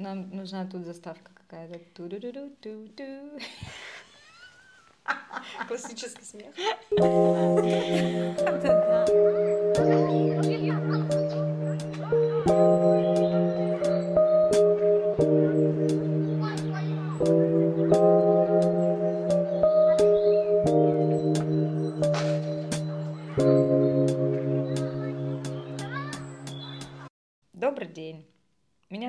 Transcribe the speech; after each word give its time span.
Нам 0.00 0.30
нужна 0.30 0.64
тут 0.64 0.86
заставка 0.86 1.30
какая-то. 1.34 2.02
Классический 5.68 6.24
смех. 6.24 6.54
Добрый 27.52 27.88
день. 27.88 28.29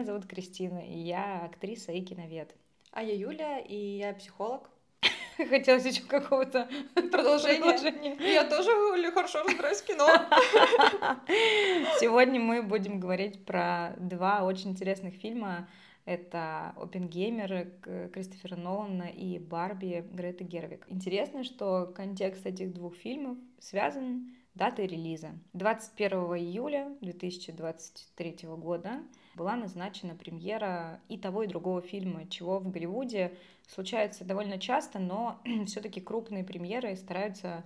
Меня 0.02 0.13
зовут 0.13 0.25
Кристина, 0.25 0.79
и 0.79 0.97
я 0.97 1.45
актриса 1.45 1.91
и 1.91 2.02
киновед. 2.02 2.55
А 2.91 3.03
я 3.03 3.13
Юля, 3.13 3.59
и 3.59 3.99
я 3.99 4.16
психолог. 4.16 4.67
Хотелось 5.38 5.85
еще 5.85 6.02
какого-то 6.02 6.67
продолжения. 6.95 8.17
Я 8.20 8.45
тоже 8.45 8.71
хорошо 9.12 9.43
разбираюсь 9.43 9.79
в 9.79 9.85
кино. 9.85 10.07
Сегодня 11.99 12.40
мы 12.40 12.63
будем 12.63 12.99
говорить 12.99 13.45
про 13.45 13.93
два 13.99 14.43
очень 14.43 14.71
интересных 14.71 15.13
фильма. 15.13 15.70
Это 16.05 16.73
«Опенгеймер» 16.77 17.70
Кристофера 18.12 18.55
Нолана 18.55 19.04
и 19.04 19.38
«Барби» 19.38 20.04
Греты 20.12 20.43
Гервик. 20.43 20.84
Интересно, 20.88 21.43
что 21.43 21.93
контекст 21.95 22.48
этих 22.48 22.73
двух 22.73 22.95
фильмов 22.95 23.38
связан 23.59 24.34
датой 24.55 24.88
релиза. 24.88 25.29
21 25.54 26.12
июля 26.38 26.91
2023 27.02 28.48
года 28.57 29.04
была 29.35 29.55
назначена 29.55 30.16
премьера 30.16 30.99
и 31.09 31.17
того, 31.17 31.44
и 31.44 31.48
другого 31.48 31.81
фильма, 31.81 32.27
чего 32.27 32.59
в 32.59 32.70
Голливуде 32.70 33.38
случается 33.67 34.26
довольно 34.26 34.60
часто, 34.60 34.99
но 34.99 35.40
все-таки 35.65 36.01
крупные 36.01 36.43
премьеры 36.43 36.96
стараются 36.96 37.63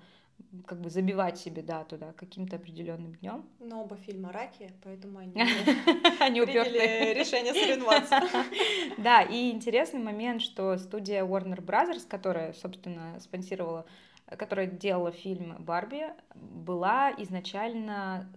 как 0.65 0.79
бы 0.81 0.89
забивать 0.89 1.37
себе 1.37 1.61
да, 1.61 1.85
каким-то 2.17 2.57
определенным 2.57 3.15
днем. 3.15 3.45
Но 3.59 3.83
оба 3.83 3.95
фильма 3.97 4.31
раки, 4.31 4.71
поэтому 4.83 5.19
они 5.19 5.33
Они 6.19 6.41
приняли 6.41 7.13
решение 7.17 7.53
соревноваться. 7.53 8.21
Да, 8.97 9.21
и 9.21 9.51
интересный 9.51 9.99
момент, 9.99 10.41
что 10.41 10.77
студия 10.77 11.23
Warner 11.23 11.63
Brothers, 11.63 12.07
которая, 12.07 12.53
собственно, 12.53 13.19
спонсировала, 13.19 13.85
которая 14.25 14.67
делала 14.67 15.11
фильм 15.11 15.55
«Барби», 15.59 16.05
была 16.33 17.11
изначально, 17.17 18.29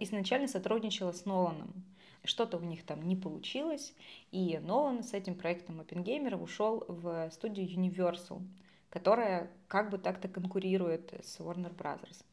изначально 0.00 0.48
сотрудничала 0.48 1.12
с 1.12 1.24
Ноланом. 1.26 1.84
Что-то 2.24 2.58
у 2.58 2.60
них 2.60 2.84
там 2.84 3.02
не 3.02 3.16
получилось, 3.16 3.94
и 4.30 4.58
Нолан 4.58 5.02
с 5.02 5.14
этим 5.14 5.34
проектом 5.34 5.80
Оппенгеймера 5.80 6.36
ушел 6.36 6.84
в 6.86 7.30
студию 7.30 7.66
Universal, 7.66 8.42
которая 8.90 9.50
как 9.68 9.90
бы 9.90 9.98
так-то 9.98 10.28
конкурирует 10.28 11.14
с 11.24 11.40
Warner 11.40 11.74
Brothers. 11.74 12.24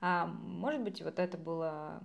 А, 0.00 0.26
может 0.26 0.82
быть, 0.82 1.00
вот 1.02 1.18
это 1.18 1.38
было 1.38 2.02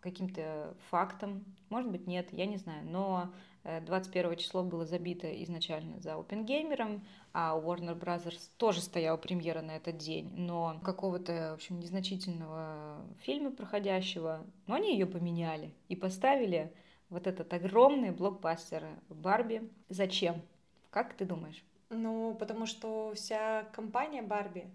каким-то 0.00 0.74
фактом, 0.90 1.44
может 1.70 1.90
быть, 1.90 2.08
нет, 2.08 2.32
я 2.32 2.46
не 2.46 2.56
знаю, 2.56 2.84
но 2.84 3.32
21 3.64 4.36
число 4.36 4.62
было 4.64 4.84
забито 4.84 5.30
изначально 5.44 6.00
за 6.00 6.14
Опенгеймером, 6.14 7.06
а 7.32 7.54
у 7.54 7.62
Warner 7.62 7.98
Brothers 7.98 8.50
тоже 8.56 8.80
стояла 8.80 9.16
премьера 9.16 9.62
на 9.62 9.76
этот 9.76 9.98
день, 9.98 10.32
но 10.36 10.80
какого-то, 10.84 11.50
в 11.52 11.54
общем, 11.54 11.78
незначительного 11.78 13.04
фильма 13.20 13.52
проходящего, 13.52 14.44
но 14.66 14.74
они 14.74 14.92
ее 14.92 15.06
поменяли 15.06 15.72
и 15.88 15.96
поставили 15.96 16.72
вот 17.08 17.26
этот 17.26 17.52
огромный 17.52 18.10
блокбастер 18.10 18.84
Барби. 19.08 19.70
Зачем? 19.88 20.42
Как 20.90 21.14
ты 21.14 21.24
думаешь? 21.24 21.64
Ну, 21.90 22.34
потому 22.34 22.66
что 22.66 23.12
вся 23.14 23.64
компания 23.72 24.22
Барби 24.22 24.66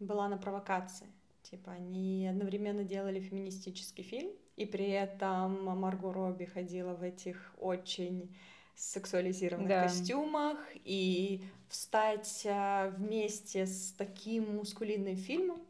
была 0.00 0.28
на 0.28 0.38
провокации. 0.38 1.06
Типа, 1.54 1.70
они 1.70 2.26
одновременно 2.26 2.82
делали 2.82 3.20
феминистический 3.20 4.02
фильм, 4.02 4.32
и 4.56 4.66
при 4.66 4.88
этом 4.90 5.64
Марго 5.78 6.12
Робби 6.12 6.46
ходила 6.46 6.94
в 6.94 7.02
этих 7.02 7.54
очень 7.60 8.34
сексуализированных 8.74 9.68
Да. 9.68 9.82
костюмах, 9.82 10.58
и 10.84 11.44
встать 11.68 12.44
а, 12.50 12.90
вместе 12.98 13.66
с 13.66 13.92
таким 13.92 14.56
мускулинным 14.56 15.14
фильмом, 15.14 15.60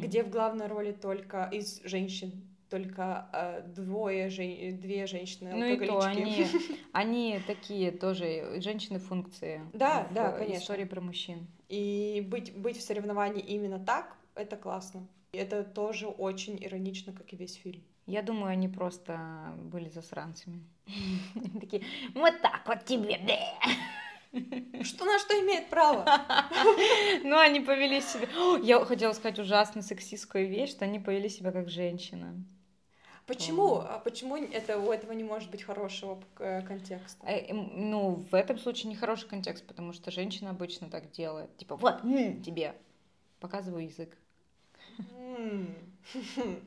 где 0.00 0.22
в 0.22 0.30
главной 0.30 0.66
роли 0.66 0.92
только 0.92 1.50
из 1.52 1.82
женщин 1.84 2.32
только 2.70 3.28
а, 3.32 3.60
двое 3.60 4.30
жен- 4.30 4.78
две 4.78 5.06
женщины 5.06 5.50
Ну 5.54 5.66
и 5.66 5.86
то, 5.86 6.00
они, 6.00 6.46
они 6.92 7.38
такие 7.46 7.90
тоже 7.90 8.62
женщины 8.62 8.98
функции. 8.98 9.60
Да, 9.74 10.06
в 10.10 10.14
да, 10.14 10.32
конечно. 10.32 10.62
Истории 10.62 10.84
про 10.84 11.02
мужчин. 11.02 11.46
И 11.68 12.26
быть, 12.26 12.56
быть 12.56 12.78
в 12.78 12.82
соревновании 12.82 13.42
именно 13.42 13.78
так, 13.78 14.16
это 14.34 14.56
классно. 14.56 15.06
Это 15.32 15.64
тоже 15.64 16.06
очень 16.06 16.58
иронично, 16.64 17.12
как 17.12 17.32
и 17.32 17.36
весь 17.36 17.54
фильм. 17.54 17.82
Я 18.06 18.22
думаю, 18.22 18.52
они 18.52 18.68
просто 18.68 19.52
были 19.64 19.90
засранцами. 19.90 20.62
Такие, 21.60 21.82
вот 22.14 22.40
так 22.40 22.62
вот 22.66 22.84
тебе. 22.86 23.20
Что 24.82 25.04
на 25.04 25.18
что 25.18 25.34
имеет 25.40 25.68
право? 25.68 26.04
Ну, 27.24 27.38
они 27.38 27.60
повели 27.60 28.00
себя... 28.00 28.28
Я 28.62 28.82
хотела 28.84 29.12
сказать 29.12 29.38
ужасно 29.38 29.82
сексистскую 29.82 30.48
вещь, 30.48 30.70
что 30.70 30.84
они 30.84 30.98
повели 30.98 31.28
себя 31.28 31.52
как 31.52 31.68
женщина. 31.68 32.34
Почему? 33.26 33.74
А 33.76 33.98
почему 33.98 34.36
это, 34.36 34.78
у 34.78 34.90
этого 34.90 35.12
не 35.12 35.24
может 35.24 35.50
быть 35.50 35.62
хорошего 35.62 36.22
э, 36.38 36.62
контекста? 36.62 37.26
Э, 37.26 37.52
Ну, 37.52 38.24
в 38.30 38.34
этом 38.34 38.58
случае 38.58 38.90
нехороший 38.90 39.28
контекст, 39.28 39.66
потому 39.66 39.92
что 39.92 40.10
женщина 40.10 40.50
обычно 40.50 40.88
так 40.88 41.10
делает. 41.10 41.54
Типа, 41.58 41.76
вот, 41.76 42.00
тебе. 42.00 42.74
Показываю 43.38 43.84
язык. 43.84 44.16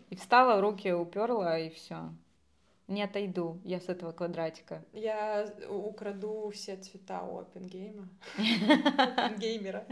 И 0.09 0.16
встала, 0.16 0.62
руки 0.62 0.92
уперла, 0.92 1.58
и 1.58 1.69
все. 1.69 2.14
Не 2.88 3.03
отойду 3.03 3.59
я 3.64 3.80
с 3.80 3.90
этого 3.90 4.12
квадратика. 4.12 4.84
Я 4.94 5.52
украду 5.69 6.52
все 6.53 6.75
цвета 6.75 7.24
у 7.24 7.40
Оппенгейма. 7.40 8.09
Оппенгеймера. 8.38 9.86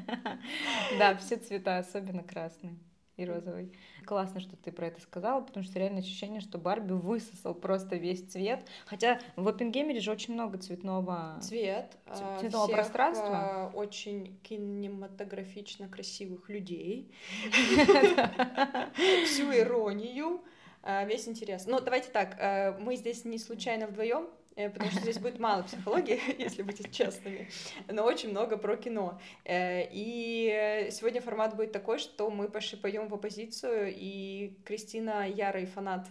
Да, 0.99 1.16
все 1.16 1.38
цвета, 1.38 1.78
особенно 1.78 2.23
красный 2.23 2.78
и 3.19 3.25
розовый. 3.25 3.72
Классно, 4.06 4.40
что 4.40 4.56
ты 4.56 4.72
про 4.72 4.88
это 4.88 5.02
сказала, 5.02 5.41
потому 5.41 5.63
что 5.66 5.78
реально 5.80 6.00
ощущение, 6.00 6.41
что 6.41 6.57
Барби 6.57 6.94
высосал 6.94 7.53
просто 7.53 7.96
весь 7.97 8.22
цвет. 8.24 8.66
Хотя 8.85 9.19
в 9.35 9.47
Оппенгеймере 9.47 10.00
же 10.00 10.12
очень 10.12 10.34
много 10.34 10.57
цветного... 10.57 11.38
Цвет. 11.41 11.97
А, 12.06 12.40
цветного 12.40 12.66
всех, 12.66 12.75
пространства. 12.78 13.28
а, 13.29 13.72
Очень 13.74 14.40
кинематографично 14.44 15.88
красивых 15.88 16.50
людей. 16.50 17.12
Всю 19.25 19.52
иронию. 19.53 20.41
а, 20.81 21.03
Весь 21.06 21.28
интерес. 21.28 21.66
Ну, 21.68 21.79
давайте 21.79 22.09
так, 22.09 22.79
мы 22.79 22.96
здесь 22.96 23.25
не 23.25 23.38
случайно 23.38 23.88
вдвоем, 23.88 24.28
потому 24.68 24.92
что 24.92 25.00
здесь 25.02 25.20
будет 25.20 25.40
мало 25.40 25.64
психологии, 25.64 26.20
если 26.42 26.64
быть 26.64 26.92
честными, 26.92 27.50
но 27.88 28.03
очень 28.03 28.30
много 28.31 28.58
про 28.58 28.75
кино. 28.78 29.20
Э, 29.46 29.88
И 29.92 30.50
э, 30.52 30.92
сегодня 30.92 31.22
формат 31.22 31.56
будет 31.56 31.72
такой, 31.72 32.00
что 32.00 32.30
мы 32.30 32.50
пошли 32.50 32.78
поем 32.78 33.08
в 33.08 33.14
оппозицию, 33.14 33.94
и 33.96 34.58
Кристина 34.66 35.28
ярый 35.28 35.66
фанат. 35.66 36.08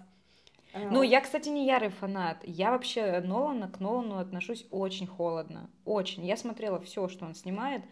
э, 0.73 0.79
Ну, 0.91 1.03
я, 1.03 1.21
кстати, 1.21 1.49
не 1.49 1.67
ярый 1.67 1.91
фанат. 1.91 2.39
Я 2.45 2.71
вообще 2.73 3.21
Нолана 3.21 3.69
к 3.71 3.81
Нолану 3.81 4.19
отношусь 4.19 4.67
очень 4.71 5.07
холодно. 5.07 5.71
Очень. 5.85 6.25
Я 6.27 6.37
смотрела 6.37 6.81
все, 6.81 7.09
что 7.09 7.27
он 7.27 7.35
снимает, 7.35 7.83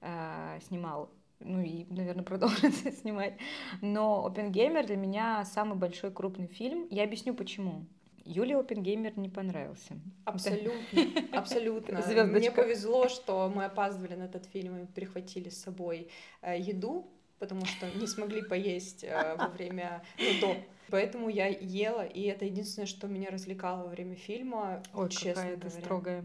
э, 0.00 0.58
снимал. 0.62 1.10
Ну 1.40 1.60
и, 1.60 1.86
наверное, 1.90 2.24
продолжит 2.32 2.74
снимать. 3.00 3.38
Но 3.80 4.24
Опенгеймер 4.26 4.86
для 4.86 4.96
меня 4.96 5.44
самый 5.44 5.76
большой 5.78 6.10
крупный 6.12 6.48
фильм. 6.48 6.86
Я 6.90 7.04
объясню 7.04 7.34
почему. 7.34 7.86
Юле 8.28 8.56
Опенгеймер 8.58 9.18
не 9.18 9.28
понравился. 9.30 9.98
Абсолютно, 10.24 11.02
абсолютно. 11.32 12.02
Звездочка. 12.02 12.38
Мне 12.38 12.50
повезло, 12.50 13.08
что 13.08 13.50
мы 13.54 13.64
опаздывали 13.64 14.14
на 14.14 14.24
этот 14.24 14.44
фильм 14.46 14.76
и 14.78 14.86
перехватили 14.86 15.48
с 15.48 15.62
собой 15.62 16.08
э, 16.42 16.58
еду, 16.60 17.08
потому 17.38 17.64
что 17.64 17.90
не 17.98 18.06
смогли 18.06 18.42
поесть 18.42 19.02
э, 19.04 19.34
во 19.36 19.48
время, 19.56 20.02
ну, 20.18 20.40
до. 20.40 20.56
Поэтому 20.90 21.28
я 21.28 21.46
ела, 21.46 22.04
и 22.04 22.22
это 22.22 22.44
единственное, 22.44 22.86
что 22.86 23.06
меня 23.08 23.30
развлекало 23.30 23.84
во 23.84 23.88
время 23.88 24.14
фильма, 24.14 24.82
Ой, 24.94 25.08
честно 25.08 25.34
какая 25.34 25.56
говоря. 25.56 25.70
строгая. 25.70 26.24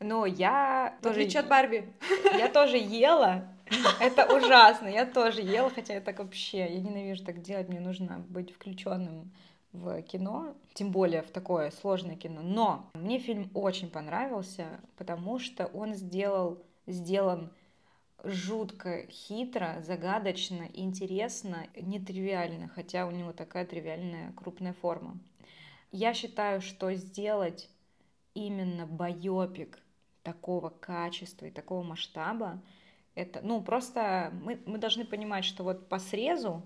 Но 0.00 0.26
я 0.26 0.96
В 1.00 1.02
тоже, 1.04 1.20
отличие 1.20 1.40
от 1.40 1.48
Барби. 1.48 1.88
я 2.38 2.48
тоже 2.48 2.76
ела. 2.76 3.48
Это 4.00 4.26
ужасно. 4.36 4.88
Я 4.88 5.06
тоже 5.06 5.40
ела, 5.42 5.70
хотя 5.70 5.94
я 5.94 6.00
так 6.00 6.18
вообще, 6.18 6.58
я 6.58 6.80
ненавижу 6.80 7.24
так 7.24 7.40
делать. 7.40 7.68
Мне 7.68 7.80
нужно 7.80 8.18
быть 8.28 8.52
включенным 8.52 9.32
в 9.74 10.00
кино, 10.02 10.54
тем 10.72 10.90
более 10.90 11.22
в 11.22 11.30
такое 11.30 11.70
сложное 11.70 12.16
кино. 12.16 12.40
Но 12.42 12.90
мне 12.94 13.18
фильм 13.18 13.50
очень 13.52 13.90
понравился, 13.90 14.80
потому 14.96 15.38
что 15.38 15.66
он 15.66 15.94
сделал, 15.94 16.62
сделан 16.86 17.50
жутко 18.22 19.06
хитро, 19.08 19.82
загадочно, 19.82 20.68
интересно, 20.72 21.66
нетривиально, 21.76 22.68
хотя 22.68 23.06
у 23.06 23.10
него 23.10 23.32
такая 23.32 23.66
тривиальная 23.66 24.32
крупная 24.32 24.72
форма. 24.72 25.18
Я 25.90 26.14
считаю, 26.14 26.60
что 26.60 26.92
сделать 26.94 27.68
именно 28.32 28.86
байопик 28.86 29.80
такого 30.22 30.70
качества 30.70 31.46
и 31.46 31.50
такого 31.50 31.82
масштаба, 31.82 32.62
это, 33.14 33.40
ну, 33.42 33.60
просто 33.62 34.32
мы, 34.42 34.58
мы 34.66 34.78
должны 34.78 35.04
понимать, 35.04 35.44
что 35.44 35.62
вот 35.62 35.88
по 35.88 35.98
срезу, 35.98 36.62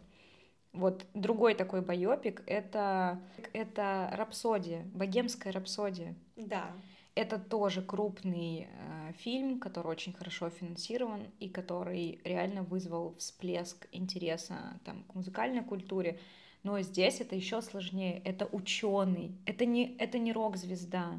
вот 0.73 1.07
другой 1.15 1.55
такой 1.55 1.81
байопик, 1.81 2.43
это, 2.47 3.21
это 3.53 4.11
рапсодия, 4.13 4.85
богемская 4.95 5.53
рапсодия. 5.53 6.15
Да. 6.37 6.71
Это 7.15 7.39
тоже 7.39 7.83
крупный 7.83 8.69
э, 8.71 9.13
фильм, 9.19 9.59
который 9.59 9.89
очень 9.89 10.13
хорошо 10.13 10.51
финансирован 10.51 11.27
и 11.41 11.49
который 11.49 12.21
реально 12.23 12.63
вызвал 12.63 13.17
всплеск 13.19 13.89
интереса 13.91 14.79
там, 14.85 15.03
к 15.05 15.15
музыкальной 15.15 15.65
культуре. 15.65 16.21
Но 16.63 16.81
здесь 16.81 17.21
это 17.21 17.35
еще 17.35 17.61
сложнее. 17.61 18.23
Это 18.25 18.47
ученый, 18.47 19.33
это 19.47 19.65
не, 19.65 19.97
это 19.97 20.19
не 20.19 20.33
рок-звезда, 20.33 21.19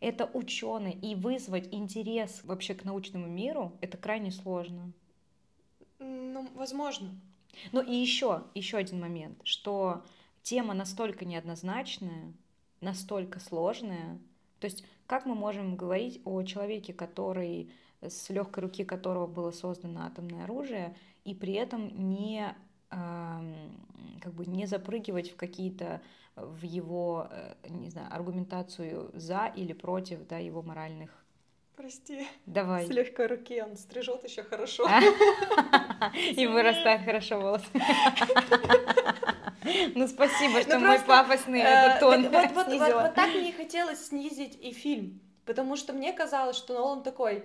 это 0.00 0.28
ученый. 0.32 0.92
И 0.92 1.14
вызвать 1.14 1.68
интерес 1.72 2.42
вообще 2.42 2.74
к 2.74 2.84
научному 2.84 3.28
миру 3.28 3.72
это 3.80 3.96
крайне 3.98 4.32
сложно. 4.32 4.92
Ну, 6.00 6.48
возможно. 6.54 7.10
Ну 7.70 7.80
и 7.80 7.94
еще, 7.94 8.42
еще 8.54 8.78
один 8.78 9.00
момент, 9.00 9.38
что 9.44 10.02
тема 10.42 10.74
настолько 10.74 11.24
неоднозначная, 11.24 12.32
настолько 12.80 13.38
сложная. 13.38 14.18
То 14.58 14.66
есть 14.66 14.84
как 15.06 15.26
мы 15.26 15.34
можем 15.34 15.76
говорить 15.76 16.20
о 16.24 16.42
человеке, 16.42 16.92
который 16.92 17.70
с 18.00 18.30
легкой 18.30 18.64
руки 18.64 18.84
которого 18.84 19.26
было 19.26 19.52
создано 19.52 20.06
атомное 20.06 20.44
оружие, 20.44 20.96
и 21.24 21.34
при 21.34 21.52
этом 21.52 22.08
не 22.08 22.54
как 22.88 24.34
бы 24.34 24.44
не 24.44 24.66
запрыгивать 24.66 25.30
в 25.30 25.36
какие-то 25.36 26.02
в 26.36 26.62
его, 26.62 27.28
э, 27.30 27.54
не 27.68 27.90
знаю, 27.90 28.08
аргументацию 28.10 29.10
за 29.14 29.52
или 29.54 29.72
против, 29.72 30.26
да, 30.26 30.38
его 30.38 30.62
моральных. 30.62 31.21
Прости. 31.76 32.26
Давай. 32.46 32.86
С 32.86 32.90
легкой 32.90 33.26
руки 33.26 33.62
он 33.62 33.76
стрижет 33.76 34.24
еще 34.24 34.42
хорошо. 34.42 34.88
И 36.36 36.46
вырастает 36.46 37.04
хорошо 37.04 37.40
волосы. 37.40 37.66
Ну, 39.94 40.08
спасибо, 40.08 40.60
что 40.60 40.80
мой 40.80 40.98
пафосный 40.98 41.60
э, 41.60 42.00
тон. 42.00 42.24
Вот 42.24 43.14
так 43.14 43.32
мне 43.34 43.52
хотелось 43.52 44.06
снизить 44.08 44.58
и 44.60 44.72
фильм, 44.72 45.20
потому 45.44 45.76
что 45.76 45.92
мне 45.92 46.12
казалось, 46.12 46.56
что 46.56 46.74
Нолан 46.74 47.04
такой, 47.04 47.44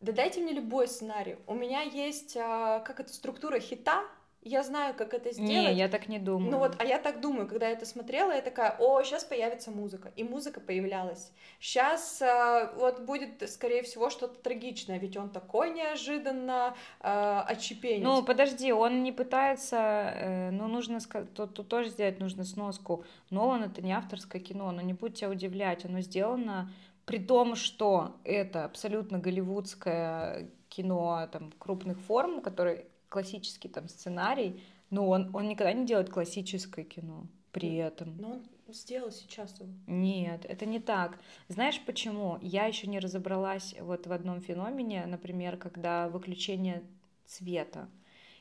да 0.00 0.12
дайте 0.12 0.40
мне 0.40 0.52
любой 0.52 0.88
сценарий. 0.88 1.36
У 1.46 1.54
меня 1.54 1.82
есть, 1.82 2.34
а, 2.36 2.80
как 2.80 3.00
это, 3.00 3.12
структура 3.12 3.60
хита, 3.60 4.02
я 4.42 4.62
знаю, 4.62 4.94
как 4.94 5.12
это 5.12 5.32
сделать. 5.32 5.50
Не, 5.50 5.74
я 5.74 5.88
так 5.88 6.08
не 6.08 6.18
думаю. 6.18 6.50
Ну 6.50 6.58
вот, 6.58 6.76
а 6.78 6.84
я 6.84 6.98
так 6.98 7.20
думаю, 7.20 7.46
когда 7.46 7.66
я 7.68 7.72
это 7.72 7.84
смотрела, 7.84 8.32
я 8.32 8.40
такая, 8.40 8.74
о, 8.78 9.02
сейчас 9.02 9.22
появится 9.22 9.70
музыка. 9.70 10.12
И 10.16 10.24
музыка 10.24 10.60
появлялась. 10.60 11.30
Сейчас 11.60 12.22
э, 12.22 12.72
вот 12.76 13.00
будет, 13.00 13.48
скорее 13.50 13.82
всего, 13.82 14.08
что-то 14.08 14.40
трагичное, 14.40 14.98
ведь 14.98 15.18
он 15.18 15.28
такой 15.28 15.70
неожиданно 15.70 16.74
э, 17.00 17.42
отчепенец. 17.46 18.02
Ну, 18.02 18.22
подожди, 18.22 18.72
он 18.72 19.02
не 19.02 19.12
пытается, 19.12 19.76
э, 19.76 20.50
ну, 20.52 20.68
нужно, 20.68 21.00
тут, 21.34 21.54
тут 21.54 21.68
тоже 21.68 21.90
сделать 21.90 22.18
нужно 22.18 22.44
сноску. 22.44 23.04
Нолан 23.28 23.64
это 23.64 23.82
не 23.82 23.92
авторское 23.92 24.40
кино, 24.40 24.72
но 24.72 24.80
не 24.80 24.94
будь 24.94 25.16
тебя 25.16 25.28
удивлять, 25.28 25.84
оно 25.84 26.00
сделано 26.00 26.72
при 27.04 27.18
том, 27.18 27.56
что 27.56 28.16
это 28.24 28.64
абсолютно 28.64 29.18
голливудское 29.18 30.48
кино 30.68 31.28
там 31.32 31.52
крупных 31.58 31.98
форм, 31.98 32.40
которые 32.40 32.86
классический 33.10 33.68
там 33.68 33.88
сценарий, 33.88 34.62
но 34.88 35.06
он, 35.06 35.30
он 35.34 35.48
никогда 35.48 35.74
не 35.74 35.84
делает 35.84 36.08
классическое 36.08 36.84
кино 36.86 37.26
при 37.52 37.76
этом. 37.76 38.16
Но 38.16 38.30
он 38.30 38.42
сделал 38.72 39.10
сейчас 39.10 39.58
его. 39.60 39.68
Нет, 39.86 40.46
это 40.46 40.64
не 40.64 40.80
так. 40.80 41.18
Знаешь 41.48 41.80
почему? 41.84 42.38
Я 42.40 42.66
еще 42.66 42.86
не 42.86 43.00
разобралась 43.00 43.74
вот 43.80 44.06
в 44.06 44.12
одном 44.12 44.40
феномене, 44.40 45.04
например, 45.06 45.56
когда 45.56 46.08
выключение 46.08 46.82
цвета. 47.26 47.88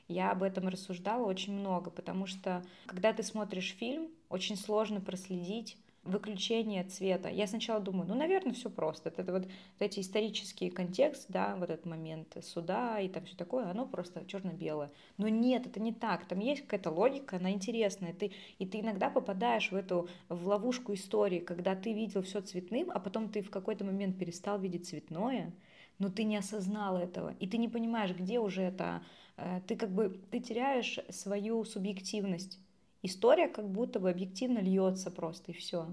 Я 0.08 0.32
об 0.32 0.42
этом 0.42 0.68
рассуждала 0.68 1.26
очень 1.26 1.54
много, 1.54 1.92
потому 1.92 2.26
что 2.26 2.64
когда 2.88 3.14
ты 3.14 3.22
смотришь 3.22 3.76
фильм, 3.78 4.10
очень 4.30 4.56
сложно 4.56 5.02
проследить 5.02 5.78
выключение 6.04 6.84
цвета. 6.84 7.30
Я 7.30 7.48
сначала 7.48 7.80
думаю, 7.80 8.08
ну, 8.08 8.16
наверное, 8.16 8.54
все 8.54 8.70
просто. 8.70 9.10
Это 9.10 9.32
вот, 9.32 9.44
вот 9.44 9.52
эти 9.80 10.00
исторические 10.00 10.72
контекст, 10.72 11.26
да, 11.30 11.56
вот 11.58 11.70
этот 11.70 11.86
момент 11.86 12.38
суда 12.42 13.00
и 13.00 13.10
там 13.10 13.26
все 13.26 13.36
такое, 13.36 13.70
оно 13.70 13.86
просто 13.86 14.26
черно-белое. 14.26 14.92
Но 15.18 15.28
нет, 15.28 15.68
это 15.68 15.80
не 15.80 15.94
так. 15.94 16.26
Там 16.28 16.40
есть 16.40 16.62
какая-то 16.62 16.90
логика, 16.90 17.38
она 17.38 17.52
интересная. 17.52 18.14
Ты, 18.14 18.32
и 18.58 18.66
ты 18.66 18.80
иногда 18.80 19.10
попадаешь 19.10 19.72
в 19.72 19.76
эту 19.76 20.10
в 20.30 20.48
ловушку 20.48 20.94
истории, 20.94 21.40
когда 21.40 21.76
ты 21.76 21.94
видел 21.94 22.24
все 22.24 22.42
цветным, 22.42 22.92
а 22.92 23.00
потом 23.00 23.30
ты 23.30 23.42
в 23.42 23.50
какой-то 23.50 23.86
момент 23.86 24.18
перестал 24.18 24.60
видеть 24.60 24.88
цветное, 24.88 25.54
но 26.00 26.10
ты 26.10 26.24
не 26.24 26.38
осознал 26.38 26.98
этого, 26.98 27.36
и 27.40 27.48
ты 27.48 27.58
не 27.58 27.68
понимаешь, 27.68 28.16
где 28.16 28.40
уже 28.40 28.62
это. 28.62 29.04
Э, 29.38 29.62
ты 29.68 29.76
как 29.76 29.90
бы 29.90 30.18
ты 30.32 30.40
теряешь 30.40 31.00
свою 31.10 31.66
субъективность 31.66 32.60
история 33.02 33.48
как 33.48 33.70
будто 33.70 34.00
бы 34.00 34.10
объективно 34.10 34.60
льется 34.60 35.12
просто, 35.12 35.52
и 35.52 35.56
все. 35.56 35.88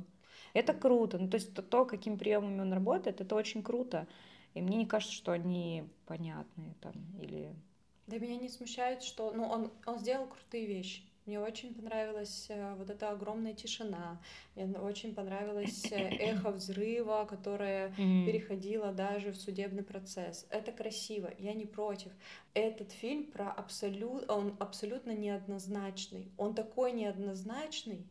Это 0.52 0.72
круто. 0.72 1.18
Ну, 1.18 1.28
то 1.28 1.36
есть 1.36 1.54
то, 1.54 1.84
каким 1.84 2.18
приемами 2.18 2.60
он 2.60 2.72
работает, 2.72 3.20
это 3.20 3.34
очень 3.34 3.62
круто. 3.62 4.06
И 4.54 4.62
мне 4.62 4.78
не 4.78 4.86
кажется, 4.86 5.14
что 5.14 5.32
они 5.32 5.84
понятные 6.06 6.74
там 6.80 6.94
или... 7.20 7.54
Да 8.06 8.18
меня 8.18 8.36
не 8.36 8.48
смущает, 8.48 9.02
что 9.02 9.32
ну, 9.32 9.44
он, 9.44 9.70
он 9.84 9.98
сделал 9.98 10.26
крутые 10.26 10.66
вещи. 10.66 11.02
Мне 11.26 11.40
очень 11.40 11.75
понравилась 11.75 12.46
э, 12.50 12.75
вот 12.76 12.88
эта 12.88 13.11
огромная 13.11 13.52
тишина. 13.52 14.20
Мне 14.55 14.78
очень 14.78 15.12
понравилось 15.12 15.90
э, 15.90 15.96
эхо 15.96 16.52
взрыва, 16.52 17.26
которое 17.28 17.88
mm-hmm. 17.88 18.26
переходило 18.26 18.93
даже 18.93 19.32
в 19.32 19.37
судебный 19.37 19.82
процесс. 19.82 20.46
Это 20.50 20.70
красиво, 20.70 21.32
я 21.38 21.52
не 21.52 21.67
против. 21.67 22.12
Этот 22.55 22.93
фильм 22.93 23.25
про 23.25 23.50
абсолют, 23.50 24.31
он 24.31 24.56
абсолютно 24.61 25.11
неоднозначный. 25.11 26.31
Он 26.37 26.55
такой 26.55 26.93
неоднозначный, 26.93 28.06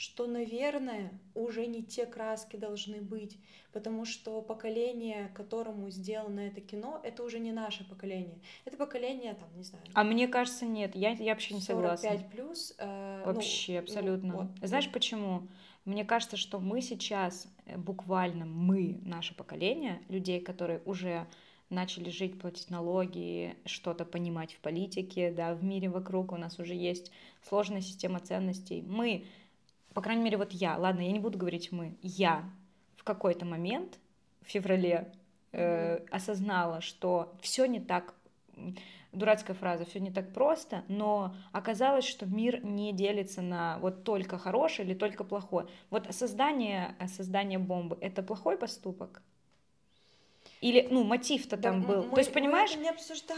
что, 0.00 0.26
наверное, 0.26 1.12
уже 1.34 1.66
не 1.66 1.82
те 1.82 2.06
краски 2.06 2.56
должны 2.56 3.02
быть, 3.02 3.36
потому 3.70 4.06
что 4.06 4.40
поколение, 4.40 5.30
которому 5.34 5.90
сделано 5.90 6.40
это 6.40 6.62
кино, 6.62 7.02
это 7.04 7.22
уже 7.22 7.38
не 7.38 7.52
наше 7.52 7.86
поколение. 7.86 8.38
Это 8.64 8.78
поколение, 8.78 9.34
там, 9.34 9.54
не 9.58 9.62
знаю. 9.62 9.84
А 9.92 10.02
мне 10.02 10.26
кажется, 10.26 10.64
нет, 10.64 10.96
я, 10.96 11.10
я 11.10 11.34
вообще 11.34 11.52
не 11.52 11.60
согласна. 11.60 12.08
45 12.08 12.30
плюс. 12.30 12.74
Э, 12.78 13.24
ну, 13.26 13.32
вообще, 13.34 13.72
ну, 13.74 13.78
абсолютно. 13.80 14.28
Ну, 14.28 14.38
вот. 14.38 14.48
Знаешь 14.66 14.90
почему? 14.90 15.46
Мне 15.84 16.06
кажется, 16.06 16.38
что 16.38 16.60
мы 16.60 16.80
сейчас, 16.80 17.46
э, 17.66 17.76
буквально 17.76 18.46
мы, 18.46 18.98
наше 19.04 19.34
поколение, 19.34 20.00
людей, 20.08 20.40
которые 20.40 20.80
уже 20.86 21.26
начали 21.68 22.08
жить, 22.08 22.38
платить 22.40 22.70
налоги, 22.70 23.54
что-то 23.66 24.06
понимать 24.06 24.54
в 24.54 24.60
политике, 24.60 25.30
да, 25.30 25.54
в 25.54 25.62
мире 25.62 25.90
вокруг 25.90 26.32
у 26.32 26.36
нас 26.38 26.58
уже 26.58 26.74
есть 26.74 27.12
сложная 27.42 27.82
система 27.82 28.18
ценностей. 28.18 28.82
Мы 28.82 29.26
по 29.94 30.02
крайней 30.02 30.22
мере, 30.22 30.36
вот 30.36 30.52
я, 30.52 30.76
ладно, 30.76 31.00
я 31.00 31.12
не 31.12 31.18
буду 31.18 31.38
говорить 31.38 31.72
мы, 31.72 31.96
я 32.02 32.44
в 32.96 33.04
какой-то 33.04 33.44
момент 33.44 33.98
в 34.42 34.50
феврале 34.50 35.12
э, 35.52 36.04
осознала, 36.10 36.80
что 36.80 37.34
все 37.40 37.66
не 37.66 37.80
так, 37.80 38.14
дурацкая 39.12 39.56
фраза, 39.56 39.84
все 39.84 40.00
не 40.00 40.10
так 40.10 40.32
просто, 40.32 40.84
но 40.88 41.34
оказалось, 41.52 42.04
что 42.04 42.26
мир 42.26 42.64
не 42.64 42.92
делится 42.92 43.42
на 43.42 43.78
вот 43.78 44.04
только 44.04 44.38
хорошее 44.38 44.88
или 44.88 44.94
только 44.94 45.24
плохое. 45.24 45.66
Вот 45.90 46.06
создание, 46.14 46.94
создание 47.08 47.58
бомбы— 47.58 47.98
это 48.00 48.22
плохой 48.22 48.56
поступок? 48.56 49.22
Или, 50.60 50.86
ну, 50.90 51.04
мотив-то 51.04 51.56
да, 51.56 51.70
там 51.70 51.82
был. 51.82 52.04
Мы, 52.04 52.10
То 52.10 52.18
есть, 52.18 52.32
понимаешь, 52.32 52.70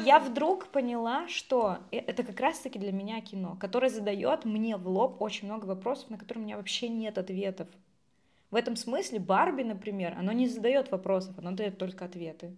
я 0.05 0.19
вдруг 0.19 0.67
поняла, 0.69 1.29
что 1.29 1.79
э, 1.93 1.99
это 1.99 2.25
как 2.25 2.41
раз-таки 2.41 2.81
для 2.81 2.91
меня 2.91 3.21
кино, 3.21 3.57
которое 3.61 3.91
задает 3.91 4.45
мне 4.45 4.77
в 4.77 4.89
лоб 4.89 5.23
очень 5.23 5.47
много 5.47 5.67
вопросов, 5.67 6.11
на 6.11 6.19
которые 6.19 6.43
у 6.43 6.47
меня 6.47 6.57
вообще 6.57 6.89
нет 6.89 7.19
ответов. 7.19 7.69
В 8.51 8.57
этом 8.57 8.75
смысле 8.75 9.21
Барби, 9.21 9.63
например, 9.63 10.15
оно 10.19 10.33
не 10.33 10.49
задает 10.49 10.91
вопросов, 10.91 11.39
оно 11.39 11.53
дает 11.53 11.79
только 11.79 12.05
ответы. 12.05 12.57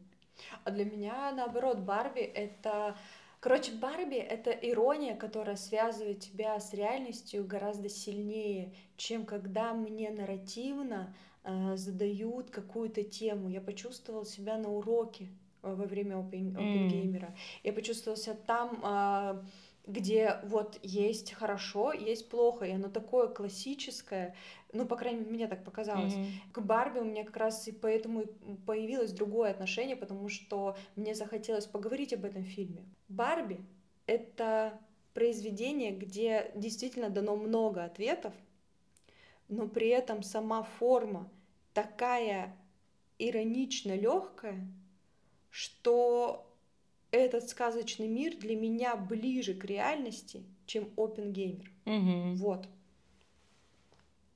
А 0.65 0.71
для 0.71 0.85
меня, 0.85 1.31
наоборот, 1.33 1.79
Барби— 1.79 2.21
это... 2.35 2.97
Короче, 3.41 3.73
Барби— 3.73 4.17
это 4.17 4.51
ирония, 4.51 5.15
которая 5.15 5.57
связывает 5.57 6.21
тебя 6.21 6.59
с 6.59 6.73
реальностью 6.73 7.47
гораздо 7.47 7.91
сильнее, 7.91 8.73
чем 8.97 9.27
когда 9.27 9.75
мне 9.75 10.11
нарративно 10.11 11.15
задают 11.77 12.51
какую-то 12.51 13.03
тему. 13.03 13.49
Я 13.49 13.61
почувствовала 13.61 14.25
себя 14.25 14.57
на 14.57 14.71
уроке 14.71 15.29
э, 15.63 15.75
во 15.75 15.85
время 15.85 16.19
опенгеймера. 16.19 17.27
Mm. 17.27 17.37
Я 17.65 17.73
почувствовала 17.73 18.17
себя 18.17 18.37
там, 18.47 18.81
а, 18.83 19.45
где 19.87 20.41
вот 20.45 20.79
есть 20.83 21.33
хорошо, 21.33 21.93
есть 21.93 22.29
плохо, 22.31 22.65
и 22.65 22.73
оно 22.73 22.89
такое 22.89 23.29
классическое, 23.29 24.35
ну, 24.73 24.87
по 24.87 24.97
крайней 24.97 25.21
мере, 25.21 25.31
мне 25.31 25.47
так 25.47 25.65
показалось. 25.65 26.15
Mm-hmm. 26.15 26.53
К 26.53 26.61
Барби 26.61 26.99
у 27.01 27.05
меня 27.05 27.25
как 27.25 27.37
раз 27.37 27.69
и 27.69 27.73
поэтому 27.73 28.25
появилось 28.67 29.13
другое 29.13 29.51
отношение, 29.51 29.97
потому 29.97 30.29
что 30.29 30.77
мне 30.97 31.15
захотелось 31.15 31.67
поговорить 31.67 32.15
об 32.15 32.25
этом 32.25 32.45
фильме. 32.45 32.85
Барби— 33.09 33.61
это 34.07 34.79
произведение, 35.13 35.93
где 35.93 36.51
действительно 36.55 37.11
дано 37.11 37.37
много 37.37 37.85
ответов, 37.85 38.33
но 39.49 39.69
при 39.69 39.89
этом 39.89 40.23
сама 40.23 40.63
форма 40.63 41.29
такая 41.73 42.57
иронично 43.19 43.95
легкое, 43.95 44.67
что 45.51 46.51
этот 47.11 47.49
сказочный 47.49 48.09
мир 48.09 48.37
для 48.37 48.57
меня 48.57 48.97
ближе 48.97 49.55
к 49.55 49.65
реальности, 49.65 50.43
чем 50.67 50.91
Опенгеймер. 50.97 51.71
Мгм. 51.85 52.37
Вот. 52.37 52.67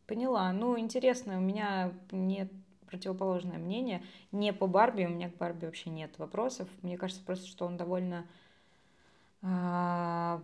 Поняла. 0.06 0.52
Ну, 0.52 0.78
интересно, 0.78 1.38
у 1.38 1.40
меня 1.40 1.92
нет 2.12 2.50
противоположное 2.86 3.58
мнение. 3.58 4.02
Не 4.32 4.52
по 4.52 4.66
Барби, 4.66 5.04
у 5.04 5.10
меня 5.10 5.28
к 5.30 5.36
Барби 5.36 5.66
вообще 5.66 5.90
нет 5.90 6.18
вопросов. 6.18 6.68
Мне 6.82 6.96
кажется 6.96 7.22
просто, 7.24 7.46
что 7.46 7.66
он 7.66 7.76
довольно... 7.76 8.26
а, 9.40 10.40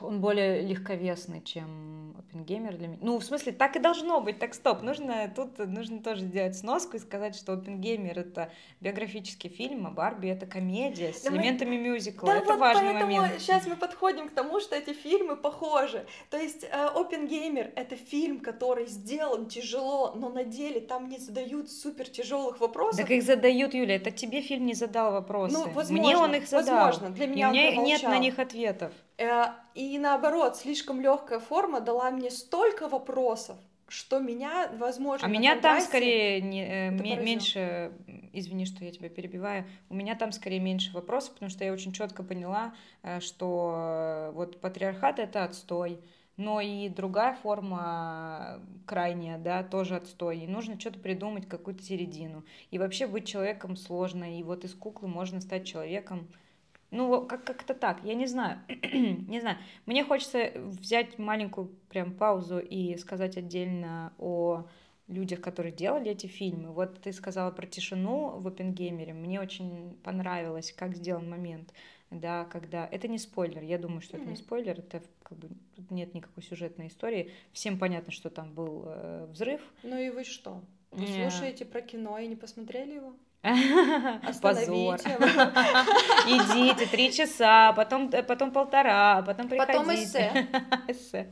Он 0.00 0.20
более 0.20 0.62
легковесный, 0.62 1.42
чем 1.42 2.16
Опенгеймер 2.18 2.76
для 2.76 2.88
меня. 2.88 2.98
Ну, 3.00 3.18
в 3.18 3.24
смысле, 3.24 3.52
так 3.52 3.76
и 3.76 3.78
должно 3.78 4.20
быть. 4.20 4.40
Так, 4.40 4.54
стоп. 4.54 4.82
Нужно 4.82 5.32
тут 5.34 5.58
нужно 5.58 6.02
тоже 6.02 6.22
сделать 6.22 6.56
сноску 6.56 6.96
и 6.96 7.00
сказать, 7.00 7.36
что 7.36 7.52
Опенгеймер 7.52 8.18
это 8.18 8.50
биографический 8.80 9.48
фильм, 9.48 9.86
а 9.86 9.90
Барби 9.90 10.28
это 10.28 10.46
комедия 10.46 11.12
с 11.12 11.22
Да 11.22 11.30
мы- 11.30 11.36
элементами 11.36 11.76
мюзикла. 11.76 12.26
Да, 12.30 12.38
это 12.38 12.46
вот 12.54 12.58
важный 12.60 12.92
поэтому 12.94 13.14
момент. 13.16 13.40
сейчас 13.40 13.64
мы 13.66 13.76
подходим 13.76 14.28
к 14.28 14.32
тому, 14.32 14.58
что 14.58 14.74
эти 14.74 14.92
фильмы 14.92 15.36
похожи. 15.36 16.04
То 16.30 16.36
есть 16.36 16.64
э, 16.64 16.68
Опенгеймер 16.94 17.70
это 17.76 17.94
фильм, 17.94 18.40
который 18.40 18.86
сделан 18.86 19.46
тяжело, 19.46 20.14
но 20.16 20.28
на 20.30 20.42
деле 20.44 20.80
там 20.80 21.08
не 21.08 21.18
задают 21.18 21.70
супер 21.70 22.08
тяжелых 22.08 22.58
вопросов. 22.60 23.00
Так 23.02 23.10
их 23.12 23.22
задают, 23.22 23.72
Юля. 23.74 23.96
Это 23.96 24.10
тебе 24.10 24.40
фильм 24.42 24.66
не 24.66 24.74
задал 24.74 25.12
вопросы. 25.12 25.54
Ну, 25.54 25.70
возможно, 25.70 25.92
Мне 26.08 26.16
он 26.16 26.34
их 26.34 26.48
задал. 26.48 26.86
возможно. 26.86 27.10
Для 27.14 27.26
И 27.26 27.28
меня 27.28 27.46
у 27.46 27.50
он 27.50 27.54
меня 27.56 27.76
нет 27.82 28.02
на 28.02 28.18
них 28.18 28.31
ответов. 28.38 28.92
Э, 29.18 29.46
И 29.74 29.98
наоборот, 29.98 30.56
слишком 30.56 31.00
легкая 31.00 31.38
форма 31.40 31.80
дала 31.80 32.10
мне 32.10 32.30
столько 32.30 32.88
вопросов, 32.88 33.56
что 33.88 34.18
меня, 34.20 34.70
возможно, 34.78 35.26
А 35.26 35.30
меня 35.30 35.56
там 35.60 35.80
скорее 35.80 36.40
не- 36.40 36.64
э, 36.66 36.90
меньше, 36.90 37.92
извини, 38.32 38.64
что 38.66 38.84
я 38.84 38.90
тебя 38.90 39.08
перебиваю, 39.08 39.64
у 39.90 39.94
меня 39.94 40.14
там 40.14 40.32
скорее 40.32 40.60
меньше 40.60 40.92
вопросов, 40.94 41.34
потому 41.34 41.50
что 41.50 41.64
я 41.64 41.72
очень 41.72 41.92
четко 41.92 42.22
поняла, 42.22 42.74
э, 43.02 43.20
что 43.20 44.30
вот 44.34 44.60
патриархат 44.60 45.18
это 45.18 45.44
отстой, 45.44 46.00
но 46.38 46.60
и 46.62 46.88
другая 46.88 47.34
форма 47.34 48.60
крайняя, 48.86 49.38
да, 49.38 49.62
тоже 49.62 49.96
отстой. 49.96 50.38
И 50.40 50.46
нужно 50.46 50.80
что-то 50.80 50.98
придумать, 50.98 51.46
какую-то 51.46 51.82
середину. 51.82 52.44
И 52.70 52.78
вообще 52.78 53.06
быть 53.06 53.26
человеком 53.26 53.76
сложно, 53.76 54.38
и 54.38 54.42
вот 54.42 54.64
из 54.64 54.74
куклы 54.74 55.08
можно 55.08 55.40
стать 55.40 55.66
человеком. 55.66 56.28
Ну, 56.92 57.26
как- 57.26 57.44
как-то 57.44 57.74
так, 57.74 58.04
я 58.04 58.14
не 58.14 58.26
знаю, 58.26 58.60
не 58.68 59.40
знаю. 59.40 59.56
Мне 59.86 60.04
хочется 60.04 60.52
взять 60.56 61.18
маленькую 61.18 61.68
прям 61.88 62.12
паузу 62.12 62.58
и 62.60 62.96
сказать 62.98 63.36
отдельно 63.36 64.12
о 64.18 64.66
людях, 65.08 65.40
которые 65.40 65.72
делали 65.72 66.10
эти 66.10 66.26
фильмы. 66.26 66.70
Вот 66.70 67.00
ты 67.00 67.12
сказала 67.12 67.50
про 67.50 67.66
тишину 67.66 68.38
в 68.38 68.46
Опенгеймере. 68.46 69.12
Мне 69.14 69.40
очень 69.40 69.96
понравилось, 70.04 70.72
как 70.72 70.94
сделан 70.94 71.28
момент, 71.28 71.72
да, 72.10 72.44
когда... 72.44 72.86
Это 72.92 73.08
не 73.08 73.18
спойлер, 73.18 73.62
я 73.62 73.78
думаю, 73.78 74.00
что 74.02 74.16
это 74.18 74.26
не 74.26 74.36
спойлер, 74.36 74.78
это 74.78 75.02
как 75.22 75.38
бы 75.38 75.48
тут 75.76 75.90
нет 75.90 76.14
никакой 76.14 76.42
сюжетной 76.42 76.88
истории. 76.88 77.30
Всем 77.52 77.78
понятно, 77.78 78.12
что 78.12 78.28
там 78.30 78.52
был 78.52 78.84
э, 78.86 79.26
взрыв. 79.30 79.60
Ну 79.82 79.96
и 79.98 80.10
вы 80.10 80.24
что? 80.24 80.62
Вы 80.90 81.06
Не. 81.06 81.30
слушаете 81.30 81.64
про 81.64 81.80
кино 81.80 82.18
и 82.18 82.26
не 82.28 82.36
посмотрели 82.36 82.94
его? 82.96 83.14
Позор. 83.42 84.96
Идите 86.26 86.86
три 86.86 87.12
часа, 87.12 87.72
потом, 87.72 88.08
э, 88.12 88.22
потом 88.22 88.52
полтора, 88.52 89.22
потом 89.22 89.48
приходите. 89.48 89.78
Потом 89.78 89.94
эссе. 89.94 90.46
Эссе. 90.88 91.28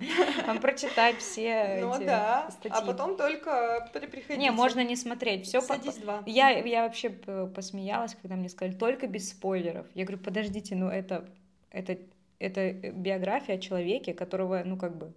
Вам 0.47 0.59
прочитать 0.59 1.19
все 1.19 1.79
Ну 1.81 1.95
эти 1.95 2.05
да, 2.07 2.51
статьи. 2.51 2.73
а 2.77 2.83
потом 2.83 3.17
только 3.17 3.89
при- 3.93 4.07
приходите. 4.07 4.37
Не, 4.39 4.51
можно 4.51 4.83
не 4.83 4.97
смотреть. 4.97 5.47
Все 5.47 5.61
Садись 5.61 5.99
два. 5.99 6.23
я, 6.27 6.51
я 6.51 6.83
вообще 6.83 7.11
посмеялась, 7.11 8.17
когда 8.21 8.35
мне 8.35 8.49
сказали 8.49 8.75
только 8.75 9.07
без 9.07 9.31
спойлеров. 9.31 9.87
Я 9.95 10.05
говорю, 10.05 10.23
подождите, 10.23 10.75
ну 10.75 10.89
это, 10.89 11.25
это, 11.71 11.97
это 12.41 12.73
биография 12.73 13.55
о 13.55 13.59
человеке, 13.59 14.15
которого, 14.15 14.63
ну 14.65 14.77
как 14.77 14.97
бы, 14.97 15.13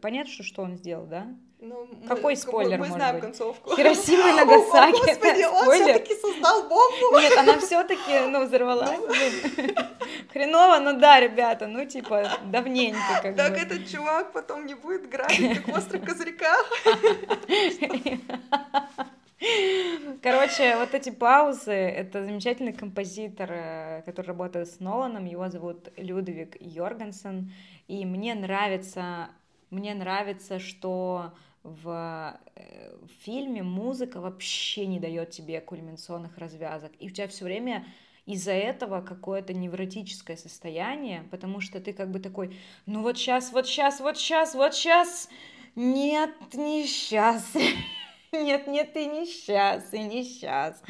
понятно, 0.00 0.32
что, 0.32 0.44
что 0.44 0.62
он 0.62 0.76
сделал, 0.76 1.06
да? 1.06 1.26
Ну, 1.58 1.88
мы- 1.90 2.06
Какой 2.06 2.36
спойлер 2.36 2.72
Мы 2.78 2.88
может 2.88 2.96
знаем 2.96 3.14
быть? 3.16 3.24
концовку. 3.24 3.74
Хиросима 3.74 4.28
и 4.28 4.32
О, 4.32 4.36
Нагасаки. 4.36 4.92
Господи, 4.92 5.40
это 5.40 5.50
он 5.50 5.70
все-таки 5.72 6.14
создал 6.16 6.62
бомбу. 6.68 7.18
Нет, 7.18 7.36
она 7.38 7.58
все-таки, 7.58 8.18
ну, 8.28 8.44
взорвалась. 8.44 9.00
блин. 9.00 9.74
Хреново, 10.32 10.78
ну 10.80 10.98
да, 11.00 11.18
ребята, 11.18 11.66
ну, 11.66 11.84
типа, 11.86 12.28
давненько 12.44 12.98
как 13.22 13.36
Так 13.36 13.52
бы. 13.52 13.58
этот 13.58 13.88
чувак 13.88 14.32
потом 14.32 14.66
не 14.66 14.74
будет 14.74 15.08
грабить, 15.08 15.64
как 15.64 15.74
в 15.74 15.78
острых 15.78 16.04
козырьках. 16.04 16.70
Короче, 20.22 20.76
вот 20.76 20.94
эти 20.94 21.10
паузы, 21.10 21.72
это 21.72 22.24
замечательный 22.24 22.72
композитор, 22.72 23.50
э, 23.52 24.02
который 24.06 24.26
работает 24.28 24.66
с 24.68 24.80
Ноланом, 24.80 25.26
его 25.26 25.48
зовут 25.50 25.88
Людвиг 25.96 26.56
Йоргенсен, 26.58 27.52
и 27.86 28.04
мне 28.06 28.34
нравится, 28.34 29.28
мне 29.70 29.94
нравится, 29.94 30.58
что 30.58 31.32
в, 31.62 32.38
э, 32.54 32.96
в 33.02 33.24
фильме 33.24 33.62
музыка 33.62 34.20
вообще 34.20 34.86
не 34.86 35.00
дает 35.00 35.30
тебе 35.30 35.60
кульминационных 35.60 36.38
развязок, 36.38 36.92
и 36.98 37.08
у 37.08 37.10
тебя 37.10 37.26
все 37.28 37.44
время 37.44 37.84
из-за 38.24 38.52
этого 38.52 39.00
какое-то 39.00 39.52
невротическое 39.54 40.36
состояние, 40.36 41.24
потому 41.30 41.60
что 41.60 41.80
ты 41.80 41.92
как 41.92 42.10
бы 42.10 42.18
такой, 42.18 42.56
ну 42.84 43.02
вот 43.02 43.18
сейчас, 43.18 43.52
вот 43.52 43.66
сейчас, 43.66 44.00
вот 44.00 44.16
сейчас, 44.18 44.54
вот 44.54 44.74
сейчас, 44.74 45.28
нет, 45.76 46.30
не 46.54 46.86
сейчас, 46.86 47.54
нет, 48.32 48.66
нет, 48.66 48.96
и 48.96 49.06
не 49.06 49.26
сейчас, 49.26 49.92
и 49.92 50.02
не 50.02 50.24
сейчас. 50.24 50.82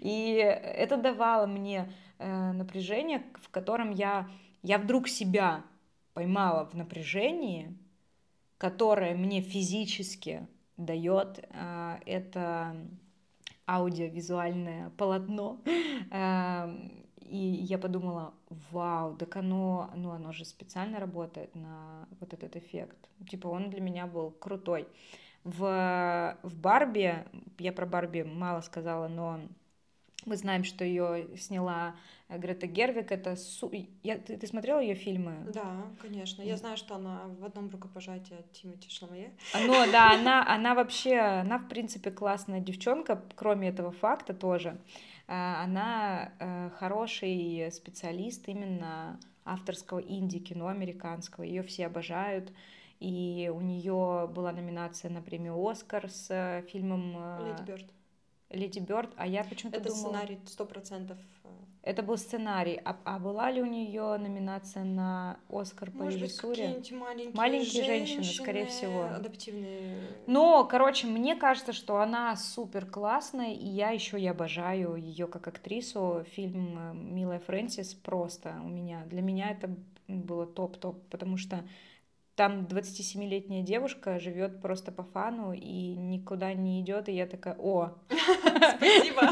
И 0.00 0.34
это 0.34 0.96
давало 0.96 1.46
мне 1.46 1.92
э, 2.18 2.52
напряжение, 2.52 3.22
в 3.40 3.48
котором 3.50 3.90
я, 3.90 4.28
я 4.62 4.78
вдруг 4.78 5.08
себя 5.08 5.64
поймала 6.12 6.66
в 6.66 6.74
напряжении, 6.74 7.74
которое 8.62 9.16
мне 9.16 9.40
физически 9.40 10.46
дает 10.76 11.44
э, 11.50 11.98
это 12.06 12.76
аудиовизуальное 13.66 14.90
полотно. 14.90 15.60
И 17.20 17.38
я 17.38 17.78
подумала, 17.78 18.34
вау, 18.70 19.16
так 19.16 19.34
оно, 19.34 19.90
ну 19.96 20.10
оно 20.10 20.30
же 20.32 20.44
специально 20.44 21.00
работает 21.00 21.56
на 21.56 22.06
вот 22.20 22.34
этот 22.34 22.54
эффект. 22.54 23.08
Типа 23.28 23.48
он 23.48 23.68
для 23.68 23.80
меня 23.80 24.06
был 24.06 24.30
крутой. 24.30 24.86
В, 25.42 26.38
в 26.44 26.56
Барби, 26.56 27.24
я 27.58 27.72
про 27.72 27.86
Барби 27.86 28.22
мало 28.22 28.60
сказала, 28.60 29.08
но 29.08 29.40
мы 30.26 30.36
знаем, 30.36 30.64
что 30.64 30.84
ее 30.84 31.36
сняла 31.36 31.94
Грета 32.28 32.66
Гервик. 32.66 33.12
Это 33.12 33.36
су... 33.36 33.70
я, 34.02 34.18
ты, 34.18 34.36
ты 34.36 34.46
смотрела 34.46 34.80
ее 34.80 34.94
фильмы? 34.94 35.36
Да, 35.52 35.84
конечно. 36.00 36.42
Я 36.42 36.56
знаю, 36.56 36.76
что 36.76 36.96
она 36.96 37.22
в 37.38 37.44
одном 37.44 37.68
рукопожатии 37.70 38.38
от 38.38 38.52
Тимати 38.52 38.90
Шламае. 38.90 39.32
Ну 39.54 39.74
да, 39.90 40.12
она, 40.14 40.46
она 40.46 40.74
вообще, 40.74 41.18
она 41.18 41.58
в 41.58 41.68
принципе 41.68 42.10
классная 42.10 42.60
девчонка, 42.60 43.22
кроме 43.34 43.68
этого 43.68 43.92
факта 43.92 44.34
тоже. 44.34 44.78
А, 45.28 45.62
Она 45.62 46.32
э, 46.38 46.70
хороший 46.78 47.70
специалист 47.72 48.48
именно 48.48 49.18
авторского 49.44 50.00
инди-кино 50.00 50.68
американского. 50.68 51.44
Ее 51.44 51.62
все 51.62 51.86
обожают. 51.86 52.52
И 53.00 53.50
у 53.52 53.60
нее 53.60 54.30
была 54.32 54.52
номинация 54.52 55.10
на 55.10 55.22
премию 55.22 55.60
Оскар 55.66 56.08
с 56.08 56.28
э, 56.30 56.62
фильмом 56.70 57.16
э, 57.16 57.48
Леди 57.48 57.66
Бёрд. 57.66 57.86
Леди 58.52 58.78
Бёрд, 58.80 59.10
а 59.16 59.26
я 59.26 59.44
почему-то 59.44 59.78
Это 59.78 59.88
думала... 59.88 60.02
сценарий 60.02 60.38
сто 60.46 60.64
процентов. 60.64 61.18
э, 61.44 61.48
Это 61.82 62.02
был 62.02 62.16
сценарий. 62.16 62.80
А, 62.84 62.96
а 63.04 63.18
была 63.18 63.50
ли 63.50 63.60
у 63.62 63.66
нее 63.66 64.16
номинация 64.18 64.84
на 64.84 65.38
Оскар 65.48 65.90
по 65.90 66.04
Может 66.04 66.20
быть, 66.20 66.28
режиссуре? 66.28 66.54
какие-нибудь 66.54 66.92
маленькие, 66.92 67.34
Маленькие 67.36 67.84
женщины, 67.84 68.24
скорее 68.24 68.66
всего. 68.66 69.04
Адаптивные. 69.04 69.96
Но, 70.26 70.64
короче, 70.64 71.06
мне 71.06 71.34
кажется, 71.36 71.72
что 71.72 71.98
она 72.00 72.36
супер 72.36 72.86
классная, 72.86 73.52
и 73.52 73.66
я 73.66 73.90
еще 73.90 74.20
и 74.20 74.26
обожаю 74.26 74.96
ее 74.96 75.26
как 75.26 75.48
актрису. 75.48 76.24
Фильм 76.32 76.78
э, 76.78 76.94
Милая 76.94 77.40
Фрэнсис 77.40 77.94
просто 77.94 78.54
у 78.64 78.68
меня. 78.68 79.04
Для 79.06 79.22
меня 79.22 79.50
это 79.50 79.74
было 80.08 80.46
топ-топ, 80.46 81.02
потому 81.08 81.36
что 81.36 81.64
там 82.34 82.62
27-летняя 82.64 83.62
девушка 83.62 84.18
живет 84.18 84.60
просто 84.62 84.90
по 84.90 85.02
фану 85.02 85.52
и 85.52 85.94
никуда 85.96 86.54
не 86.54 86.80
идет, 86.80 87.08
и 87.08 87.12
я 87.12 87.26
такая, 87.26 87.54
о, 87.58 87.98
Спасибо. 88.76 89.22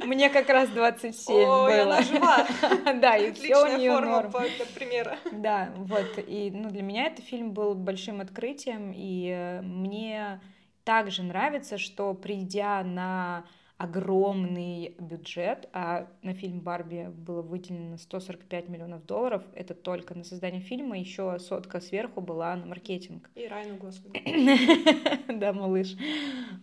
мне 0.06 0.30
как 0.30 0.48
раз 0.48 0.68
27 0.70 1.34
Ой, 1.34 1.44
было. 1.72 1.82
она 1.82 2.02
жива. 2.02 2.46
Да, 3.00 3.16
и 3.16 3.32
все 3.32 3.56
у 3.56 3.76
нее 3.78 3.92
форма 3.92 4.12
норм. 4.12 4.32
по- 4.32 4.74
примера. 4.74 5.16
Да, 5.32 5.72
вот, 5.76 6.18
и, 6.26 6.50
ну, 6.52 6.70
для 6.70 6.82
меня 6.82 7.06
этот 7.06 7.24
фильм 7.24 7.52
был 7.52 7.74
большим 7.74 8.20
открытием, 8.20 8.92
и 8.94 9.28
э, 9.28 9.60
мне 9.62 10.40
также 10.84 11.22
нравится, 11.22 11.76
что 11.78 12.14
придя 12.14 12.82
на 12.82 13.44
огромный 13.80 14.94
бюджет, 14.98 15.70
а 15.72 16.06
на 16.20 16.34
фильм 16.34 16.60
Барби 16.60 17.08
было 17.08 17.40
выделено 17.40 17.96
145 17.96 18.68
миллионов 18.68 19.06
долларов. 19.06 19.42
Это 19.54 19.72
только 19.72 20.14
на 20.14 20.22
создание 20.22 20.60
фильма, 20.60 20.98
еще 20.98 21.38
сотка 21.38 21.80
сверху 21.80 22.20
была 22.20 22.54
на 22.56 22.66
маркетинг. 22.66 23.30
И 23.34 23.46
Райну 23.46 23.78
Гослингу. 23.78 24.18
Да, 25.40 25.54
малыш. 25.54 25.96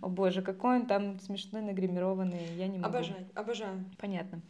О 0.02 0.10
боже, 0.10 0.44
какой 0.44 0.82
он 0.82 0.86
там 0.86 1.20
смешной, 1.20 1.64
нагримированный, 1.64 2.54
я 2.56 2.68
не 2.68 2.78
могу. 2.78 2.96
Обожаю, 2.96 3.28
обожаю. 3.34 3.86
Понятно. 3.98 4.42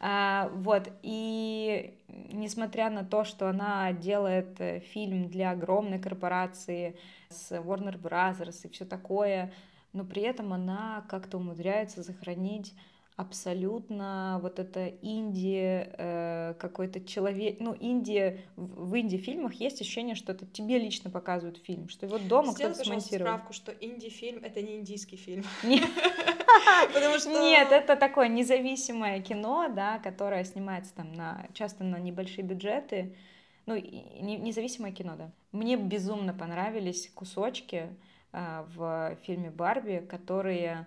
А, 0.00 0.50
вот, 0.52 0.90
и 1.04 1.94
несмотря 2.08 2.90
на 2.90 3.04
то, 3.04 3.22
что 3.22 3.48
она 3.48 3.92
делает 3.92 4.60
э, 4.60 4.80
фильм 4.80 5.28
для 5.28 5.52
огромной 5.52 6.00
корпорации 6.00 6.96
с 7.28 7.52
Warner 7.52 8.00
Brothers 8.00 8.66
и 8.66 8.68
все 8.68 8.84
такое, 8.84 9.52
но 9.96 10.04
при 10.04 10.22
этом 10.22 10.52
она 10.52 11.04
как-то 11.08 11.38
умудряется 11.38 12.04
сохранить 12.04 12.74
абсолютно 13.16 14.38
вот 14.42 14.58
это 14.58 14.88
инди 15.00 15.88
э, 15.90 16.54
какой-то 16.58 17.00
человек, 17.02 17.56
ну 17.60 17.74
инди 17.80 18.42
в, 18.56 18.90
в 18.90 19.00
инди 19.00 19.16
фильмах 19.16 19.54
есть 19.54 19.80
ощущение, 19.80 20.14
что 20.14 20.32
это 20.32 20.44
тебе 20.44 20.78
лично 20.78 21.08
показывают 21.10 21.56
фильм, 21.56 21.88
что 21.88 22.06
вот 22.08 22.28
дома 22.28 22.52
Сделай, 22.52 22.74
кто-то 22.74 22.86
смонтировал. 22.86 23.32
справку, 23.32 23.52
что 23.54 23.72
инди 23.72 24.10
фильм 24.10 24.44
это 24.44 24.60
не 24.60 24.76
индийский 24.76 25.16
фильм. 25.16 25.44
Нет. 25.62 25.88
Потому 26.92 27.18
что 27.18 27.30
Нет, 27.30 27.72
это 27.72 27.96
такое 27.96 28.28
независимое 28.28 29.22
кино, 29.22 29.72
да, 29.74 29.98
которое 29.98 30.44
снимается 30.44 30.94
там 30.94 31.14
на 31.14 31.46
часто 31.54 31.84
на 31.84 31.98
небольшие 31.98 32.44
бюджеты. 32.44 33.16
Ну, 33.64 33.76
независимое 33.76 34.92
кино, 34.92 35.16
да. 35.16 35.32
Мне 35.52 35.76
безумно 35.76 36.34
понравились 36.34 37.10
кусочки 37.14 37.88
в 38.32 39.16
фильме 39.22 39.50
Барби, 39.50 40.04
которые 40.08 40.86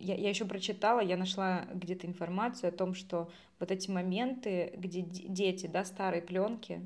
я, 0.00 0.14
я 0.14 0.28
еще 0.28 0.44
прочитала, 0.44 1.00
я 1.00 1.16
нашла 1.16 1.66
где-то 1.72 2.06
информацию 2.06 2.68
о 2.68 2.76
том, 2.76 2.94
что 2.94 3.30
вот 3.60 3.70
эти 3.70 3.90
моменты, 3.90 4.72
где 4.76 5.02
дети, 5.02 5.66
да, 5.66 5.84
старые 5.84 6.22
пленки, 6.22 6.80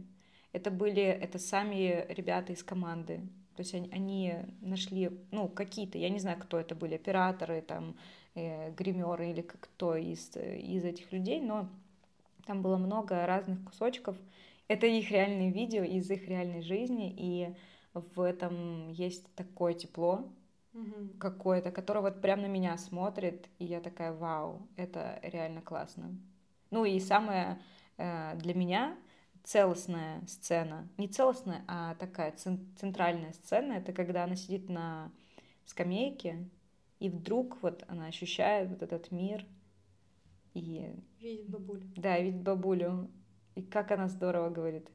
это 0.53 0.71
были, 0.71 1.03
это 1.03 1.39
сами 1.39 2.07
ребята 2.11 2.53
из 2.53 2.63
команды. 2.63 3.21
То 3.57 3.61
есть 3.61 3.75
они, 3.75 3.89
они 3.93 4.35
нашли, 4.61 5.11
ну, 5.31 5.49
какие-то, 5.49 5.99
я 5.99 6.09
не 6.09 6.19
знаю, 6.19 6.39
кто 6.41 6.59
это 6.59 6.75
были, 6.75 6.95
операторы, 6.95 7.61
там, 7.61 7.97
э, 8.35 8.71
гримеры 8.73 9.31
или 9.31 9.43
кто 9.43 9.97
из, 9.97 10.35
из 10.37 10.85
этих 10.85 11.13
людей, 11.13 11.41
но 11.41 11.69
там 12.47 12.63
было 12.63 12.77
много 12.77 13.27
разных 13.27 13.63
кусочков. 13.65 14.17
Это 14.69 14.87
их 14.87 15.11
реальные 15.11 15.51
видео 15.51 15.85
из 15.85 16.11
их 16.11 16.27
реальной 16.29 16.63
жизни, 16.63 17.15
и 17.17 17.55
в 17.95 18.21
этом 18.21 18.91
есть 18.91 19.33
такое 19.35 19.75
тепло 19.75 20.33
Мгм. 20.75 21.11
какое-то, 21.19 21.71
которое 21.71 22.01
вот 22.01 22.21
прям 22.21 22.43
на 22.43 22.47
меня 22.47 22.77
смотрит, 22.79 23.49
и 23.59 23.65
я 23.65 23.81
такая, 23.81 24.13
вау, 24.13 24.67
это 24.77 25.21
реально 25.23 25.63
классно. 25.63 26.17
Ну 26.71 26.85
и 26.85 26.99
самая 27.01 27.61
э, 27.99 28.37
для 28.37 28.55
меня 28.55 28.97
целостная 29.45 30.23
сцена, 30.27 30.89
не 30.99 31.09
целостная, 31.09 31.65
а 31.69 31.95
такая 31.97 32.33
цен- 32.33 32.75
центральная 32.79 33.33
сцена, 33.33 33.75
это 33.75 33.93
когда 33.93 34.25
она 34.25 34.37
сидит 34.37 34.69
на 34.69 35.13
скамейке, 35.67 36.49
и 37.01 37.09
вдруг 37.11 37.63
вот 37.63 37.85
она 37.89 38.07
ощущает 38.07 38.71
вот 38.71 38.83
этот 38.83 39.11
мир, 39.11 39.45
и 40.55 40.95
Видит 41.21 41.49
бабуля. 41.49 41.87
да, 41.97 42.19
видит 42.21 42.43
бабулю. 42.43 43.11
И 43.55 43.63
как 43.63 43.91
она 43.91 44.09
здорово 44.09 44.51
говорит. 44.51 44.89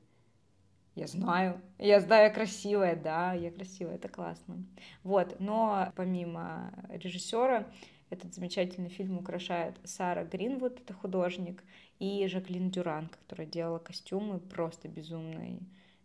Я 0.97 1.05
знаю, 1.05 1.61
я 1.77 1.99
знаю, 1.99 2.23
я 2.23 2.29
красивая, 2.31 2.95
да, 2.95 3.31
я 3.33 3.51
красивая, 3.51 3.97
это 3.97 4.09
классно. 4.09 4.65
Вот, 5.03 5.39
но 5.39 5.93
помимо 5.95 6.73
режиссера, 6.89 7.67
этот 8.09 8.33
замечательный 8.33 8.89
фильм 8.89 9.19
украшает 9.19 9.75
Сара 9.83 10.23
Гринвуд, 10.23 10.79
это 10.79 10.95
художник, 10.95 11.63
и 11.99 12.25
Жаклин 12.25 12.71
Дюран, 12.71 13.09
которая 13.09 13.45
делала 13.45 13.77
костюмы 13.77 14.39
просто 14.39 14.87
безумной, 14.87 15.59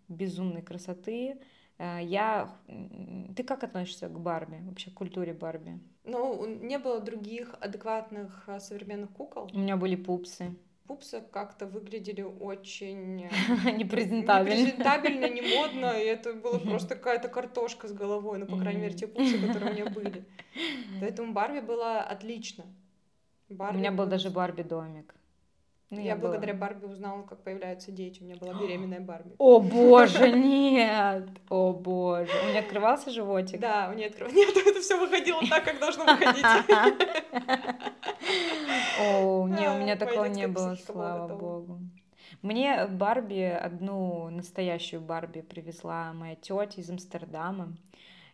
безумной 0.09 0.61
красоты. 0.61 1.39
Э, 1.79 2.01
Я... 2.03 2.55
Ты 3.35 3.45
как 3.45 3.65
относишься 3.65 4.11
к 4.11 4.21
Барби, 4.21 4.61
вообще 4.61 4.91
к 4.91 4.95
культуре 4.95 5.33
Барби? 5.33 5.81
Ну, 6.05 6.45
не 6.45 6.79
было 6.79 7.01
других 7.01 7.55
адекватных 7.63 8.45
а, 8.47 8.61
современных 8.61 9.11
кукол. 9.13 9.49
У 9.55 9.59
меня 9.59 9.79
были 9.79 9.97
пупсы. 9.97 10.55
Пупсы 10.87 11.23
как-то 11.31 11.67
выглядели 11.67 12.23
очень 12.23 13.17
Непрезентабельно. 13.76 14.54
непрезентабельно, 14.59 15.28
не 15.28 15.41
модно, 15.43 15.87
и 16.00 16.04
это 16.04 16.33
была 16.35 16.59
просто 16.59 16.97
какая-то 16.97 17.28
картошка 17.28 17.87
с 17.89 17.93
головой, 17.93 18.39
ну, 18.39 18.47
по 18.47 18.56
крайней 18.59 18.80
мере, 18.83 18.95
те 18.95 19.06
пупсы, 19.06 19.39
которые 19.47 19.71
у 19.71 19.75
меня 19.75 19.87
были. 19.91 20.25
Поэтому 21.00 21.33
Барби 21.33 21.61
была 21.61 22.02
отлично. 22.02 22.65
У 23.49 23.54
Барби 23.54 23.76
меня 23.78 23.93
был 23.93 24.06
даже 24.06 24.30
Барби 24.30 24.63
домик. 24.63 25.15
Ну, 25.91 26.00
Я 26.00 26.15
была- 26.17 26.30
благодаря 26.30 26.54
Барби 26.54 26.87
узнала, 26.87 27.23
как 27.23 27.43
появляются 27.43 27.93
дети. 27.93 28.23
У 28.23 28.25
меня 28.25 28.37
была 28.37 28.54
беременная 28.54 29.00
Барби. 29.11 29.35
О 29.39 29.61
боже, 29.61 30.30
нет! 30.33 31.28
О 31.50 31.73
боже. 31.75 32.33
У 32.45 32.49
меня 32.49 32.61
открывался 32.61 33.11
животик. 33.11 33.61
Да, 33.61 33.89
у 33.93 33.95
нее 33.95 34.06
открыв... 34.09 34.33
Нет, 34.33 34.56
это 34.56 34.80
все 34.80 34.99
выходило 34.99 35.41
так, 35.49 35.65
как 35.65 35.78
должно 35.78 36.04
выходить. 36.06 36.45
О, 39.00 39.49
не, 39.49 39.69
у 39.69 39.78
меня 39.78 39.97
такого 39.97 40.25
не 40.26 40.47
было, 40.47 40.76
слава 40.76 41.35
богу. 41.35 41.81
Мне 42.41 42.87
Барби, 42.87 43.43
одну 43.43 44.28
настоящую 44.31 45.02
Барби 45.02 45.41
привезла 45.43 46.13
моя 46.13 46.35
тетя 46.35 46.81
из 46.81 46.91
Амстердама. 46.91 47.76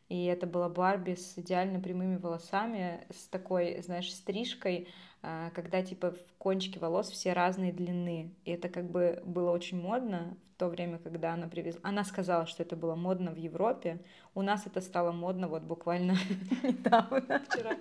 И 0.09 0.25
это 0.25 0.47
была 0.47 0.69
Барби 0.69 1.15
с 1.15 1.37
идеально 1.37 1.81
прямыми 1.81 2.17
волосами, 2.17 3.07
с 3.11 3.27
такой, 3.29 3.83
знаешь, 3.83 4.11
стрижкой, 4.13 4.89
когда 5.21 5.83
типа 5.83 6.13
в 6.13 6.33
кончике 6.39 6.79
волос 6.79 7.11
все 7.11 7.33
разной 7.33 7.73
длины. 7.73 8.35
И 8.45 8.53
это 8.53 8.69
как 8.69 8.91
бы 8.91 9.23
было 9.25 9.51
очень 9.51 9.81
модно 9.81 10.37
в 10.55 10.59
то 10.59 10.69
время, 10.69 10.99
когда 10.99 11.35
она 11.35 11.49
привезла. 11.49 11.81
Она 11.85 12.05
сказала, 12.05 12.47
что 12.47 12.63
это 12.63 12.77
было 12.77 12.95
модно 12.95 13.33
в 13.33 13.37
Европе. 13.37 14.01
У 14.35 14.43
нас 14.43 14.67
это 14.67 14.81
стало 14.81 15.13
модно 15.13 15.49
вот 15.49 15.63
буквально 15.63 16.13
недавно. 16.63 17.43
Вчера. 17.49 17.77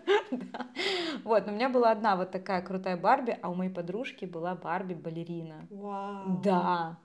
Вот, 1.23 1.45
но 1.45 1.51
у 1.51 1.55
меня 1.55 1.69
была 1.69 1.91
одна 1.91 2.15
вот 2.15 2.31
такая 2.31 2.61
крутая 2.61 2.97
Барби, 2.97 3.37
а 3.41 3.49
у 3.49 3.55
моей 3.55 3.71
подружки 3.71 4.25
была 4.25 4.55
Барби-балерина. 4.55 5.67
Вау. 5.69 6.41
Да, 6.43 6.97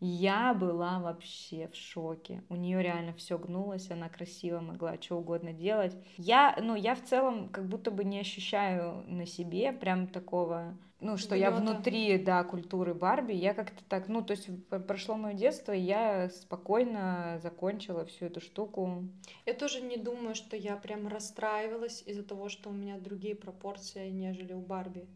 я 0.00 0.52
была 0.54 0.98
вообще 1.00 1.68
в 1.68 1.76
шоке. 1.76 2.42
У 2.48 2.56
нее 2.56 2.82
реально 2.82 3.12
все 3.14 3.38
гнулось, 3.38 3.90
она 3.90 4.08
красиво 4.08 4.60
могла 4.60 5.00
что 5.00 5.16
угодно 5.16 5.52
делать. 5.52 5.96
Я, 6.16 6.56
ну, 6.60 6.74
я 6.74 6.94
в 6.94 7.02
целом 7.02 7.48
как 7.48 7.66
будто 7.66 7.90
бы 7.90 8.04
не 8.04 8.20
ощущаю 8.20 9.04
на 9.06 9.26
себе 9.26 9.72
прям 9.72 10.06
такого, 10.06 10.76
ну, 11.00 11.16
что 11.16 11.34
я 11.34 11.50
Гнёта. 11.50 11.62
внутри, 11.62 12.18
да, 12.18 12.44
культуры 12.44 12.94
Барби. 12.94 13.32
Я 13.32 13.54
как-то 13.54 13.82
так, 13.84 14.08
ну, 14.08 14.22
то 14.22 14.32
есть 14.32 14.48
прошло 14.86 15.16
мое 15.16 15.34
детство, 15.34 15.72
и 15.72 15.80
я 15.80 16.28
спокойно 16.30 17.38
закончила 17.42 18.04
всю 18.04 18.26
эту 18.26 18.40
штуку. 18.40 19.04
Я 19.46 19.54
тоже 19.54 19.80
не 19.80 19.96
думаю, 19.96 20.34
что 20.34 20.56
я 20.56 20.76
прям 20.76 21.08
расстраивалась 21.08 22.02
из-за 22.06 22.22
того, 22.22 22.48
что 22.48 22.70
у 22.70 22.72
меня 22.72 22.98
другие 22.98 23.34
пропорции, 23.34 24.10
нежели 24.10 24.52
у 24.52 24.60
Барби. 24.60 25.06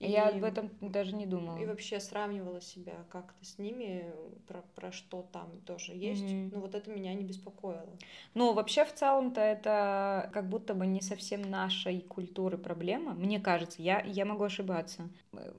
М, 0.00 0.10
Я 0.10 0.30
И- 0.30 0.38
об 0.38 0.44
этом 0.44 0.70
даже 0.80 1.14
не 1.14 1.26
думала. 1.26 1.58
И 1.58 1.66
вообще 1.66 2.00
сравнивала 2.00 2.60
себя 2.60 3.04
как-то 3.10 3.44
с 3.44 3.58
ними, 3.58 4.10
про, 4.46 4.62
про 4.74 4.92
что 4.92 5.28
там 5.30 5.60
тоже 5.66 5.92
есть. 5.94 6.22
Мгм. 6.24 6.50
Но 6.54 6.60
вот 6.60 6.74
это 6.74 6.90
меня 6.90 7.12
не 7.14 7.24
беспокоило. 7.24 7.96
Ну, 8.34 8.54
вообще, 8.54 8.84
в 8.84 8.94
целом-то 8.94 9.40
это 9.40 10.30
как 10.32 10.48
будто 10.48 10.74
бы 10.74 10.86
не 10.86 11.02
совсем 11.02 11.42
нашей 11.42 12.00
культуры 12.00 12.56
проблема. 12.56 13.12
Мне 13.12 13.40
кажется, 13.40 13.82
я, 13.82 14.00
я 14.00 14.24
могу 14.24 14.44
ошибаться. 14.44 15.08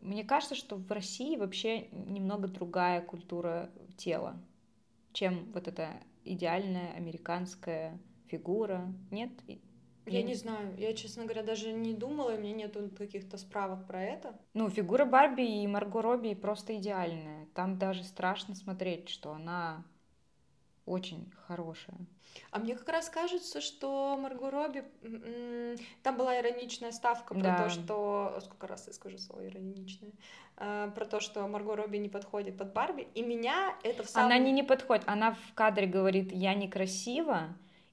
Мне 0.02 0.24
кажется, 0.24 0.56
что 0.56 0.76
в 0.76 0.92
России 0.92 1.38
вообще 1.38 1.88
немного 1.92 2.48
другая 2.48 3.02
культура 3.02 3.70
тела, 3.98 4.36
чем 5.14 5.52
вот 5.54 5.68
эта 5.68 5.90
идеальная 6.26 6.94
американская 6.94 8.00
фигура. 8.28 8.92
Нет? 9.12 9.30
Я 10.06 10.20
Я 10.20 10.24
не 10.24 10.34
знаю, 10.34 10.76
я, 10.78 10.94
честно 10.94 11.24
говоря, 11.24 11.44
даже 11.44 11.72
не 11.72 11.94
думала, 11.94 12.32
и 12.34 12.38
у 12.38 12.42
меня 12.42 12.54
нету 12.54 12.90
каких-то 12.98 13.38
справок 13.38 13.86
про 13.88 14.02
это. 14.02 14.36
Ну, 14.54 14.70
фигура 14.70 15.06
Барби 15.06 15.44
и 15.64 15.68
Марго 15.68 16.02
Робби 16.02 16.34
просто 16.34 16.76
идеальная. 16.78 17.48
Там 17.54 17.78
даже 17.78 18.04
страшно 18.04 18.56
смотреть, 18.56 19.10
что 19.10 19.32
она 19.32 19.84
очень 20.86 21.32
хорошая. 21.46 21.98
А 22.50 22.60
мне 22.60 22.76
как 22.76 22.90
раз 22.90 23.10
кажется, 23.10 23.62
что 23.62 24.18
Марго 24.18 24.50
Робби... 24.50 24.84
м, 25.04 25.16
м, 25.24 25.76
Там 26.02 26.18
была 26.18 26.40
ироничная 26.40 26.92
ставка 26.92 27.34
про 27.36 27.44
Да. 27.44 27.64
то, 27.64 27.70
что... 27.70 28.40
Сколько 28.42 28.68
раз 28.68 28.88
я 28.88 28.94
скажу 28.94 29.18
слово 29.18 29.48
ироничное? 29.48 30.12
А, 30.58 30.90
Про 30.92 31.06
то, 31.06 31.20
что 31.20 31.46
Марго 31.48 31.76
Робби 31.76 31.98
не 31.98 32.10
подходит 32.10 32.58
под 32.58 32.74
Барби. 32.74 33.08
И 33.14 33.22
меня 33.22 33.76
это 33.84 34.04
в 34.04 34.10
самом... 34.10 34.28
Она 34.28 34.38
не, 34.40 34.52
не 34.52 34.64
подходит. 34.64 35.04
Она 35.08 35.34
в 35.34 35.54
кадре 35.54 35.86
говорит, 35.88 36.32
я 36.32 36.54
некрасива, 36.56 37.50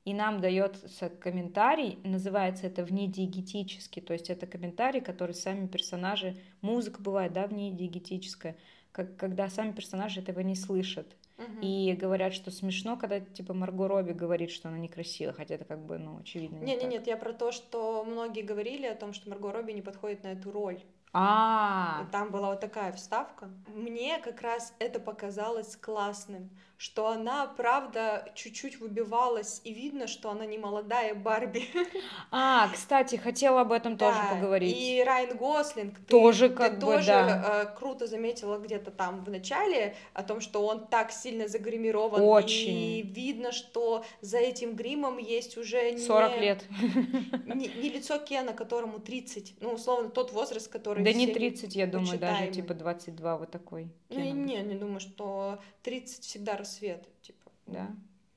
и 0.08 0.14
нам 0.14 0.40
дается 0.40 1.10
комментарий, 1.10 1.98
называется 2.02 2.66
это 2.66 2.82
внедиегетический, 2.82 4.00
то 4.00 4.14
есть 4.14 4.30
это 4.30 4.46
комментарий, 4.46 5.02
который 5.02 5.34
сами 5.34 5.66
персонажи, 5.66 6.34
музыка 6.62 7.02
бывает, 7.02 7.34
да, 7.34 7.46
внедиегетическая, 7.46 8.56
как, 8.90 9.16
когда 9.16 9.50
сами 9.50 9.72
персонажи 9.72 10.20
этого 10.20 10.40
не 10.40 10.56
слышат. 10.56 11.14
И 11.60 11.92
говорят, 11.92 12.32
что 12.32 12.50
смешно, 12.50 12.96
когда 12.96 13.20
типа 13.20 13.52
Марго 13.52 13.86
Робби 13.86 14.12
говорит, 14.12 14.50
что 14.50 14.68
она 14.68 14.78
некрасива, 14.78 15.34
хотя 15.34 15.56
это 15.56 15.66
как 15.66 15.84
бы, 15.84 15.98
ну, 15.98 16.18
очевидно. 16.18 16.56
Не, 16.56 16.74
Не, 16.74 16.82
не, 16.82 16.86
нет, 16.86 17.06
я 17.06 17.18
про 17.18 17.34
то, 17.34 17.52
что 17.52 18.02
многие 18.02 18.42
говорили 18.42 18.86
о 18.86 18.94
том, 18.94 19.12
что 19.12 19.28
Марго 19.28 19.52
Робби 19.52 19.72
не 19.72 19.82
подходит 19.82 20.24
на 20.24 20.28
эту 20.28 20.50
роль. 20.50 20.80
А, 21.12 22.04
И 22.06 22.12
там 22.12 22.30
была 22.30 22.50
вот 22.50 22.60
такая 22.60 22.92
вставка. 22.92 23.48
Мне 23.74 24.18
как 24.18 24.42
раз 24.42 24.74
это 24.78 25.00
показалось 25.00 25.76
классным, 25.76 26.50
что 26.78 27.08
она, 27.08 27.46
правда, 27.46 28.30
чуть-чуть 28.36 28.78
выбивалась, 28.78 29.60
и 29.64 29.72
видно, 29.72 30.06
что 30.06 30.30
она 30.30 30.46
не 30.46 30.58
молодая 30.58 31.12
Барби. 31.14 31.64
а, 32.30 32.68
кстати, 32.72 33.16
хотела 33.16 33.62
об 33.62 33.72
этом 33.72 33.98
тоже 33.98 34.18
поговорить. 34.30 34.76
И 34.78 35.02
Райан 35.04 35.36
Гослинг, 35.36 35.98
ты, 35.98 36.04
Тоже 36.04 36.48
ты 36.48 36.54
как 36.54 36.74
бы, 36.74 36.80
тоже 36.80 37.06
да. 37.06 37.64
э, 37.74 37.78
круто 37.78 38.06
заметила 38.06 38.58
где-то 38.58 38.92
там 38.92 39.24
в 39.24 39.30
начале 39.30 39.96
о 40.14 40.22
том, 40.22 40.40
что 40.40 40.64
он 40.64 40.86
так 40.86 41.10
сильно 41.10 41.48
загримирован. 41.48 42.22
И 42.22 42.24
Очень. 42.24 43.00
видно, 43.12 43.50
что 43.50 44.04
за 44.20 44.38
этим 44.38 44.76
гримом 44.76 45.18
есть 45.18 45.56
уже 45.58 45.90
не, 45.90 45.98
40 45.98 46.40
лет. 46.40 46.64
не, 47.46 47.66
не 47.66 47.88
лицо 47.88 48.18
Кена, 48.18 48.52
которому 48.52 49.00
30. 49.00 49.54
Ну, 49.60 49.72
условно, 49.72 50.10
тот 50.10 50.32
возраст, 50.32 50.68
который 50.68 50.97
Да 51.04 51.12
не 51.12 51.26
всеми 51.26 51.34
30, 51.34 51.76
я 51.76 51.86
думаю, 51.86 52.18
даже 52.18 52.48
типа 52.50 52.74
22 52.74 53.36
вот 53.38 53.50
такой. 53.50 53.90
Ну, 54.08 54.16
Кену. 54.16 54.44
не, 54.44 54.62
не 54.62 54.74
думаю, 54.74 55.00
что 55.00 55.60
30 55.82 56.24
всегда 56.24 56.56
рассвет. 56.56 57.06
Типа, 57.22 57.50
Да? 57.66 57.88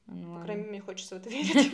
Ну, 0.07 0.23
По 0.23 0.29
ладно. 0.29 0.45
крайней 0.45 0.61
мере, 0.63 0.71
мне 0.71 0.81
хочется 0.81 1.15
в 1.15 1.17
это 1.19 1.29
верить. 1.31 1.71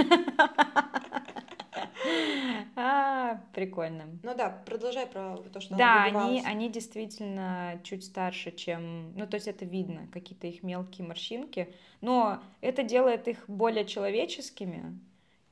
А, 2.75 3.41
прикольно. 3.53 4.05
Ну 4.23 4.35
да, 4.35 4.49
продолжай 4.65 5.07
про 5.07 5.37
то, 5.37 5.59
что 5.59 5.75
Да, 5.75 6.03
они, 6.03 6.43
они 6.45 6.69
действительно 6.69 7.79
чуть 7.83 8.03
старше, 8.05 8.51
чем... 8.51 9.13
Ну, 9.15 9.25
то 9.25 9.35
есть 9.35 9.47
это 9.47 9.65
видно, 9.65 10.07
какие-то 10.13 10.47
их 10.47 10.61
мелкие 10.63 11.07
морщинки. 11.07 11.73
Но 12.01 12.39
это 12.61 12.83
делает 12.83 13.27
их 13.27 13.43
более 13.47 13.85
человеческими, 13.85 14.99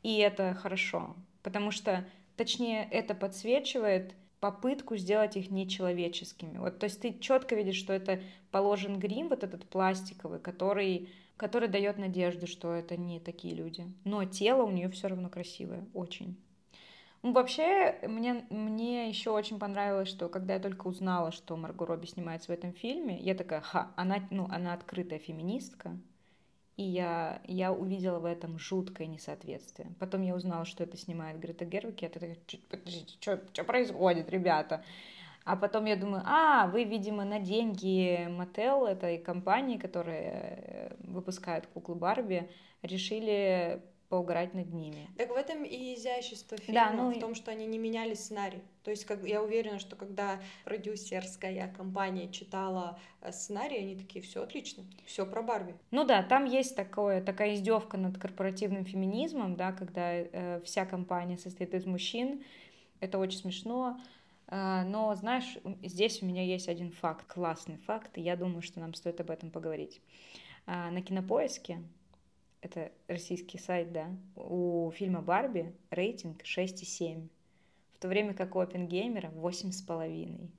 и 0.04 0.18
это 0.20 0.54
хорошо. 0.54 1.16
Потому 1.42 1.72
что, 1.72 2.06
точнее, 2.38 2.88
это 2.92 3.16
подсвечивает 3.16 4.14
попытку 4.40 4.96
сделать 4.98 5.38
их 5.38 5.52
нечеловеческими. 5.52 6.58
Вот, 6.58 6.80
то 6.80 6.86
есть 6.86 7.02
ты 7.02 7.18
четко 7.20 7.56
видишь, 7.56 7.78
что 7.78 7.94
это 7.94 8.22
положен 8.52 9.00
грим, 9.00 9.30
вот 9.30 9.44
этот 9.44 9.68
пластиковый, 9.68 10.40
который, 10.40 11.10
который 11.38 11.68
дает 11.68 11.98
надежду, 11.98 12.48
что 12.48 12.74
это 12.74 12.98
не 12.98 13.20
такие 13.20 13.56
люди. 13.56 13.86
Но 14.04 14.24
тело 14.26 14.64
у 14.64 14.72
нее 14.72 14.90
все 14.90 15.08
равно 15.08 15.30
красивое, 15.30 15.86
очень. 15.94 16.38
Ну, 17.26 17.32
вообще, 17.32 17.98
мне, 18.08 18.46
мне 18.52 19.10
еще 19.10 19.32
очень 19.32 19.58
понравилось, 19.58 20.10
что 20.10 20.30
когда 20.30 20.54
я 20.54 20.60
только 20.60 20.86
узнала, 20.86 21.32
что 21.32 21.58
Марго 21.58 21.84
Робби 21.84 22.06
снимается 22.06 22.52
в 22.52 22.54
этом 22.54 22.72
фильме, 22.72 23.20
я 23.20 23.34
такая, 23.34 23.62
ха, 23.62 23.92
она, 23.96 24.18
ну, 24.30 24.48
она 24.52 24.74
открытая 24.74 25.18
феминистка, 25.18 25.98
и 26.78 26.84
я, 26.84 27.42
я 27.46 27.72
увидела 27.72 28.20
в 28.20 28.26
этом 28.26 28.60
жуткое 28.60 29.08
несоответствие. 29.08 29.90
Потом 30.00 30.22
я 30.24 30.36
узнала, 30.36 30.66
что 30.66 30.84
это 30.84 30.98
снимает 30.98 31.40
Грета 31.40 31.66
Гервик, 31.66 32.02
я 32.02 32.10
такая, 32.10 32.38
«Чё- 32.48 32.58
подождите, 32.70 33.18
что 33.20 33.64
происходит, 33.64 34.30
ребята? 34.30 34.84
А 35.46 35.56
потом 35.56 35.86
я 35.86 35.96
думаю, 35.96 36.24
а, 36.26 36.68
вы, 36.68 36.84
видимо, 36.86 37.24
на 37.24 37.40
деньги 37.40 38.28
Мотел, 38.30 38.86
этой 38.88 39.20
компании, 39.20 39.78
которая 39.78 40.90
э, 40.92 40.96
выпускает 41.00 41.68
куклы 41.68 41.96
Барби, 41.96 42.50
решили 42.82 43.82
поугарать 44.16 44.54
над 44.54 44.72
ними. 44.72 45.10
Так 45.18 45.30
в 45.30 45.34
этом 45.34 45.66
и 45.66 45.94
изящество 45.94 46.58
фильма, 46.58 46.86
Да, 46.86 46.92
ну 46.94 47.12
в 47.12 47.20
том, 47.20 47.36
что 47.36 47.52
они 47.52 47.66
не 47.66 47.78
меняли 47.78 48.14
сценарий. 48.14 48.62
То 48.84 48.92
есть, 48.92 49.04
как 49.04 49.22
я 49.28 49.44
уверена, 49.44 49.78
что 49.78 49.98
когда 49.98 50.40
продюсерская 50.64 51.74
компания 51.76 52.32
читала 52.32 52.98
э, 53.20 53.34
сценарий, 53.34 53.78
они 53.80 53.98
такие, 53.98 54.24
все 54.24 54.44
отлично, 54.44 54.86
все 55.06 55.26
про 55.26 55.42
Барби. 55.42 55.76
Ну 55.92 56.06
да, 56.06 56.24
там 56.24 56.46
есть 56.46 56.78
такое, 56.78 57.22
такая 57.22 57.56
издевка 57.56 57.98
над 57.98 58.18
корпоративным 58.18 58.86
феминизмом, 58.86 59.58
да, 59.58 59.74
когда 59.74 60.14
э, 60.14 60.62
вся 60.64 60.86
компания 60.86 61.38
состоит 61.38 61.74
из 61.74 61.86
мужчин. 61.86 62.42
Это 63.02 63.20
очень 63.20 63.40
смешно. 63.40 64.00
Э, 64.48 64.84
но, 64.86 65.14
знаешь, 65.16 65.58
здесь 65.84 66.24
у 66.24 66.26
меня 66.26 66.42
есть 66.42 66.70
один 66.70 66.94
факт, 66.94 67.26
классный 67.28 67.80
факт, 67.80 68.18
и 68.18 68.22
я 68.22 68.38
думаю, 68.38 68.62
что 68.62 68.80
нам 68.80 68.94
стоит 68.94 69.20
об 69.20 69.30
этом 69.30 69.52
поговорить. 69.52 70.00
А, 70.68 70.90
на 70.90 71.02
Кинопоиске, 71.02 71.80
это 72.66 72.92
российский 73.08 73.58
сайт, 73.58 73.92
да, 73.92 74.08
у 74.36 74.92
фильма 74.92 75.22
«Барби» 75.22 75.74
рейтинг 75.92 76.42
6,7, 76.42 77.28
в 77.94 78.00
то 78.00 78.08
время 78.08 78.34
как 78.34 78.56
у 78.56 78.60
Оппенгеймера 78.60 79.30
8,5. 79.30 80.50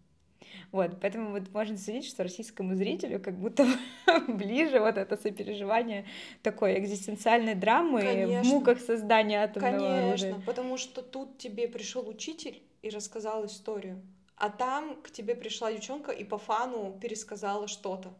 Вот, 0.70 1.00
поэтому 1.00 1.32
вот 1.32 1.52
можно 1.52 1.76
судить, 1.76 2.06
что 2.06 2.22
российскому 2.22 2.76
зрителю 2.76 3.20
как 3.20 3.36
будто 3.36 3.66
ближе 4.28 4.78
вот 4.78 4.96
это 4.96 5.16
сопереживание 5.16 6.06
такой 6.42 6.78
экзистенциальной 6.78 7.54
драмы 7.54 8.00
в 8.00 8.04
Конечно. 8.04 8.44
муках 8.54 8.78
создания 8.78 9.42
атомного 9.42 9.78
Конечно, 9.78 10.08
оружия. 10.08 10.34
потому 10.46 10.76
что 10.76 11.02
тут 11.02 11.38
тебе 11.38 11.66
пришел 11.66 12.08
учитель 12.08 12.62
и 12.82 12.90
рассказал 12.90 13.44
историю, 13.46 14.00
а 14.36 14.48
там 14.48 15.02
к 15.02 15.10
тебе 15.10 15.34
пришла 15.34 15.72
девчонка 15.72 16.12
и 16.12 16.22
по 16.22 16.38
фану 16.38 16.96
пересказала 17.00 17.66
что-то. 17.66 18.14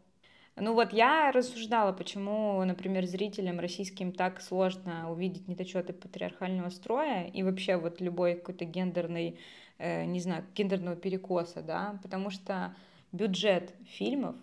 Ну 0.59 0.73
вот 0.73 0.91
я 0.91 1.31
рассуждала, 1.31 1.93
почему, 1.93 2.63
например, 2.63 3.05
зрителям 3.05 3.59
российским 3.59 4.11
так 4.11 4.41
сложно 4.41 5.11
увидеть 5.11 5.47
недочеты 5.47 5.93
патриархального 5.93 6.69
строя 6.69 7.27
и 7.27 7.43
вообще 7.43 7.77
вот 7.77 8.01
любой 8.01 8.35
какой-то 8.35 8.65
гендерный, 8.65 9.39
э, 9.77 10.05
не 10.05 10.19
знаю, 10.19 10.43
гендерного 10.55 10.95
перекоса, 10.95 11.61
да, 11.61 11.99
потому 12.01 12.31
что 12.31 12.75
бюджет 13.11 13.73
фильмов 13.85 14.35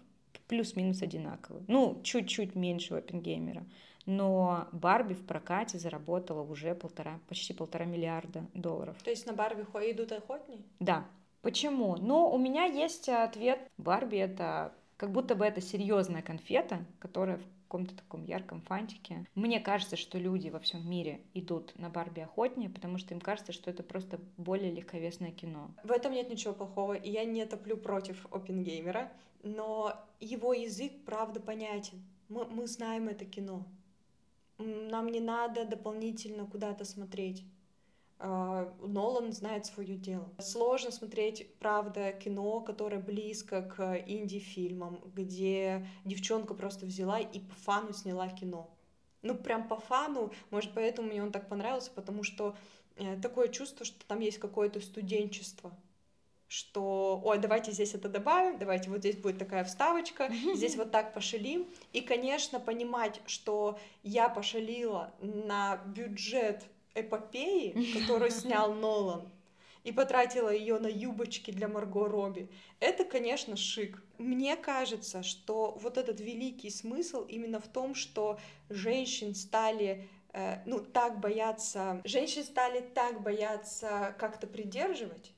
плюс-минус 0.46 1.03
одинаковый. 1.03 1.62
Ну, 1.66 2.00
чуть-чуть 2.05 2.55
меньше 2.55 2.94
у 2.94 2.96
Оппенгеймера. 2.98 3.64
Но 4.07 4.68
Барби 4.72 5.14
в 5.14 5.27
прокате 5.27 5.79
заработала 5.79 6.42
уже 6.42 6.74
полтора, 6.74 7.18
почти 7.29 7.55
полтора 7.55 7.87
миллиарда 7.87 8.46
долларов. 8.53 8.96
То 9.03 9.11
есть 9.11 9.27
на 9.27 9.33
Барби 9.33 9.62
идут 9.62 10.12
охотнее? 10.12 10.61
Да. 10.79 11.07
Почему? 11.40 11.96
Ну, 11.96 12.31
у 12.31 12.38
меня 12.38 12.64
есть 12.64 13.09
ответ. 13.09 13.61
Барби 13.79 14.18
это 14.18 14.72
как 15.05 15.12
будто 15.12 15.35
бы 15.35 15.45
это 15.45 15.61
серьезная 15.61 16.23
конфета, 16.23 16.83
которая 16.99 17.37
в 17.37 17.43
каком-то 17.64 17.95
таком 17.95 18.25
ярком 18.25 18.62
фантике. 18.62 19.27
Мне 19.35 19.61
кажется, 19.61 19.97
что 19.97 20.17
люди 20.17 20.49
во 20.49 20.61
всем 20.61 20.88
мире 20.88 21.21
идут 21.35 21.79
на 21.79 21.90
Барби 21.90 22.21
охотнее, 22.21 22.71
потому 22.71 22.97
что 22.97 23.12
им 23.12 23.21
кажется, 23.21 23.53
что 23.53 23.69
это 23.69 23.83
просто 23.83 24.19
более 24.38 24.73
легковесное 24.73 25.31
кино. 25.31 25.71
В 25.83 25.90
этом 25.90 26.12
нет 26.12 26.31
ничего 26.31 26.55
плохого, 26.55 26.95
и 26.95 27.11
я 27.11 27.27
не 27.27 27.45
топлю 27.45 27.77
против 27.77 28.25
Оппенгеймера, 28.31 29.12
но 29.43 29.93
его 30.21 30.55
язык, 30.55 30.93
правда, 31.05 31.38
понятен. 31.38 32.03
Мы, 32.31 32.47
мы 32.47 32.67
знаем 32.67 33.09
это 33.09 33.27
кино. 33.27 33.67
Нам 34.57 35.09
не 35.09 35.21
надо 35.21 35.67
дополнительно 35.67 36.47
куда-то 36.47 36.87
смотреть. 36.87 37.45
А, 38.27 38.73
Нолан 38.81 39.33
знает 39.33 39.67
свое 39.67 39.97
дело. 39.97 40.27
Сложно 40.39 40.91
смотреть, 40.91 41.47
правда, 41.59 42.11
кино, 42.13 42.63
которое 42.63 42.99
близко 42.99 43.61
к 43.61 44.03
инди-фильмам, 44.07 44.99
где 45.15 45.87
девчонка 46.07 46.55
просто 46.55 46.87
взяла 46.87 47.21
и 47.21 47.41
по 47.41 47.55
фану 47.57 47.93
сняла 47.93 48.31
кино. 48.31 48.71
Ну, 49.21 49.35
прям 49.35 49.69
по 49.69 49.77
фану, 49.77 50.33
может, 50.51 50.73
поэтому 50.75 51.09
мне 51.09 51.23
он 51.23 51.33
так 51.33 51.51
понравился, 51.51 51.91
потому 51.91 52.23
что 52.23 52.57
э, 52.97 53.21
такое 53.21 53.49
чувство, 53.49 53.85
что 53.85 54.03
там 54.07 54.21
есть 54.21 54.39
какое-то 54.39 54.81
студенчество, 54.81 55.77
что, 56.49 57.21
ой, 57.25 57.39
давайте 57.39 57.73
здесь 57.73 57.93
это 57.93 58.09
добавим, 58.09 58.59
давайте 58.59 58.89
вот 58.89 59.01
здесь 59.01 59.17
будет 59.17 59.39
такая 59.39 59.65
вставочка, 59.65 60.33
здесь 60.55 60.77
вот 60.77 60.91
так 60.91 61.13
пошалим. 61.13 61.67
И, 61.93 62.01
конечно, 62.01 62.59
понимать, 62.59 63.21
что 63.27 63.79
я 64.03 64.31
пошалила 64.31 65.13
на 65.21 65.77
бюджет 65.77 66.65
эпопеи, 66.95 67.93
которую 68.01 68.31
снял 68.31 68.75
Нолан, 68.75 69.29
и 69.83 69.93
потратила 69.93 70.49
ее 70.49 70.79
на 70.79 70.87
юбочки 70.87 71.51
для 71.51 71.69
Марго 71.69 72.07
Робби. 72.07 72.49
Это, 72.81 73.05
конечно, 73.05 73.57
шик. 73.57 74.03
Мне 74.19 74.57
кажется, 74.57 75.23
что 75.23 75.77
вот 75.81 75.99
этот 75.99 76.21
великий 76.21 76.71
смысл 76.71 77.25
именно 77.25 77.61
в 77.61 77.69
том, 77.69 77.95
что 77.95 78.39
женщин 78.71 79.35
стали 79.35 80.09
э, 80.33 80.63
ну, 80.65 80.81
так 80.81 81.21
бояться, 81.21 82.01
женщин 82.05 82.45
стали 82.45 82.81
так 82.81 83.23
бояться 83.23 84.15
как-то 84.19 84.47
придерживать, 84.47 85.33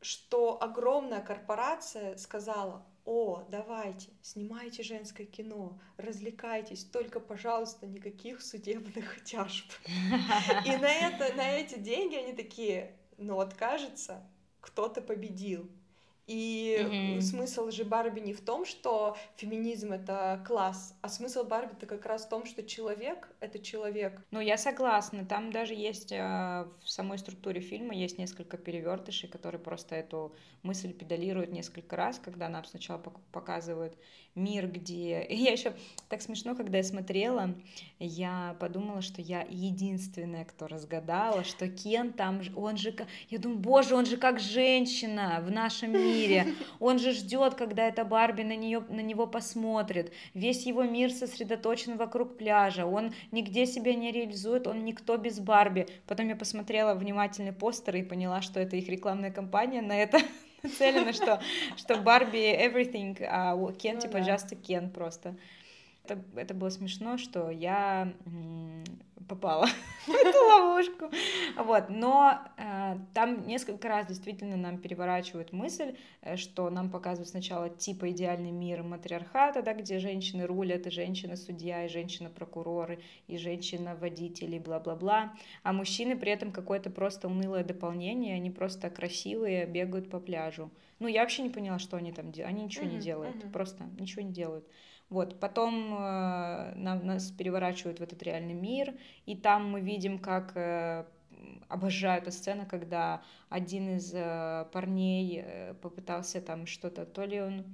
что 0.00 0.62
огромная 0.62 1.20
корпорация 1.20 2.16
сказала, 2.16 2.86
о, 3.08 3.42
давайте, 3.48 4.10
снимайте 4.20 4.82
женское 4.82 5.24
кино, 5.24 5.80
развлекайтесь, 5.96 6.84
только, 6.84 7.20
пожалуйста, 7.20 7.86
никаких 7.86 8.42
судебных 8.42 9.24
тяжб. 9.24 9.64
И 10.66 10.76
на, 10.76 10.92
это, 10.92 11.34
на 11.34 11.50
эти 11.52 11.78
деньги 11.78 12.16
они 12.16 12.34
такие, 12.34 12.92
ну 13.16 13.36
вот 13.36 13.54
кажется, 13.54 14.22
кто-то 14.60 15.00
победил. 15.00 15.70
И 16.28 16.76
mm-hmm. 16.78 17.20
смысл 17.22 17.70
же 17.70 17.84
Барби 17.84 18.20
не 18.20 18.34
в 18.34 18.42
том, 18.42 18.66
что 18.66 19.16
феминизм 19.36 19.92
это 19.92 20.44
класс, 20.46 20.94
а 21.00 21.08
смысл 21.08 21.42
Барби 21.44 21.72
это 21.72 21.86
как 21.86 22.04
раз 22.04 22.26
в 22.26 22.28
том, 22.28 22.44
что 22.44 22.62
человек 22.62 23.28
это 23.40 23.58
человек. 23.58 24.20
Ну, 24.30 24.40
я 24.40 24.58
согласна. 24.58 25.24
Там 25.24 25.50
даже 25.50 25.74
есть 25.74 26.12
э, 26.12 26.16
в 26.84 26.90
самой 26.90 27.18
структуре 27.18 27.62
фильма 27.62 27.94
есть 27.94 28.18
несколько 28.18 28.58
перевертышей, 28.58 29.28
которые 29.28 29.60
просто 29.60 29.94
эту 29.94 30.34
мысль 30.62 30.92
педалируют 30.92 31.50
несколько 31.50 31.96
раз, 31.96 32.18
когда 32.18 32.48
нам 32.50 32.64
сначала 32.64 32.98
показывают 33.32 33.96
мир, 34.34 34.68
где... 34.68 35.22
И 35.22 35.36
я 35.42 35.52
еще 35.52 35.74
так 36.08 36.20
смешно, 36.20 36.54
когда 36.54 36.78
я 36.78 36.84
смотрела, 36.84 37.54
я 37.98 38.56
подумала, 38.60 39.02
что 39.02 39.22
я 39.22 39.46
единственная, 39.48 40.44
кто 40.44 40.66
разгадала, 40.66 41.44
что 41.44 41.68
Кен 41.68 42.12
там, 42.12 42.40
он 42.56 42.76
же, 42.76 42.94
я 43.30 43.38
думаю, 43.38 43.60
боже, 43.60 43.94
он 43.94 44.06
же 44.06 44.16
как 44.16 44.40
женщина 44.40 45.42
в 45.42 45.50
нашем 45.50 45.92
мире, 45.92 46.17
он 46.80 46.98
же 46.98 47.12
ждет, 47.12 47.54
когда 47.54 47.86
эта 47.88 48.04
Барби 48.04 48.42
на, 48.42 48.56
нее, 48.56 48.84
на 48.88 49.00
него 49.00 49.26
посмотрит, 49.26 50.12
весь 50.34 50.66
его 50.66 50.84
мир 50.84 51.10
сосредоточен 51.10 51.96
вокруг 51.96 52.36
пляжа, 52.36 52.86
он 52.86 53.12
нигде 53.32 53.66
себя 53.66 53.94
не 53.94 54.12
реализует, 54.12 54.66
он 54.66 54.84
никто 54.84 55.16
без 55.16 55.40
Барби. 55.40 55.86
Потом 56.06 56.28
я 56.28 56.36
посмотрела 56.36 56.94
внимательный 56.94 57.52
постер 57.52 57.96
и 57.96 58.02
поняла, 58.02 58.42
что 58.42 58.60
это 58.60 58.76
их 58.76 58.88
рекламная 58.88 59.30
кампания 59.30 59.82
на 59.82 59.96
это 59.96 60.18
нацелено, 60.62 61.12
что, 61.12 61.40
что 61.76 61.96
Барби 61.96 62.38
everything, 62.38 63.16
а 63.24 63.56
Кен 63.72 63.96
ну, 63.96 64.00
типа 64.00 64.20
да. 64.20 64.34
just 64.34 64.52
a 64.52 64.56
Кен 64.56 64.90
просто. 64.90 65.36
Это, 66.08 66.22
это 66.36 66.54
было 66.54 66.70
смешно, 66.70 67.18
что 67.18 67.50
я 67.50 68.14
попала 69.28 69.66
в 70.06 70.10
эту 70.10 70.38
ловушку. 70.48 71.10
Вот, 71.58 71.90
но 71.90 72.38
э, 72.56 72.96
там 73.12 73.46
несколько 73.46 73.88
раз 73.88 74.06
действительно 74.06 74.56
нам 74.56 74.78
переворачивают 74.78 75.52
мысль, 75.52 75.96
э, 76.22 76.36
что 76.36 76.70
нам 76.70 76.90
показывают 76.90 77.28
сначала 77.28 77.68
типа 77.68 78.10
идеальный 78.10 78.50
мир 78.50 78.82
матриархата, 78.82 79.60
да, 79.62 79.74
где 79.74 79.98
женщины 79.98 80.46
рулят, 80.46 80.86
и 80.86 80.90
женщина-судья, 80.90 81.84
и 81.84 81.88
женщина-прокуроры, 81.88 83.00
и 83.26 83.36
женщина-водители, 83.36 84.58
бла-бла-бла, 84.58 85.34
а 85.62 85.72
мужчины 85.74 86.16
при 86.16 86.32
этом 86.32 86.50
какое-то 86.50 86.88
просто 86.88 87.28
унылое 87.28 87.64
дополнение, 87.64 88.34
они 88.34 88.50
просто 88.50 88.88
красивые, 88.88 89.66
бегают 89.66 90.08
по 90.08 90.20
пляжу. 90.20 90.70
Ну, 91.00 91.06
я 91.06 91.20
вообще 91.20 91.42
не 91.42 91.50
поняла, 91.50 91.78
что 91.78 91.96
они 91.96 92.12
там 92.12 92.32
делают. 92.32 92.54
Они 92.54 92.64
ничего 92.64 92.86
mm-hmm, 92.86 92.92
не 92.92 92.98
делают, 92.98 93.36
mm-hmm. 93.36 93.52
просто 93.52 93.84
ничего 93.98 94.22
не 94.22 94.32
делают. 94.32 94.66
Вот, 95.10 95.40
потом 95.40 95.94
э, 95.94 96.74
нам, 96.74 97.06
нас 97.06 97.30
переворачивают 97.30 97.98
в 97.98 98.02
этот 98.02 98.22
реальный 98.22 98.54
мир, 98.54 98.94
и 99.24 99.34
там 99.36 99.70
мы 99.70 99.80
видим, 99.80 100.18
как 100.18 100.52
э, 100.54 101.06
обожаю 101.68 102.20
эту 102.20 102.30
сцену, 102.30 102.66
когда 102.66 103.22
один 103.48 103.96
из 103.96 104.12
э, 104.14 104.66
парней 104.72 105.42
э, 105.42 105.74
попытался 105.74 106.40
там 106.40 106.66
что-то, 106.66 107.06
то 107.06 107.24
ли 107.24 107.40
он 107.40 107.64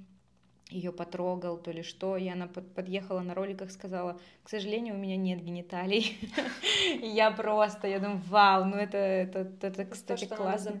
ее 0.69 0.91
потрогал, 0.91 1.57
то 1.57 1.71
ли 1.71 1.83
что, 1.83 2.17
и 2.17 2.27
она 2.27 2.47
под, 2.47 2.73
подъехала 2.73 3.19
на 3.19 3.35
роликах, 3.35 3.69
сказала, 3.69 4.19
к 4.43 4.49
сожалению, 4.49 4.95
у 4.95 4.97
меня 4.97 5.15
нет 5.15 5.43
гениталий. 5.43 6.17
Я 7.01 7.31
просто, 7.31 7.87
я 7.87 7.99
думаю, 7.99 8.21
вау, 8.27 8.65
ну 8.65 8.75
это, 8.75 8.97
это, 8.97 9.51
это 9.61 9.85
кстати, 9.85 10.25
классный, 10.25 10.79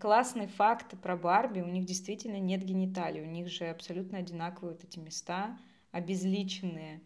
классный 0.00 0.46
факт 0.46 0.98
про 1.00 1.16
Барби, 1.16 1.60
у 1.60 1.68
них 1.68 1.84
действительно 1.84 2.38
нет 2.38 2.62
гениталий, 2.62 3.22
у 3.22 3.26
них 3.26 3.48
же 3.48 3.66
абсолютно 3.66 4.18
одинаковые 4.18 4.74
вот 4.74 4.84
эти 4.84 4.98
места, 4.98 5.56
обезличенные. 5.92 7.00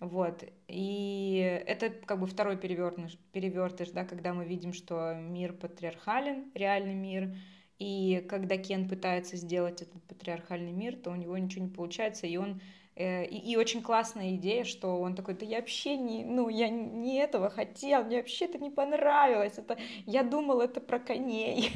Вот. 0.00 0.44
И 0.68 1.62
это 1.66 1.90
как 1.90 2.20
бы 2.20 2.26
второй 2.26 2.56
перевертыш, 2.56 3.16
перевертыш, 3.32 3.90
да, 3.90 4.04
когда 4.04 4.34
мы 4.34 4.44
видим, 4.44 4.72
что 4.72 5.14
мир 5.14 5.52
патриархален, 5.52 6.50
реальный 6.54 6.94
мир, 6.94 7.34
и 7.78 8.24
когда 8.28 8.56
Кен 8.56 8.88
пытается 8.88 9.36
сделать 9.36 9.82
этот 9.82 10.02
патриархальный 10.04 10.72
мир, 10.72 10.96
то 10.96 11.10
у 11.10 11.16
него 11.16 11.36
ничего 11.38 11.64
не 11.64 11.70
получается, 11.70 12.26
и 12.26 12.36
он 12.36 12.60
э, 12.96 13.24
и, 13.26 13.52
и 13.52 13.56
очень 13.56 13.82
классная 13.82 14.34
идея, 14.36 14.64
что 14.64 15.00
он 15.00 15.14
такой, 15.14 15.34
да 15.34 15.46
я 15.46 15.58
вообще 15.58 15.96
не, 15.96 16.24
ну, 16.24 16.48
я 16.48 16.68
не 16.68 17.18
этого 17.18 17.50
хотел, 17.50 18.04
мне 18.04 18.18
вообще 18.18 18.46
это 18.46 18.58
не 18.58 18.70
понравилось, 18.70 19.58
это, 19.58 19.76
я 20.06 20.22
думал, 20.22 20.60
это 20.60 20.80
про 20.80 20.98
коней. 20.98 21.70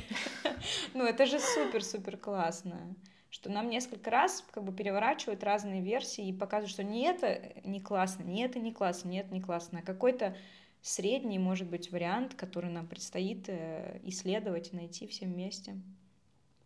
Ну, 0.95 1.05
это 1.05 1.25
же 1.27 1.39
супер-супер 1.39 2.17
классно 2.17 2.97
что 3.31 3.51
нам 3.51 3.69
несколько 3.69 4.11
раз 4.11 4.45
как 4.53 4.65
бы 4.65 4.73
переворачивают 4.73 5.43
разные 5.45 5.83
версии 5.83 6.29
и 6.29 6.33
показывают, 6.33 6.71
что 6.71 6.85
не 6.85 7.05
это 7.05 7.53
не 7.65 7.81
классно, 7.81 8.23
не 8.23 8.43
это 8.43 8.59
не 8.59 8.73
классно, 8.73 9.09
не 9.09 9.21
это 9.21 9.33
не 9.33 9.41
классно, 9.41 9.81
а 9.81 9.83
какой-то 9.83 10.37
средний, 10.81 11.39
может 11.39 11.69
быть, 11.69 11.91
вариант, 11.91 12.35
который 12.35 12.71
нам 12.71 12.87
предстоит 12.87 13.49
э, 13.49 14.01
исследовать 14.05 14.73
и 14.73 14.77
найти 14.77 15.07
все 15.07 15.27
вместе. 15.27 15.77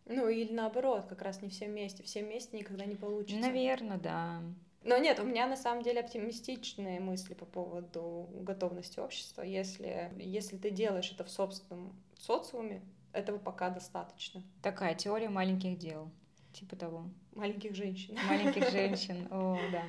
Ну, 0.05 0.27
или 0.27 0.51
наоборот, 0.53 1.05
как 1.07 1.21
раз 1.21 1.41
не 1.41 1.49
все 1.49 1.67
вместе. 1.67 2.03
Все 2.03 2.23
вместе 2.23 2.57
никогда 2.57 2.85
не 2.85 2.95
получится. 2.95 3.39
Наверное, 3.39 3.97
да. 3.97 4.41
Но 4.83 4.97
нет, 4.97 5.19
у 5.19 5.23
меня 5.23 5.47
на 5.47 5.55
самом 5.55 5.81
деле 5.81 6.01
оптимистичные 6.01 6.99
мысли 6.99 7.33
по 7.33 7.45
поводу 7.45 8.27
готовности 8.41 8.99
общества. 8.99 9.41
Если, 9.41 10.11
если 10.17 10.57
ты 10.57 10.71
делаешь 10.71 11.11
это 11.13 11.23
в 11.23 11.29
собственном 11.29 11.95
социуме, 12.19 12.81
этого 13.13 13.37
пока 13.37 13.69
достаточно. 13.69 14.43
Такая 14.61 14.95
теория 14.95 15.29
маленьких 15.29 15.77
дел. 15.77 16.09
Типа 16.53 16.75
того. 16.75 17.09
Маленьких 17.33 17.75
женщин. 17.75 18.17
Маленьких 18.27 18.69
женщин, 18.71 19.27
о, 19.31 19.57
да. 19.71 19.83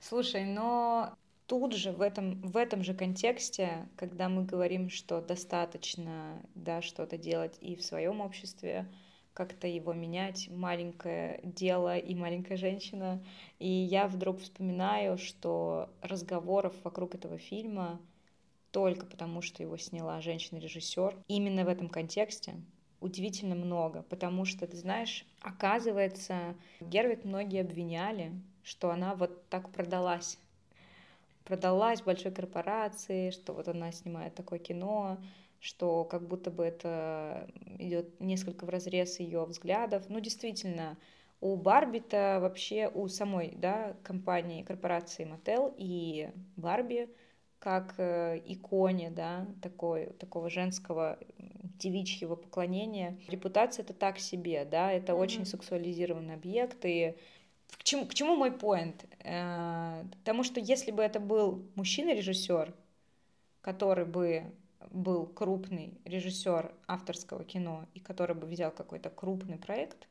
Слушай, 0.00 0.44
но 0.44 1.16
тут 1.46 1.74
же, 1.74 1.92
в 1.92 2.00
этом, 2.00 2.40
в 2.42 2.56
этом 2.56 2.84
же 2.84 2.94
контексте, 2.94 3.88
когда 3.96 4.28
мы 4.28 4.44
говорим, 4.44 4.90
что 4.90 5.20
достаточно 5.20 6.40
да, 6.54 6.82
что-то 6.82 7.18
делать 7.18 7.56
и 7.60 7.74
в 7.74 7.84
своем 7.84 8.20
обществе, 8.20 8.86
как-то 9.32 9.66
его 9.66 9.92
менять, 9.92 10.48
маленькое 10.50 11.40
дело 11.44 11.96
и 11.96 12.14
маленькая 12.14 12.56
женщина. 12.56 13.24
И 13.58 13.68
я 13.68 14.08
вдруг 14.08 14.40
вспоминаю, 14.40 15.16
что 15.16 15.90
разговоров 16.02 16.74
вокруг 16.82 17.14
этого 17.14 17.38
фильма 17.38 18.00
только 18.72 19.06
потому, 19.06 19.40
что 19.40 19.62
его 19.62 19.76
сняла 19.76 20.20
женщина-режиссер, 20.20 21.16
именно 21.28 21.64
в 21.64 21.68
этом 21.68 21.88
контексте, 21.88 22.54
удивительно 23.00 23.54
много, 23.54 24.02
потому 24.02 24.44
что, 24.44 24.66
ты 24.66 24.76
знаешь, 24.76 25.26
оказывается, 25.40 26.54
Гервит 26.80 27.24
многие 27.24 27.60
обвиняли, 27.60 28.32
что 28.62 28.90
она 28.90 29.14
вот 29.14 29.48
так 29.48 29.70
продалась. 29.70 30.38
Продалась 31.44 32.02
большой 32.02 32.32
корпорации, 32.32 33.30
что 33.30 33.54
вот 33.54 33.68
она 33.68 33.90
снимает 33.92 34.34
такое 34.34 34.58
кино, 34.58 35.18
что 35.60 36.04
как 36.04 36.26
будто 36.26 36.50
бы 36.50 36.64
это 36.64 37.48
идет 37.78 38.20
несколько 38.20 38.64
в 38.64 38.68
разрез 38.68 39.18
ее 39.18 39.44
взглядов. 39.44 40.04
Ну, 40.08 40.20
действительно, 40.20 40.96
у 41.40 41.56
Барби-то 41.56 42.38
вообще, 42.40 42.90
у 42.92 43.08
самой 43.08 43.54
да, 43.56 43.96
компании, 44.02 44.62
корпорации 44.62 45.24
Мотел 45.24 45.74
и 45.76 46.30
Барби 46.56 47.08
как 47.58 47.94
э, 47.98 48.40
иконе, 48.46 49.10
да, 49.10 49.46
такой, 49.62 50.06
такого 50.18 50.48
женского 50.50 51.18
девичьего 51.78 52.36
поклонения. 52.36 53.18
Репутация 53.28 53.82
это 53.82 53.94
так 53.94 54.18
себе, 54.18 54.64
да, 54.64 54.92
это 54.92 55.12
mm-hmm. 55.12 55.20
очень 55.20 55.46
сексуализированный 55.46 56.34
объект, 56.34 56.84
и 56.84 57.16
к 57.76 57.82
чему, 57.82 58.06
к 58.06 58.14
чему 58.14 58.36
мой 58.36 58.52
поинт? 58.52 59.04
Э, 59.20 60.04
потому 60.20 60.42
что 60.42 60.60
если 60.60 60.90
бы 60.90 61.02
это 61.02 61.20
был 61.20 61.64
мужчина-режиссер, 61.74 62.72
который 63.60 64.06
бы 64.06 64.44
был 64.90 65.26
крупный 65.26 65.98
режиссер 66.04 66.72
авторского 66.86 67.44
кино 67.44 67.86
и 67.94 68.00
который 68.00 68.34
бы 68.34 68.46
взял 68.46 68.70
какой-то 68.70 69.10
крупный 69.10 69.58
проект, 69.58 70.08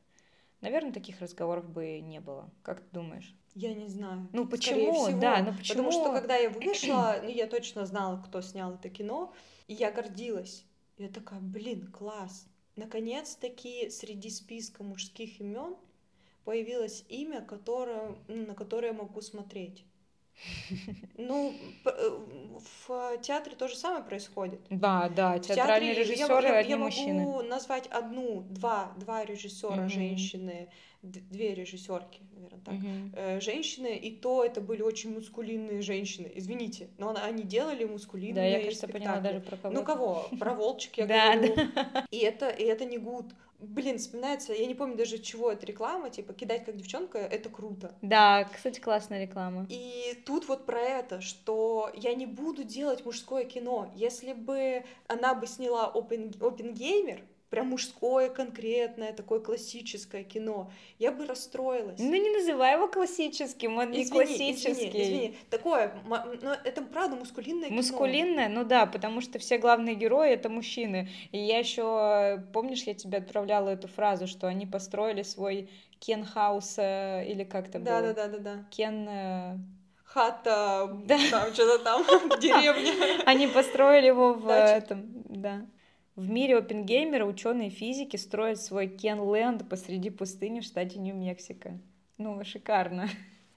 наверное, 0.62 0.93
таких 0.93 1.22
разговоров 1.22 1.70
бы 1.70 2.00
не 2.00 2.20
было. 2.20 2.50
Как 2.63 2.82
ты 2.82 2.88
думаешь? 2.91 3.36
Я 3.54 3.74
не 3.74 3.88
знаю. 3.88 4.28
Ну 4.34 4.48
почему? 4.48 5.06
Всего. 5.06 5.20
Да, 5.20 5.41
ну 5.41 5.54
почему? 5.58 5.84
Потому 5.84 5.91
что 5.91 6.13
когда 6.13 6.36
я 6.36 6.50
вышла, 6.50 7.20
ну, 7.24 7.30
я 7.30 7.48
точно 7.48 7.86
знала, 7.86 8.22
кто 8.22 8.41
снял 8.41 8.76
это 8.76 8.89
кино, 8.89 9.34
и 9.67 9.74
я 9.74 9.91
гордилась. 9.91 10.65
Я 10.98 11.10
такая, 11.10 11.39
блин, 11.39 11.91
класс. 11.91 12.48
Наконец-таки 12.76 13.89
среди 13.89 14.30
списка 14.30 14.84
мужских 14.84 15.39
имен 15.39 15.76
появилось 16.43 17.04
имя, 17.10 17.41
которое, 17.41 18.15
ну, 18.28 18.46
на 18.46 18.54
которое 18.54 18.88
я 18.88 18.93
могу 18.93 19.22
смотреть. 19.22 19.84
Ну, 21.17 21.54
э, 21.86 22.19
в 22.86 23.17
театре 23.21 23.56
то 23.56 23.67
же 23.67 23.76
самое 23.76 24.04
происходит. 24.04 24.62
Да, 24.69 25.10
да, 25.10 25.39
театральные 25.39 25.93
режиссеры 25.93 26.47
я, 26.47 26.60
я, 26.60 26.67
я 26.67 26.78
могу 26.78 27.41
назвать 27.41 27.88
одну, 27.88 28.41
два, 28.41 28.93
два 28.97 29.26
режиссера 29.26 29.88
женщины, 29.88 30.69
две 31.02 31.54
режиссерки, 31.54 32.21
наверное, 32.34 32.60
так, 32.62 32.73
mm-hmm. 32.76 33.41
женщины, 33.41 33.97
и 33.97 34.12
то 34.15 34.43
это 34.43 34.62
были 34.62 34.82
очень 34.82 35.13
мускулинные 35.13 35.82
женщины. 35.82 36.32
Извините, 36.34 36.89
но 36.97 37.15
они 37.15 37.43
делали 37.43 37.86
мускулинные. 37.86 38.34
Да, 38.36 38.45
я, 38.45 38.60
кажется, 38.60 38.88
спектакли. 38.88 39.06
поняла 39.06 39.21
даже 39.21 39.39
про 39.39 39.58
кого. 39.58 39.73
Ну 39.73 39.84
кого? 39.84 40.30
Про 40.39 40.54
волчик 40.54 40.97
я 40.97 41.06
говорю. 41.06 41.56
И 42.12 42.17
это, 42.17 42.50
и 42.50 42.63
это 42.63 42.86
не 42.86 42.97
гуд. 42.97 43.26
Блин, 43.60 43.98
вспоминается, 43.98 44.54
я 44.54 44.67
не 44.67 44.76
помню 44.76 44.96
даже 44.96 45.17
чего 45.17 45.52
это 45.52 45.65
реклама, 45.65 46.12
типа 46.12 46.34
кидать 46.34 46.63
как 46.63 46.78
девчонка, 46.78 47.17
это 47.17 47.50
круто. 47.50 47.96
Да, 48.04 48.48
кстати, 48.54 48.80
классная 48.80 49.24
реклама. 49.24 49.65
И 49.70 50.22
тут 50.26 50.48
вот 50.48 50.67
про 50.67 50.80
это, 50.80 51.22
что 51.22 51.89
я 51.96 52.13
не 52.13 52.28
буду 52.28 52.63
делать 52.63 53.04
мужское 53.04 53.46
кино. 53.46 53.91
Если 53.96 54.34
бы 54.34 54.84
она 55.08 55.34
бы 55.34 55.48
сняла 55.48 55.91
Open, 55.93 56.38
Open 56.38 56.74
Gamer, 56.74 57.22
прям 57.50 57.68
мужское 57.68 58.30
конкретное, 58.30 59.14
такое 59.14 59.40
классическое 59.40 60.24
кино, 60.24 60.72
я 61.00 61.12
бы 61.12 61.26
расстроилась. 61.26 62.00
Ну 62.00 62.12
не 62.14 62.30
называй 62.30 62.74
его 62.74 62.88
классическим, 62.88 63.78
он 63.78 63.92
не 63.92 64.04
Извини, 64.04 64.10
классический. 64.26 64.72
Извини, 64.90 65.04
извини. 65.04 65.38
Такое, 65.50 65.94
но 66.06 66.56
это 66.64 66.82
правда 66.82 67.16
мускулинное 67.16 67.70
кино. 67.70 67.78
Мускулинное, 67.78 68.50
ну 68.50 68.64
да, 68.64 68.86
потому 68.86 69.22
что 69.22 69.40
все 69.40 69.58
главные 69.58 69.96
герои 69.96 70.32
это 70.32 70.50
мужчины. 70.50 71.10
И 71.32 71.38
я 71.38 71.60
еще, 71.60 72.44
помнишь, 72.54 72.84
я 72.84 72.94
тебе 72.94 73.20
отправляла 73.20 73.70
эту 73.70 73.88
фразу, 73.88 74.28
что 74.28 74.48
они 74.48 74.66
построили 74.66 75.24
свой 75.24 75.70
Кен 76.00 76.26
Хаус, 76.26 76.76
э, 76.78 77.26
или 77.28 77.44
как 77.44 77.72
то 77.72 77.80
Да, 77.80 78.02
было? 78.02 78.14
да, 78.14 78.28
да, 78.28 78.38
да, 78.38 78.40
да. 78.40 78.66
Кен... 78.70 79.08
э, 79.10 79.58
Хата, 80.04 80.90
Да. 81.06 81.18
там 81.32 81.54
что-то 81.54 81.84
там, 81.84 82.04
в 82.30 82.40
деревне. 82.40 82.92
Они 83.26 83.48
построили 83.48 84.08
его 84.08 84.34
в 84.34 84.48
Дача. 84.48 84.74
этом, 84.86 85.06
да. 85.30 85.66
В 86.17 86.32
мире 86.32 86.58
опенгеймера 86.58 87.25
ученые 87.25 87.69
физики 87.69 88.17
строят 88.17 88.60
свой 88.60 88.88
Кен 88.88 89.19
Ленд 89.32 89.69
посреди 89.69 90.10
пустыни 90.10 90.62
в 90.62 90.63
штате 90.63 90.97
Нью-Мексико. 90.97 91.80
Ну, 92.17 92.43
шикарно. 92.43 93.08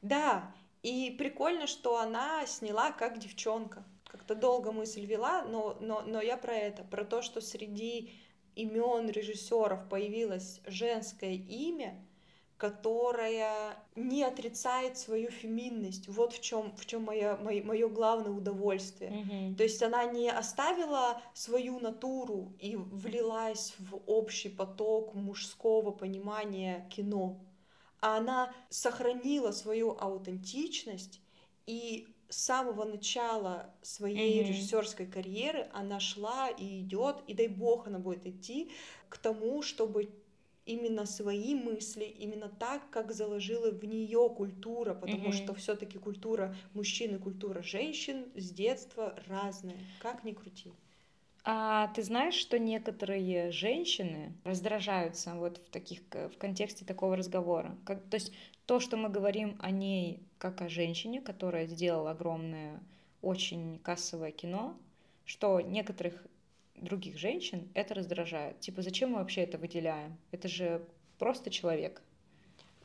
Да, 0.02 0.54
и 0.82 1.14
прикольно, 1.18 1.66
что 1.66 1.98
она 1.98 2.44
сняла 2.44 2.92
как 2.92 3.18
девчонка. 3.18 3.82
Как-то 4.04 4.34
долго 4.34 4.72
мысль 4.72 5.06
вела, 5.06 5.42
но, 5.44 5.78
но, 5.80 6.02
но 6.02 6.20
я 6.20 6.36
про 6.36 6.52
это, 6.52 6.84
про 6.84 7.06
то, 7.06 7.22
что 7.22 7.40
среди 7.40 8.12
имен 8.56 9.08
режиссеров 9.08 9.88
появилось 9.88 10.60
женское 10.66 11.32
имя, 11.32 11.94
которое 12.60 13.74
не 13.96 14.22
отрицает 14.22 14.98
свою 14.98 15.30
феминность. 15.30 16.08
Вот 16.08 16.34
в 16.34 16.40
чем 16.42 16.76
в 16.76 16.84
чем 16.84 17.04
мое, 17.04 17.38
мое 17.38 17.88
главное 17.88 18.32
удовольствие. 18.32 19.10
Мгм. 19.10 19.56
То 19.56 19.62
есть 19.62 19.82
она 19.82 20.04
не 20.04 20.28
оставила 20.28 21.22
свою 21.32 21.80
натуру 21.80 22.52
и 22.60 22.76
влилась 22.76 23.72
в 23.78 23.96
общий 24.06 24.50
поток 24.50 25.14
мужского 25.14 25.90
понимания 25.90 26.86
кино, 26.90 27.40
а 28.02 28.18
она 28.18 28.52
сохранила 28.68 29.52
свою 29.52 29.96
аутентичность 29.98 31.22
и 31.66 32.08
с 32.28 32.44
самого 32.44 32.84
начала 32.84 33.74
своей 33.80 34.42
Мгм. 34.42 34.50
режиссерской 34.50 35.06
карьеры 35.06 35.70
она 35.72 35.98
шла 35.98 36.50
и 36.50 36.80
идет, 36.80 37.16
и 37.26 37.32
дай 37.32 37.48
бог 37.48 37.86
она 37.86 37.98
будет 37.98 38.26
идти 38.26 38.70
к 39.08 39.16
тому, 39.16 39.62
чтобы 39.62 40.10
именно 40.70 41.06
свои 41.06 41.54
мысли, 41.54 42.04
именно 42.04 42.48
так, 42.48 42.88
как 42.90 43.12
заложила 43.12 43.70
в 43.70 43.85
нее 43.85 44.30
культура, 44.37 44.94
потому 44.94 45.28
Мгм. 45.28 45.33
что 45.33 45.54
все-таки 45.54 45.98
культура 45.98 46.54
мужчин 46.74 47.16
и 47.16 47.18
культура 47.18 47.62
женщин 47.62 48.26
с 48.35 48.50
детства 48.50 49.14
разная, 49.28 49.87
как 49.98 50.24
ни 50.24 50.33
крути. 50.33 50.72
А 51.44 51.88
ты 51.88 52.02
знаешь, 52.02 52.35
что 52.35 52.59
некоторые 52.59 53.50
женщины 53.50 54.35
раздражаются 54.44 55.35
вот 55.35 55.59
в 55.59 55.70
таких 55.70 56.00
в 56.12 56.37
контексте 56.38 56.85
такого 56.85 57.16
разговора? 57.16 57.76
Как, 57.85 58.02
то 58.09 58.16
есть 58.16 58.33
то, 58.66 58.78
что 58.78 58.96
мы 58.96 59.09
говорим 59.09 59.56
о 59.61 59.70
ней 59.70 60.22
как 60.38 60.61
о 60.62 60.68
женщине, 60.68 61.20
которая 61.20 61.66
сделала 61.66 62.11
огромное, 62.12 62.80
очень 63.22 63.78
кассовое 63.80 64.33
кино, 64.33 64.76
что 65.24 65.61
некоторых 65.61 66.26
других 66.76 67.18
женщин 67.18 67.68
это 67.74 67.94
раздражает. 67.94 68.61
Типа, 68.61 68.83
зачем 68.83 69.11
мы 69.11 69.18
вообще 69.18 69.42
это 69.42 69.59
выделяем? 69.59 70.16
Это 70.30 70.48
же 70.48 70.87
просто 71.18 71.50
человек. 71.50 72.02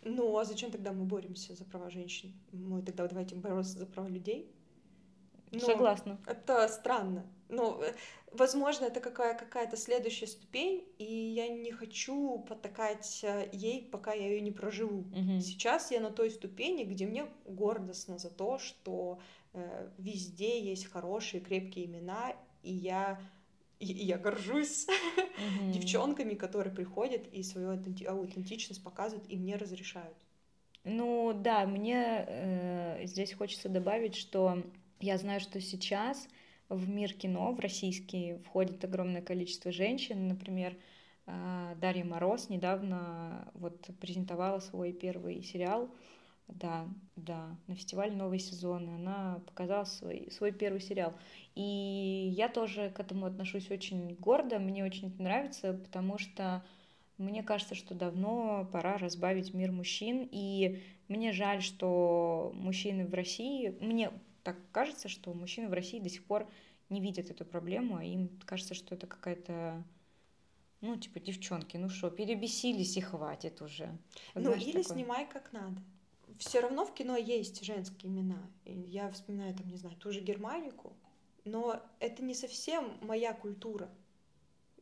Ну, 0.04 0.38
а 0.38 0.46
зачем 0.46 0.72
тогда 0.72 0.92
мы 0.92 1.06
боремся 1.06 1.56
за 1.56 1.66
права 1.66 1.90
женщин? 1.90 2.34
Мы 2.52 2.82
тогда 2.82 3.08
давайте 3.08 3.36
бороться 3.36 3.80
за 3.80 3.86
права 3.86 4.08
людей? 4.08 4.52
Ну, 5.52 5.60
Согласна. 5.60 6.20
Это 6.28 6.68
странно. 6.68 7.26
Ну, 7.50 7.82
э, 7.82 7.94
возможно, 8.32 8.86
это 8.86 9.00
какая- 9.00 9.36
какая-то 9.38 9.78
следующая 9.78 10.28
ступень, 10.28 10.84
и 10.98 11.06
я 11.06 11.48
не 11.48 11.72
хочу 11.72 12.40
потакать 12.40 13.22
э, 13.24 13.50
ей, 13.54 13.84
пока 13.92 14.14
я 14.14 14.28
ее 14.28 14.42
не 14.42 14.52
проживу. 14.52 15.06
Мгм. 15.16 15.40
Сейчас 15.42 15.92
я 15.92 16.02
на 16.02 16.12
той 16.12 16.30
ступени, 16.32 16.84
где 16.84 17.06
мне 17.08 17.28
гордостно 17.46 18.18
за 18.18 18.30
то, 18.30 18.58
что 18.60 19.20
э, 19.54 19.90
везде 19.98 20.62
есть 20.62 20.86
хорошие, 20.88 21.40
крепкие 21.42 21.86
имена, 21.86 22.36
и 22.62 22.74
я, 22.74 23.20
и 23.80 23.92
и 23.92 24.06
я 24.06 24.18
горжусь 24.18 24.88
Мгм. 25.38 25.72
девчонками, 25.72 26.34
которые 26.34 26.74
приходят 26.74 27.28
и 27.34 27.44
свою 27.44 27.70
аутенти- 27.72 28.06
аутентичность 28.06 28.84
показывают, 28.84 29.30
и 29.30 29.38
мне 29.38 29.56
разрешают. 29.56 30.16
Ну 30.84 31.34
да, 31.34 31.66
мне 31.66 32.26
э, 32.28 33.06
здесь 33.06 33.34
хочется 33.34 33.70
добавить, 33.70 34.16
что 34.16 34.64
я 35.00 35.18
знаю, 35.18 35.40
что 35.40 35.60
сейчас 35.60 36.28
в 36.70 36.88
мир 36.90 37.14
кино, 37.14 37.52
в 37.54 37.60
российский, 37.60 38.36
входит 38.46 38.84
огромное 38.84 39.22
количество 39.22 39.72
женщин. 39.72 40.28
Например, 40.28 40.76
э, 41.26 41.76
Дарья 41.82 42.06
Мороз 42.06 42.50
недавно 42.50 43.52
вот 43.56 43.88
презентовала 44.00 44.60
свой 44.60 44.94
первый 44.94 45.44
сериал. 45.44 45.90
Да, 46.48 46.88
да, 47.16 47.58
на 47.68 47.76
фестивале 47.76 48.16
«Новый 48.16 48.40
сезон». 48.40 48.88
и 48.88 48.96
Она 48.96 49.42
показала 49.48 49.84
свой, 49.84 50.30
свой 50.32 50.52
первый 50.52 50.80
сериал. 50.80 51.14
И 51.56 52.32
я 52.36 52.50
тоже 52.50 52.92
к 52.92 53.00
этому 53.00 53.26
отношусь 53.26 53.72
очень 53.72 54.16
гордо. 54.16 54.60
Мне 54.60 54.86
очень 54.86 55.10
это 55.10 55.22
нравится, 55.24 55.74
потому 55.74 56.18
что 56.18 56.64
мне 57.18 57.44
кажется, 57.44 57.76
что 57.76 57.96
давно 57.96 58.68
пора 58.72 58.98
разбавить 58.98 59.54
мир 59.54 59.72
мужчин, 59.72 60.28
и 60.32 60.84
мне 61.08 61.32
жаль, 61.32 61.62
что 61.62 62.52
мужчины 62.56 63.06
в 63.08 63.14
России, 63.14 63.76
мне 63.80 64.12
так 64.44 64.58
кажется, 64.72 65.08
что 65.08 65.34
мужчины 65.34 65.70
в 65.70 65.74
России 65.74 66.00
до 66.00 66.10
сих 66.10 66.24
пор 66.26 66.48
не 66.90 67.02
видят 67.02 67.32
эту 67.32 67.46
проблему, 67.46 67.98
а 67.98 68.04
им 68.04 68.30
кажется, 68.46 68.74
что 68.74 68.94
это 68.96 69.08
какая-то, 69.08 69.84
ну, 70.82 70.96
типа, 70.98 71.20
девчонки, 71.20 71.78
ну 71.78 71.90
что, 71.90 72.12
перебесились 72.12 72.98
и 72.98 73.02
хватит 73.02 73.62
уже. 73.62 73.98
Ну, 74.36 74.42
знаешь, 74.42 74.62
или 74.62 74.84
такое. 74.84 74.84
снимай 74.84 75.26
как 75.26 75.52
надо. 75.54 75.82
Все 76.38 76.60
равно 76.60 76.86
в 76.86 76.94
кино 76.94 77.16
есть 77.16 77.64
женские 77.64 78.12
имена. 78.12 78.50
И 78.66 78.74
Я 78.74 79.12
вспоминаю, 79.12 79.56
там, 79.56 79.68
не 79.70 79.78
знаю, 79.78 79.96
ту 79.98 80.12
же 80.12 80.20
Германику, 80.22 80.94
но 81.46 81.82
это 82.00 82.24
не 82.24 82.34
совсем 82.34 82.98
моя 83.02 83.34
культура. 83.34 83.90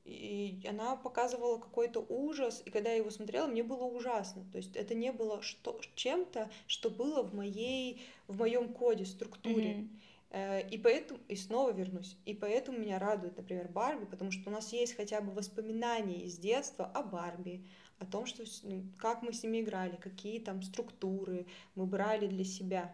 И 0.06 0.62
она 0.70 0.98
показывала 0.98 1.58
какой-то 1.60 2.02
ужас, 2.10 2.62
и 2.66 2.70
когда 2.72 2.90
я 2.90 2.98
его 2.98 3.10
смотрела, 3.10 3.48
мне 3.48 3.64
было 3.64 3.86
ужасно. 3.86 4.44
То 4.52 4.58
есть 4.58 4.76
это 4.76 4.96
не 4.96 5.14
было 5.14 5.42
что, 5.42 5.80
чем-то, 5.96 6.50
что 6.68 6.90
было 6.90 7.24
в 7.24 7.34
моей, 7.34 8.02
в 8.28 8.38
моем 8.38 8.74
коде, 8.74 9.06
структуре. 9.06 9.88
Э, 10.30 10.68
И 10.68 10.78
поэтому, 10.78 11.20
и 11.30 11.36
снова 11.38 11.72
вернусь, 11.72 12.18
и 12.26 12.34
поэтому 12.34 12.80
меня 12.80 13.00
радует, 13.00 13.38
например, 13.38 13.70
Барби, 13.70 14.06
потому 14.06 14.32
что 14.32 14.50
у 14.50 14.54
нас 14.54 14.74
есть 14.74 14.96
хотя 14.96 15.22
бы 15.22 15.32
воспоминания 15.32 16.22
из 16.26 16.38
детства 16.38 16.86
о 16.86 17.04
Барби, 17.04 17.66
о 18.00 18.06
том, 18.06 18.26
что, 18.26 18.44
ну, 18.64 18.84
как 18.98 19.22
мы 19.24 19.34
с 19.34 19.44
ними 19.44 19.62
играли, 19.62 19.96
какие 19.98 20.40
там 20.40 20.62
структуры 20.64 21.46
мы 21.76 21.86
брали 21.86 22.28
для 22.28 22.44
себя. 22.44 22.94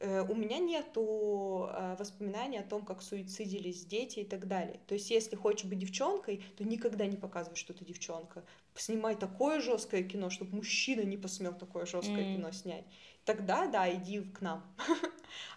Э, 0.00 0.22
У 0.28 0.34
меня 0.34 0.58
нету 0.58 1.68
э, 1.70 1.96
воспоминаний 1.98 2.58
о 2.58 2.62
том, 2.62 2.84
как 2.84 3.02
суицидились 3.02 3.84
дети 3.84 4.20
и 4.20 4.24
так 4.24 4.46
далее. 4.46 4.80
То 4.86 4.94
есть, 4.94 5.10
если 5.10 5.36
хочешь 5.36 5.66
быть 5.66 5.78
девчонкой, 5.78 6.44
то 6.56 6.64
никогда 6.64 7.06
не 7.06 7.16
показывай, 7.16 7.56
что 7.56 7.74
ты 7.74 7.84
девчонка. 7.84 8.44
Снимай 8.74 9.16
такое 9.16 9.60
жесткое 9.60 10.02
кино, 10.04 10.30
чтобы 10.30 10.56
мужчина 10.56 11.02
не 11.02 11.16
посмел 11.16 11.52
такое 11.54 11.84
жесткое 11.86 12.24
М. 12.26 12.36
кино 12.36 12.52
снять. 12.52 12.84
Тогда, 13.24 13.66
да, 13.66 13.92
иди 13.92 14.20
к 14.20 14.40
нам. 14.40 14.64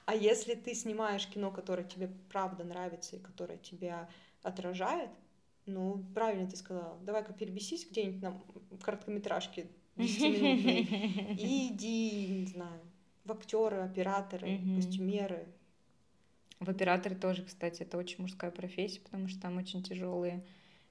А 0.06 0.16
если 0.16 0.56
ты 0.56 0.74
снимаешь 0.76 1.28
кино, 1.28 1.52
которое 1.52 1.84
тебе 1.84 2.10
правда 2.30 2.64
нравится 2.64 3.16
и 3.16 3.20
которое 3.20 3.58
тебя 3.58 4.10
отражает, 4.44 5.10
ну, 5.66 6.04
правильно 6.14 6.48
ты 6.50 6.56
сказала, 6.56 6.98
давай-ка 7.04 7.34
перебесись 7.34 7.88
где-нибудь 7.90 8.22
на 8.22 8.42
короткометражке 8.82 9.68
10-минутной 9.98 11.36
и 11.36 11.68
иди, 11.74 12.28
не 12.42 12.46
знаю, 12.48 12.82
в 13.24 13.32
актеры, 13.32 13.78
операторы, 13.78 14.60
костюмеры. 14.76 15.48
В 16.60 16.70
операторы 16.70 17.16
тоже, 17.16 17.44
кстати, 17.44 17.82
это 17.82 17.98
очень 17.98 18.22
мужская 18.22 18.52
профессия, 18.52 19.02
потому 19.02 19.28
что 19.28 19.42
там 19.42 19.58
очень 19.58 19.82
тяжелые, 19.82 20.44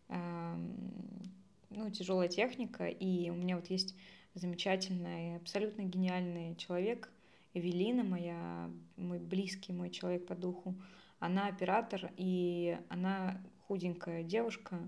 ну, 0.09 1.91
тяжелая 1.93 2.29
техника. 2.29 2.89
И 2.89 3.31
у 3.31 3.35
меня 3.35 3.57
вот 3.57 3.71
есть 3.71 3.95
замечательный, 4.35 5.37
абсолютно 5.37 5.83
гениальный 5.83 6.57
человек, 6.57 7.11
Эвелина, 7.55 8.05
моя, 8.05 8.71
мой 8.97 9.19
близкий, 9.19 9.73
мой 9.73 9.91
человек 9.91 10.27
по 10.27 10.35
духу. 10.35 10.75
Она 11.19 11.49
оператор, 11.49 12.11
и 12.17 12.79
она 12.89 13.41
худенькая 13.71 14.25
девушка, 14.25 14.81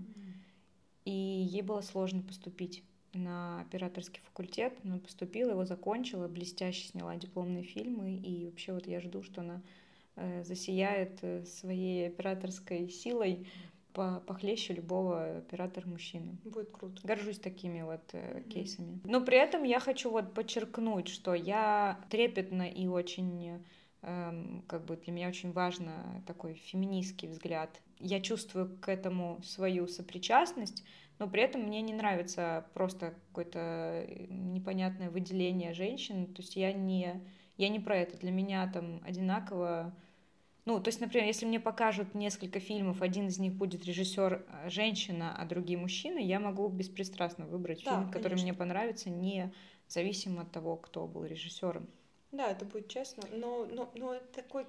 и 1.05 1.11
ей 1.11 1.61
было 1.61 1.79
сложно 1.79 2.21
поступить 2.21 2.83
на 3.13 3.61
операторский 3.61 4.21
факультет. 4.23 4.73
Она 4.83 4.97
поступила, 4.97 5.51
его 5.51 5.63
закончила, 5.63 6.27
блестяще 6.27 6.85
сняла 6.87 7.15
дипломные 7.15 7.63
фильмы, 7.63 8.17
и 8.17 8.45
вообще 8.45 8.73
вот 8.73 8.85
я 8.87 8.99
жду, 8.99 9.23
что 9.23 9.39
она 9.39 9.61
э, 10.17 10.43
засияет 10.43 11.19
э, 11.21 11.45
своей 11.45 12.07
операторской 12.07 12.89
силой 12.89 13.47
по- 13.93 14.19
похлеще 14.27 14.73
любого 14.73 15.37
оператора 15.37 15.87
мужчины. 15.87 16.37
Будет 16.43 16.71
круто. 16.71 16.99
Горжусь 17.07 17.39
такими 17.39 17.83
вот 17.83 18.01
э, 18.11 18.39
Мгм. 18.41 18.49
кейсами. 18.49 18.99
Но 19.05 19.21
при 19.21 19.37
этом 19.37 19.63
я 19.63 19.79
хочу 19.79 20.09
вот 20.11 20.33
подчеркнуть, 20.33 21.07
что 21.07 21.33
я 21.33 22.03
трепетно 22.09 22.67
и 22.69 22.87
очень, 22.87 23.61
эм, 24.01 24.63
как 24.67 24.83
бы 24.83 24.97
для 24.97 25.13
меня 25.13 25.29
очень 25.29 25.53
важно 25.53 26.21
такой 26.27 26.55
феминистский 26.55 27.29
взгляд 27.29 27.81
я 28.03 28.21
чувствую 28.21 28.77
к 28.79 28.89
этому 28.89 29.41
свою 29.43 29.87
сопричастность, 29.87 30.83
но 31.19 31.29
при 31.29 31.41
этом 31.41 31.61
мне 31.61 31.81
не 31.81 31.93
нравится 31.93 32.65
просто 32.73 33.13
какое-то 33.27 34.05
непонятное 34.29 35.09
выделение 35.09 35.73
женщин, 35.73 36.33
то 36.33 36.41
есть 36.41 36.55
я 36.55 36.73
не, 36.73 37.21
я 37.57 37.69
не 37.69 37.79
про 37.79 37.97
это, 37.97 38.17
для 38.17 38.31
меня 38.31 38.69
там 38.71 39.01
одинаково 39.05 39.93
ну, 40.65 40.79
то 40.79 40.87
есть, 40.87 41.01
например, 41.01 41.27
если 41.27 41.45
мне 41.45 41.59
покажут 41.59 42.15
несколько 42.15 42.61
фильмов, 42.61 43.01
один 43.01 43.27
из 43.27 43.37
них 43.37 43.53
будет 43.53 43.85
режиссер 43.85 44.45
э, 44.47 44.69
женщина, 44.69 45.35
а 45.37 45.45
другие 45.45 45.77
мужчины, 45.77 46.19
я 46.19 46.39
могу 46.39 46.69
беспристрастно 46.69 47.45
выбрать 47.45 47.83
да, 47.83 47.91
фильм, 47.91 48.07
который 48.07 48.29
конечно. 48.29 48.45
мне 48.45 48.53
понравится, 48.53 49.09
не 49.09 49.53
зависимо 49.89 50.43
от 50.43 50.51
того, 50.51 50.77
кто 50.77 51.05
был 51.05 51.25
режиссером. 51.25 51.87
Да, 52.31 52.49
это 52.49 52.63
будет 52.63 52.87
честно, 52.87 53.23
но, 53.31 53.65
но, 53.65 53.91
но 53.95 54.15
такой 54.33 54.65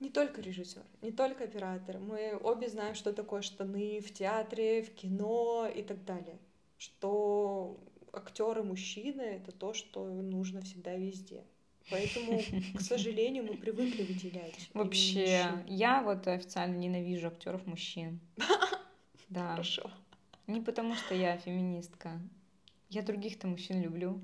не 0.00 0.10
только 0.10 0.40
режиссер, 0.40 0.82
не 1.02 1.10
только 1.10 1.44
оператор. 1.44 1.98
Мы 1.98 2.36
обе 2.36 2.68
знаем, 2.68 2.94
что 2.94 3.12
такое 3.12 3.42
штаны 3.42 4.00
в 4.00 4.12
театре, 4.12 4.82
в 4.82 4.94
кино 4.94 5.70
и 5.74 5.82
так 5.82 6.04
далее. 6.04 6.38
Что 6.78 7.78
актеры 8.12 8.62
мужчины 8.62 9.22
это 9.22 9.52
то, 9.52 9.72
что 9.72 10.04
нужно 10.06 10.60
всегда 10.60 10.94
везде. 10.94 11.44
Поэтому, 11.90 12.40
к 12.74 12.80
сожалению, 12.80 13.44
мы 13.44 13.56
привыкли 13.56 14.02
выделять. 14.02 14.70
Вообще, 14.74 15.46
я 15.66 16.02
вот 16.02 16.26
официально 16.26 16.76
ненавижу 16.76 17.28
актеров 17.28 17.66
мужчин. 17.66 18.20
Да. 19.28 19.50
Хорошо. 19.50 19.90
Не 20.46 20.60
потому, 20.60 20.94
что 20.94 21.12
я 21.16 21.36
феминистка. 21.36 22.20
Я 22.88 23.02
других-то 23.02 23.48
мужчин 23.48 23.82
люблю. 23.82 24.20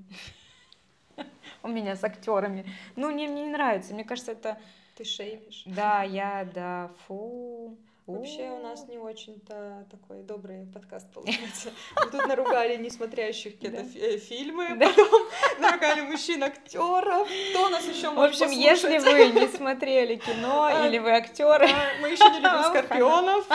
У 1.63 1.67
меня 1.67 1.97
с 1.97 2.03
актерами. 2.05 2.65
Ну, 2.95 3.11
мне, 3.11 3.27
мне 3.27 3.43
не 3.43 3.49
нравится. 3.49 3.93
Мне 3.93 4.05
кажется, 4.05 4.31
это... 4.31 4.57
Ты 4.95 5.05
шеймишь. 5.05 5.63
Да, 5.65 6.03
я, 6.03 6.47
да, 6.53 6.91
фу. 7.07 7.77
Вообще 8.05 8.49
у 8.49 8.61
нас 8.61 8.85
не 8.89 8.97
очень-то 8.97 9.87
такой 9.89 10.23
добрый 10.23 10.65
подкаст 10.65 11.09
получается. 11.13 11.69
Мы 11.95 12.11
тут 12.11 12.27
наругали 12.27 12.75
несмотрящих 12.75 13.53
какие-то 13.53 13.85
э, 13.97 14.17
фильмы, 14.17 14.77
потом 14.77 15.27
наругали 15.59 16.01
мужчин-актеров. 16.01 17.29
Кто 17.51 17.69
нас 17.69 17.87
еще 17.87 18.11
может 18.11 18.37
В 18.37 18.43
общем, 18.43 18.59
если 18.59 18.97
вы 18.97 19.39
не 19.39 19.47
смотрели 19.47 20.17
кино 20.17 20.63
а, 20.69 20.85
или 20.85 20.97
вы 20.99 21.11
актеры, 21.11 21.69
мы 22.01 22.09
еще 22.09 22.29
не 22.29 22.39
любим 22.39 22.63
скорпионов. 22.69 23.47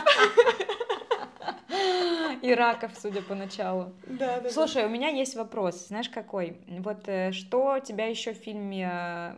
И 2.43 2.55
раков, 2.55 2.93
судя 2.99 3.21
по 3.21 3.35
началу. 3.35 3.93
Да, 4.07 4.41
да. 4.41 4.51
Слушай, 4.51 4.87
у 4.87 4.89
меня 4.89 5.09
есть 5.09 5.37
вопрос. 5.37 5.89
Знаешь, 5.89 6.09
какой? 6.09 6.57
Вот 6.67 7.07
э, 7.07 7.33
что 7.33 7.79
тебя 7.81 8.07
еще 8.07 8.33
в 8.33 8.39
фильме 8.39 8.89
э, 8.91 9.35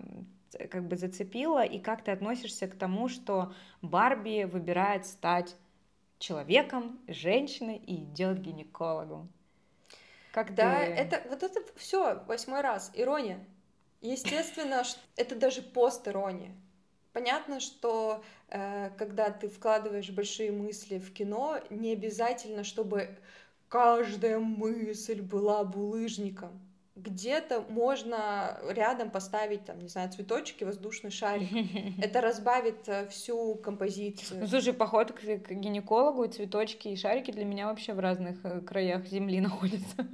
как 0.70 0.86
бы 0.86 0.96
зацепило, 0.96 1.64
и 1.64 1.78
как 1.78 2.03
ты 2.03 2.11
относишься 2.11 2.68
к 2.68 2.76
тому, 2.76 3.09
что 3.09 3.53
Барби 3.82 4.44
выбирает 4.44 5.07
стать 5.07 5.57
человеком, 6.18 7.01
женщиной 7.09 7.76
и 7.76 8.05
идет 8.05 8.38
к 8.38 8.42
гинекологу? 8.42 9.28
Как 10.32 10.55
да, 10.55 10.78
ты... 10.78 10.92
это 10.92 11.28
вот 11.28 11.42
это 11.42 11.61
все 11.76 12.22
восьмой 12.26 12.61
раз 12.61 12.90
ирония. 12.94 13.44
Естественно, 14.01 14.84
это 15.16 15.34
даже 15.34 15.62
пост-ирония. 15.62 16.55
Понятно, 17.12 17.59
что 17.59 18.22
э, 18.48 18.90
когда 18.96 19.30
ты 19.30 19.48
вкладываешь 19.48 20.11
большие 20.11 20.53
мысли 20.53 20.98
в 20.98 21.12
кино, 21.12 21.61
не 21.68 21.92
обязательно, 21.92 22.62
чтобы 22.62 23.18
каждая 23.68 24.38
мысль 24.38 25.20
была 25.20 25.64
булыжником 25.64 26.61
где-то 27.03 27.64
можно 27.68 28.59
рядом 28.68 29.11
поставить, 29.11 29.64
там, 29.64 29.78
не 29.78 29.88
знаю, 29.88 30.11
цветочки, 30.11 30.64
воздушный 30.64 31.11
шарик. 31.11 31.48
Это 32.03 32.20
разбавит 32.20 32.88
э, 32.88 33.09
всю 33.09 33.55
композицию. 33.57 34.40
Ну, 34.40 34.46
слушай, 34.46 34.72
поход 34.72 35.12
к, 35.12 35.20
к 35.20 35.51
гинекологу, 35.51 36.26
цветочки 36.26 36.88
и 36.88 36.96
шарики 36.96 37.30
для 37.30 37.44
меня 37.44 37.66
вообще 37.68 37.92
в 37.92 38.01
разных 38.01 38.44
э, 38.44 38.61
краях 38.61 39.07
земли 39.07 39.40
находятся. 39.40 40.07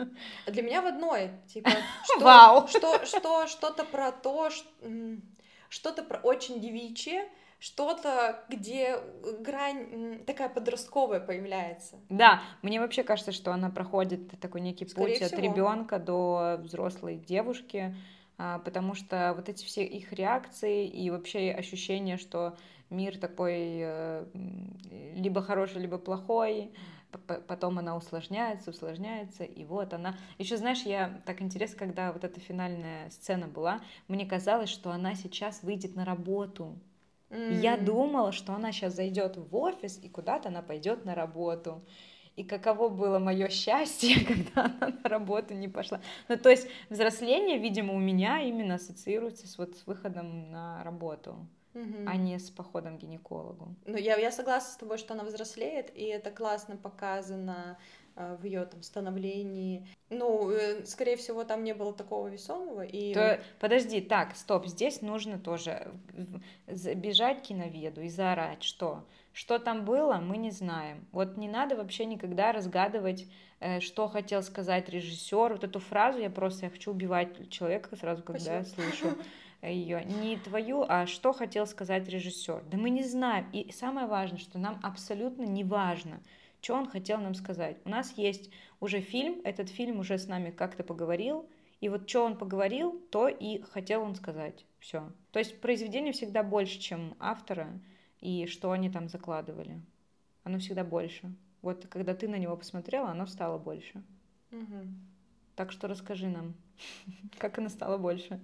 Для 0.47 0.63
меня 0.63 0.83
в 0.83 0.87
одной. 0.87 1.31
Типа, 1.49 1.71
что, 2.05 2.21
Вау! 2.21 2.69
Что, 2.69 3.05
что, 3.05 3.47
что-то 3.47 3.85
про 3.85 4.13
то, 4.13 4.51
что-то 5.69 6.03
про 6.03 6.19
очень 6.19 6.61
девичье, 6.61 7.29
что-то, 7.59 8.45
где 8.49 8.99
грань 9.41 10.25
такая 10.27 10.49
подростковая 10.49 11.21
появляется. 11.21 11.97
Да, 12.09 12.43
мне 12.63 12.81
вообще 12.81 13.03
кажется, 13.03 13.33
что 13.33 13.53
она 13.53 13.71
проходит 13.71 14.39
такой 14.41 14.61
некий 14.61 14.87
Скорее 14.87 15.19
путь 15.19 15.27
всего. 15.27 15.39
от 15.39 15.45
ребенка 15.45 15.99
до 15.99 16.57
взрослой 16.61 17.17
девушки, 17.17 17.95
а, 18.39 18.59
потому 18.59 18.95
что 18.95 19.33
вот 19.35 19.49
эти 19.49 19.65
все 19.65 19.85
их 19.85 20.13
реакции 20.13 20.87
и 20.87 21.11
вообще 21.11 21.51
ощущение, 21.51 22.19
что 22.19 22.57
мир 22.91 23.19
такой 23.19 23.79
э, 23.81 24.27
либо 25.15 25.43
хороший, 25.43 25.81
либо 25.81 25.99
плохой, 25.99 26.73
потом 27.47 27.79
она 27.79 27.97
усложняется, 27.97 28.71
усложняется, 28.71 29.45
и 29.45 29.65
вот 29.65 29.95
она. 29.95 30.17
Еще 30.39 30.57
знаешь, 30.57 30.83
я 30.83 31.21
так 31.25 31.41
интересно, 31.41 31.79
когда 31.79 32.13
вот 32.13 32.25
эта 32.25 32.41
финальная 32.41 33.11
сцена 33.11 33.47
была, 33.47 33.81
мне 34.09 34.27
казалось, 34.27 34.69
что 34.69 34.91
она 34.91 35.15
сейчас 35.15 35.63
выйдет 35.63 35.97
на 35.97 36.05
работу. 36.05 36.79
Mm. 37.31 37.61
Я 37.61 37.77
думала, 37.77 38.33
что 38.33 38.53
она 38.53 38.73
сейчас 38.73 38.95
зайдет 38.95 39.37
в 39.37 39.57
офис 39.57 39.99
и 40.03 40.09
куда-то 40.09 40.49
она 40.49 40.63
пойдет 40.63 41.05
на 41.05 41.15
работу. 41.15 41.83
И 42.37 42.45
каково 42.45 42.89
было 42.91 43.19
мое 43.19 43.49
счастье, 43.49 44.25
когда 44.27 44.65
она 44.65 44.99
на 45.03 45.09
работу 45.09 45.55
не 45.55 45.69
пошла. 45.69 46.01
Ну, 46.29 46.37
то 46.37 46.51
есть 46.51 46.69
взросление, 46.91 47.59
видимо, 47.59 47.95
у 47.95 47.99
меня 47.99 48.41
именно 48.41 48.75
ассоциируется 48.75 49.49
с, 49.49 49.59
вот, 49.59 49.75
с 49.75 49.87
выходом 49.87 50.51
на 50.51 50.85
работу, 50.85 51.47
mm-hmm. 51.75 52.05
а 52.07 52.17
не 52.17 52.39
с 52.39 52.51
походом 52.51 52.99
к 52.99 53.01
гинекологу. 53.01 53.75
Ну, 53.87 53.97
я, 53.97 54.17
я 54.17 54.31
согласна 54.31 54.71
с 54.71 54.77
тобой, 54.77 54.99
что 54.99 55.15
она 55.15 55.25
взрослеет, 55.25 55.91
и 55.97 56.05
это 56.05 56.31
классно 56.31 56.77
показано 56.77 57.79
в 58.17 58.45
ее 58.45 58.65
там 58.65 58.83
становлении. 58.83 59.87
Ну, 60.11 60.51
э, 60.51 60.85
скорее 60.87 61.17
всего, 61.17 61.45
там 61.45 61.65
не 61.65 61.75
было 61.75 61.93
такого 61.93 62.29
весомого. 62.29 62.83
И... 62.83 63.13
То, 63.13 63.41
подожди, 63.61 64.01
так, 64.01 64.35
стоп, 64.37 64.67
здесь 64.67 65.03
нужно 65.03 65.39
тоже 65.39 65.93
бежать 66.67 67.43
к 67.43 67.47
киноведу 67.47 68.01
и 68.01 68.09
заорать, 68.09 68.63
что 68.63 69.05
что 69.37 69.59
там 69.59 69.85
было, 69.85 70.15
мы 70.15 70.39
не 70.39 70.51
знаем. 70.51 71.05
Вот 71.13 71.37
не 71.37 71.47
надо 71.47 71.77
вообще 71.77 72.07
никогда 72.07 72.53
разгадывать, 72.53 73.27
э, 73.61 73.81
что 73.81 74.09
хотел 74.09 74.43
сказать 74.43 74.89
режиссер. 74.89 75.53
Вот 75.53 75.63
эту 75.63 75.79
фразу 75.79 76.19
я 76.19 76.31
просто 76.31 76.65
я 76.65 76.71
хочу 76.71 76.93
убивать 76.93 77.51
человека 77.51 77.95
сразу, 77.97 78.23
когда 78.23 78.41
Спасибо. 78.63 78.83
я 78.83 78.91
слышу 78.93 79.19
ее. 79.63 80.03
Не 80.07 80.39
твою, 80.39 80.87
а 80.89 81.05
что 81.05 81.35
хотел 81.35 81.67
сказать 81.67 82.09
режиссер. 82.09 82.65
Да 82.71 82.79
мы 82.79 82.89
не 82.89 83.03
знаем. 83.03 83.47
И 83.53 83.71
самое 83.73 84.07
важное, 84.07 84.39
что 84.39 84.59
нам 84.59 84.81
абсолютно 84.83 85.43
не 85.43 85.65
важно, 85.65 86.23
что 86.67 86.75
он 86.75 86.89
хотел 86.89 87.21
нам 87.21 87.35
сказать. 87.35 87.77
У 87.85 87.89
нас 87.89 88.19
есть 88.19 88.51
уже 88.81 89.01
фильм, 89.01 89.41
этот 89.45 89.69
фильм 89.69 90.01
уже 90.01 90.19
с 90.19 90.27
нами 90.27 90.51
как-то 90.51 90.83
поговорил, 90.83 91.49
и 91.81 91.89
вот 91.89 92.11
что 92.11 92.25
он 92.25 92.37
поговорил, 92.37 93.01
то 93.13 93.29
и 93.29 93.63
хотел 93.63 94.03
он 94.03 94.17
сказать. 94.17 94.67
Все. 94.81 95.13
То 95.31 95.39
есть 95.39 95.61
произведение 95.61 96.13
всегда 96.13 96.43
больше, 96.43 96.81
чем 96.81 97.15
автора, 97.21 97.69
и 98.21 98.47
что 98.47 98.73
они 98.73 98.91
там 98.91 99.09
закладывали. 99.09 99.81
Оно 100.43 100.59
всегда 100.59 100.83
больше. 100.83 101.33
Вот 101.63 101.87
когда 101.87 102.15
ты 102.15 102.27
на 102.27 102.35
него 102.35 102.57
посмотрела, 102.57 103.11
оно 103.11 103.27
стало 103.27 103.59
больше. 103.59 104.03
Угу. 104.51 104.89
Так 105.55 105.71
что 105.71 105.87
расскажи 105.87 106.27
нам, 106.27 106.57
как 107.39 107.59
оно 107.59 107.69
стало 107.69 107.97
больше. 107.97 108.41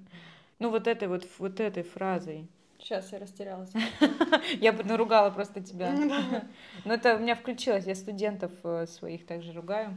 Ну 0.60 0.70
вот 0.70 0.86
этой 0.86 1.08
вот, 1.08 1.26
вот 1.40 1.58
этой 1.58 1.82
фразой. 1.82 2.48
Сейчас 2.82 3.12
я 3.12 3.20
растерялась. 3.20 3.70
Я 4.60 4.72
бы 4.72 4.82
наругала 4.82 5.30
просто 5.30 5.62
тебя. 5.62 5.92
Но 6.84 6.94
это 6.94 7.14
у 7.14 7.20
меня 7.20 7.36
включилось. 7.36 7.86
Я 7.86 7.94
студентов 7.94 8.50
э, 8.64 8.86
своих 8.88 9.24
также 9.24 9.52
ругаю, 9.52 9.96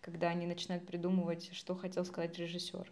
когда 0.00 0.28
они 0.28 0.46
начинают 0.46 0.86
придумывать, 0.86 1.50
что 1.52 1.74
хотел 1.74 2.04
сказать 2.04 2.38
режиссер. 2.38 2.86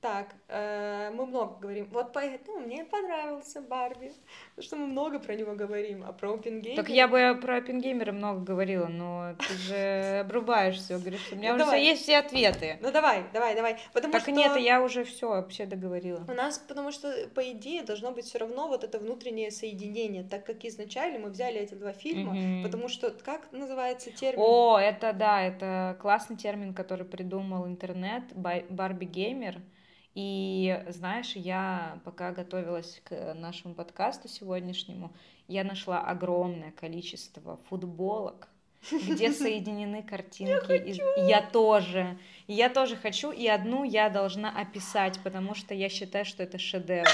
Так, 0.00 0.28
э, 0.46 1.10
мы 1.12 1.26
много 1.26 1.58
говорим. 1.58 1.88
Вот 1.90 2.12
поэтому 2.12 2.60
мне 2.60 2.84
понравился 2.84 3.60
Барби, 3.60 4.12
потому 4.50 4.64
что 4.64 4.76
мы 4.76 4.86
много 4.86 5.18
про 5.18 5.34
него 5.34 5.56
говорим, 5.56 6.04
а 6.06 6.12
про 6.12 6.34
Опенгеймера... 6.34 6.76
Так 6.80 6.88
я 6.88 7.08
бы 7.08 7.36
про 7.42 7.56
Опенгеймера 7.56 8.12
много 8.12 8.40
говорила, 8.40 8.86
но 8.86 9.34
ты 9.40 9.54
же 9.54 10.18
обрубаешь 10.20 10.76
все, 10.76 10.98
говоришь, 10.98 11.22
что 11.22 11.34
у 11.34 11.38
меня 11.38 11.50
ну, 11.50 11.56
уже 11.56 11.64
давай. 11.64 11.82
есть 11.82 12.02
все 12.02 12.18
ответы. 12.18 12.78
Ну 12.80 12.92
давай, 12.92 13.24
давай, 13.32 13.56
давай. 13.56 13.78
Потому 13.92 14.12
так 14.12 14.22
что... 14.22 14.30
нет, 14.30 14.56
я 14.56 14.80
уже 14.82 15.02
все 15.02 15.30
вообще 15.30 15.66
договорила. 15.66 16.24
У 16.28 16.32
нас, 16.32 16.60
потому 16.60 16.92
что, 16.92 17.12
по 17.34 17.50
идее, 17.50 17.82
должно 17.82 18.12
быть 18.12 18.26
все 18.26 18.38
равно 18.38 18.68
вот 18.68 18.84
это 18.84 19.00
внутреннее 19.00 19.50
соединение, 19.50 20.22
так 20.22 20.46
как 20.46 20.64
изначально 20.64 21.18
мы 21.18 21.30
взяли 21.30 21.58
эти 21.58 21.74
два 21.74 21.92
фильма, 21.92 22.36
mm-hmm. 22.36 22.62
потому 22.62 22.86
что, 22.88 23.10
как 23.10 23.50
называется 23.50 24.12
термин? 24.12 24.40
О, 24.40 24.78
это 24.78 25.12
да, 25.12 25.42
это 25.42 25.96
классный 26.00 26.36
термин, 26.36 26.72
который 26.72 27.04
придумал 27.04 27.66
интернет, 27.66 28.22
Барби 28.36 29.04
Геймер. 29.04 29.60
И 30.14 30.84
знаешь, 30.88 31.32
я 31.36 32.00
пока 32.04 32.32
готовилась 32.32 33.00
к 33.04 33.34
нашему 33.34 33.74
подкасту 33.74 34.28
сегодняшнему, 34.28 35.12
я 35.46 35.64
нашла 35.64 36.00
огромное 36.00 36.72
количество 36.72 37.58
футболок, 37.68 38.48
где 38.90 39.32
соединены 39.32 40.02
картинки. 40.02 40.70
Я, 40.70 40.76
из... 40.76 40.98
я 41.28 41.42
тоже. 41.42 42.18
Я 42.46 42.68
тоже 42.68 42.96
хочу, 42.96 43.30
и 43.30 43.46
одну 43.46 43.84
я 43.84 44.08
должна 44.08 44.50
описать, 44.50 45.20
потому 45.22 45.54
что 45.54 45.74
я 45.74 45.88
считаю, 45.88 46.24
что 46.24 46.42
это 46.42 46.58
шедевр. 46.58 47.08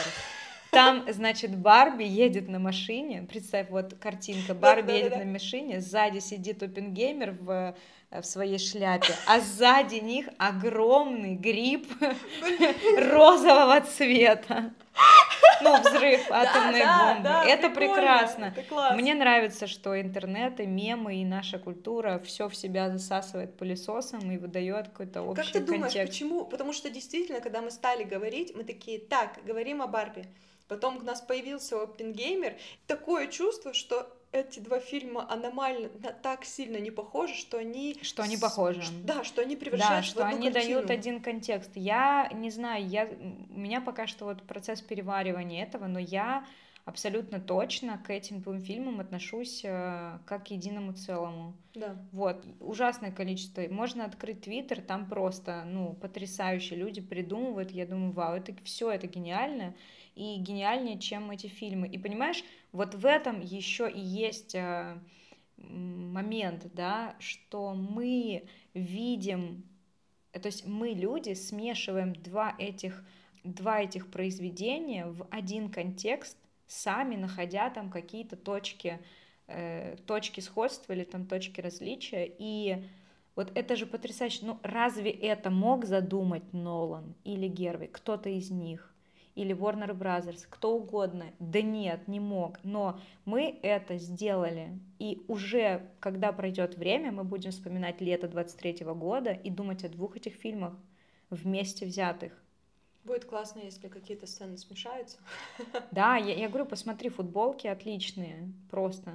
Там, 0.70 1.04
значит, 1.12 1.56
Барби 1.56 2.02
едет 2.02 2.48
на 2.48 2.58
машине. 2.58 3.26
Представь, 3.28 3.70
вот 3.70 3.94
картинка. 3.94 4.54
Барби 4.54 4.90
едет 4.90 5.16
на 5.16 5.24
машине, 5.24 5.80
сзади 5.80 6.18
сидит 6.18 6.62
Опенгеймер 6.64 7.36
в 7.40 7.76
в 8.20 8.26
своей 8.26 8.58
шляпе, 8.58 9.14
а 9.26 9.40
сзади 9.40 9.96
них 9.96 10.28
огромный 10.38 11.34
гриб 11.34 11.86
розового 12.98 13.80
цвета. 13.80 14.72
Ну, 15.60 15.80
взрыв 15.80 16.30
атомной 16.30 16.80
да, 16.80 17.14
бомбы. 17.14 17.22
Да, 17.24 17.44
это 17.44 17.70
прекрасно. 17.70 18.54
Это 18.56 18.94
Мне 18.94 19.14
нравится, 19.14 19.66
что 19.66 20.00
интернет 20.00 20.60
и 20.60 20.66
мемы 20.66 21.16
и 21.16 21.24
наша 21.24 21.58
культура 21.58 22.20
все 22.24 22.48
в 22.48 22.54
себя 22.54 22.90
засасывает 22.90 23.56
пылесосом 23.56 24.30
и 24.30 24.36
выдает 24.36 24.88
какой-то 24.88 25.22
общий 25.22 25.42
Как 25.42 25.52
ты 25.52 25.60
думаешь, 25.60 25.92
контекст. 25.92 26.12
почему? 26.12 26.44
Потому 26.44 26.72
что 26.72 26.90
действительно, 26.90 27.40
когда 27.40 27.60
мы 27.60 27.70
стали 27.70 28.04
говорить, 28.04 28.54
мы 28.54 28.64
такие, 28.64 28.98
так, 28.98 29.38
говорим 29.44 29.82
о 29.82 29.86
Барби. 29.86 30.26
Потом 30.68 30.96
у 30.98 31.02
нас 31.02 31.20
появился 31.20 31.82
Оппенгеймер. 31.82 32.56
Такое 32.86 33.26
чувство, 33.26 33.74
что 33.74 34.08
эти 34.34 34.58
два 34.58 34.80
фильма 34.80 35.30
аномально 35.30 35.88
так 36.22 36.44
сильно 36.44 36.78
не 36.78 36.90
похожи, 36.90 37.34
что 37.34 37.58
они... 37.58 37.96
Что 38.02 38.22
они 38.24 38.36
похожи. 38.36 38.82
Да, 39.04 39.22
что 39.22 39.42
они 39.42 39.56
превращаются 39.56 40.14
да, 40.14 40.20
что 40.20 40.22
в 40.22 40.26
одну 40.26 40.36
они 40.36 40.52
картину. 40.52 40.74
дают 40.74 40.90
один 40.90 41.20
контекст. 41.22 41.70
Я 41.74 42.28
не 42.34 42.50
знаю, 42.50 42.86
я... 42.86 43.06
у 43.06 43.58
меня 43.58 43.80
пока 43.80 44.06
что 44.06 44.24
вот 44.24 44.42
процесс 44.42 44.80
переваривания 44.80 45.62
этого, 45.62 45.86
но 45.86 46.00
я 46.00 46.44
абсолютно 46.84 47.40
точно 47.40 47.96
к 47.98 48.10
этим 48.10 48.40
двум 48.40 48.60
фильмам 48.60 49.00
отношусь 49.00 49.62
э, 49.64 50.18
как 50.26 50.46
к 50.46 50.48
единому 50.48 50.92
целому. 50.92 51.54
Да. 51.74 51.96
Вот, 52.12 52.44
ужасное 52.60 53.12
количество. 53.12 53.62
Можно 53.70 54.04
открыть 54.04 54.42
Твиттер, 54.42 54.82
там 54.82 55.08
просто, 55.08 55.62
ну, 55.64 55.94
потрясающие 55.94 56.78
люди 56.78 57.00
придумывают. 57.00 57.70
Я 57.70 57.86
думаю, 57.86 58.12
вау, 58.12 58.34
это 58.34 58.52
все, 58.64 58.90
это 58.90 59.06
гениально 59.06 59.74
и 60.14 60.36
гениальнее, 60.36 60.98
чем 60.98 61.30
эти 61.30 61.46
фильмы. 61.46 61.88
И 61.88 61.98
понимаешь, 61.98 62.44
вот 62.72 62.94
в 62.94 63.06
этом 63.06 63.40
еще 63.40 63.90
и 63.90 64.00
есть 64.00 64.54
э, 64.54 64.98
момент, 65.56 66.66
да, 66.72 67.16
что 67.18 67.74
мы 67.74 68.44
видим, 68.74 69.64
то 70.32 70.46
есть 70.46 70.66
мы 70.66 70.90
люди 70.90 71.34
смешиваем 71.34 72.14
два 72.14 72.54
этих, 72.58 73.04
два 73.42 73.80
этих 73.82 74.10
произведения 74.10 75.06
в 75.06 75.26
один 75.30 75.70
контекст, 75.70 76.36
сами 76.66 77.16
находя 77.16 77.70
там 77.70 77.90
какие-то 77.90 78.36
точки, 78.36 79.00
э, 79.46 79.96
точки 80.06 80.40
сходства 80.40 80.92
или 80.92 81.04
там 81.04 81.26
точки 81.26 81.60
различия, 81.60 82.32
и 82.38 82.84
вот 83.34 83.50
это 83.56 83.74
же 83.76 83.86
потрясающе. 83.86 84.46
Ну, 84.46 84.58
разве 84.62 85.10
это 85.10 85.50
мог 85.50 85.84
задумать 85.84 86.52
Нолан 86.52 87.14
или 87.24 87.48
Герви, 87.48 87.86
кто-то 87.86 88.28
из 88.30 88.50
них? 88.50 88.93
Или 89.34 89.54
Warner 89.54 89.96
Brothers, 89.96 90.46
кто 90.48 90.76
угодно. 90.76 91.26
Да 91.38 91.60
нет, 91.60 92.06
не 92.08 92.20
мог. 92.20 92.58
Но 92.62 93.00
мы 93.24 93.58
это 93.62 93.98
сделали. 93.98 94.78
И 94.98 95.22
уже, 95.28 95.90
когда 96.00 96.32
пройдет 96.32 96.76
время, 96.76 97.10
мы 97.10 97.24
будем 97.24 97.50
вспоминать 97.50 98.00
лето 98.00 98.28
23 98.28 98.84
года 98.86 99.32
и 99.32 99.50
думать 99.50 99.84
о 99.84 99.88
двух 99.88 100.16
этих 100.16 100.34
фильмах 100.34 100.74
вместе 101.30 101.86
взятых. 101.86 102.32
Будет 103.04 103.26
классно, 103.26 103.60
если 103.60 103.88
какие-то 103.88 104.26
сцены 104.26 104.56
смешаются. 104.56 105.18
Да, 105.90 106.16
я, 106.16 106.34
я 106.34 106.48
говорю, 106.48 106.64
посмотри, 106.64 107.10
футболки 107.10 107.66
отличные, 107.66 108.50
просто. 108.70 109.12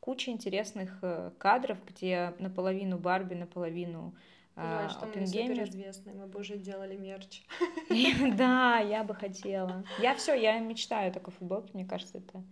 Куча 0.00 0.32
интересных 0.32 0.98
э, 1.00 1.30
кадров, 1.38 1.78
где 1.86 2.34
наполовину 2.38 2.98
Барби, 2.98 3.34
наполовину 3.34 4.14
Жаль, 4.56 4.90
что 4.90 5.06
мы 5.06 5.26
суперизвестные, 5.26 6.14
мы 6.14 6.26
бы 6.26 6.40
уже 6.40 6.56
делали 6.56 6.96
мерч. 6.96 7.42
Да, 8.36 8.78
я 8.78 9.02
бы 9.04 9.14
хотела. 9.14 9.84
Я 9.98 10.14
все, 10.14 10.34
я 10.34 10.58
мечтаю 10.58 11.10
о 11.10 11.12
такой 11.12 11.32
футболке, 11.32 11.70
мне 11.72 11.84
кажется, 11.84 12.18
это 12.18 12.42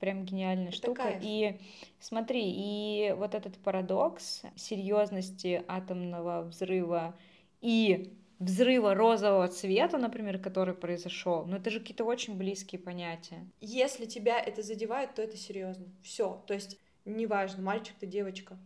прям 0.00 0.24
гениальная 0.24 0.72
штука. 0.72 1.18
И 1.20 1.58
смотри, 2.00 2.42
и 2.44 3.14
вот 3.16 3.34
этот 3.34 3.56
парадокс 3.58 4.42
серьезности 4.56 5.64
атомного 5.68 6.42
взрыва 6.42 7.14
и 7.60 8.12
взрыва 8.38 8.94
розового 8.94 9.48
цвета, 9.48 9.98
например, 9.98 10.38
который 10.38 10.74
произошел, 10.74 11.46
ну 11.46 11.56
это 11.56 11.70
же 11.70 11.80
какие-то 11.80 12.04
очень 12.04 12.36
близкие 12.36 12.80
понятия. 12.80 13.46
Если 13.60 14.04
тебя 14.04 14.38
это 14.40 14.62
задевает, 14.62 15.14
то 15.14 15.22
это 15.22 15.36
серьезно. 15.36 15.86
Все. 16.02 16.42
То 16.46 16.54
есть 16.54 16.78
неважно, 17.04 17.62
мальчик 17.62 17.94
ты, 17.98 18.06
девочка. 18.06 18.58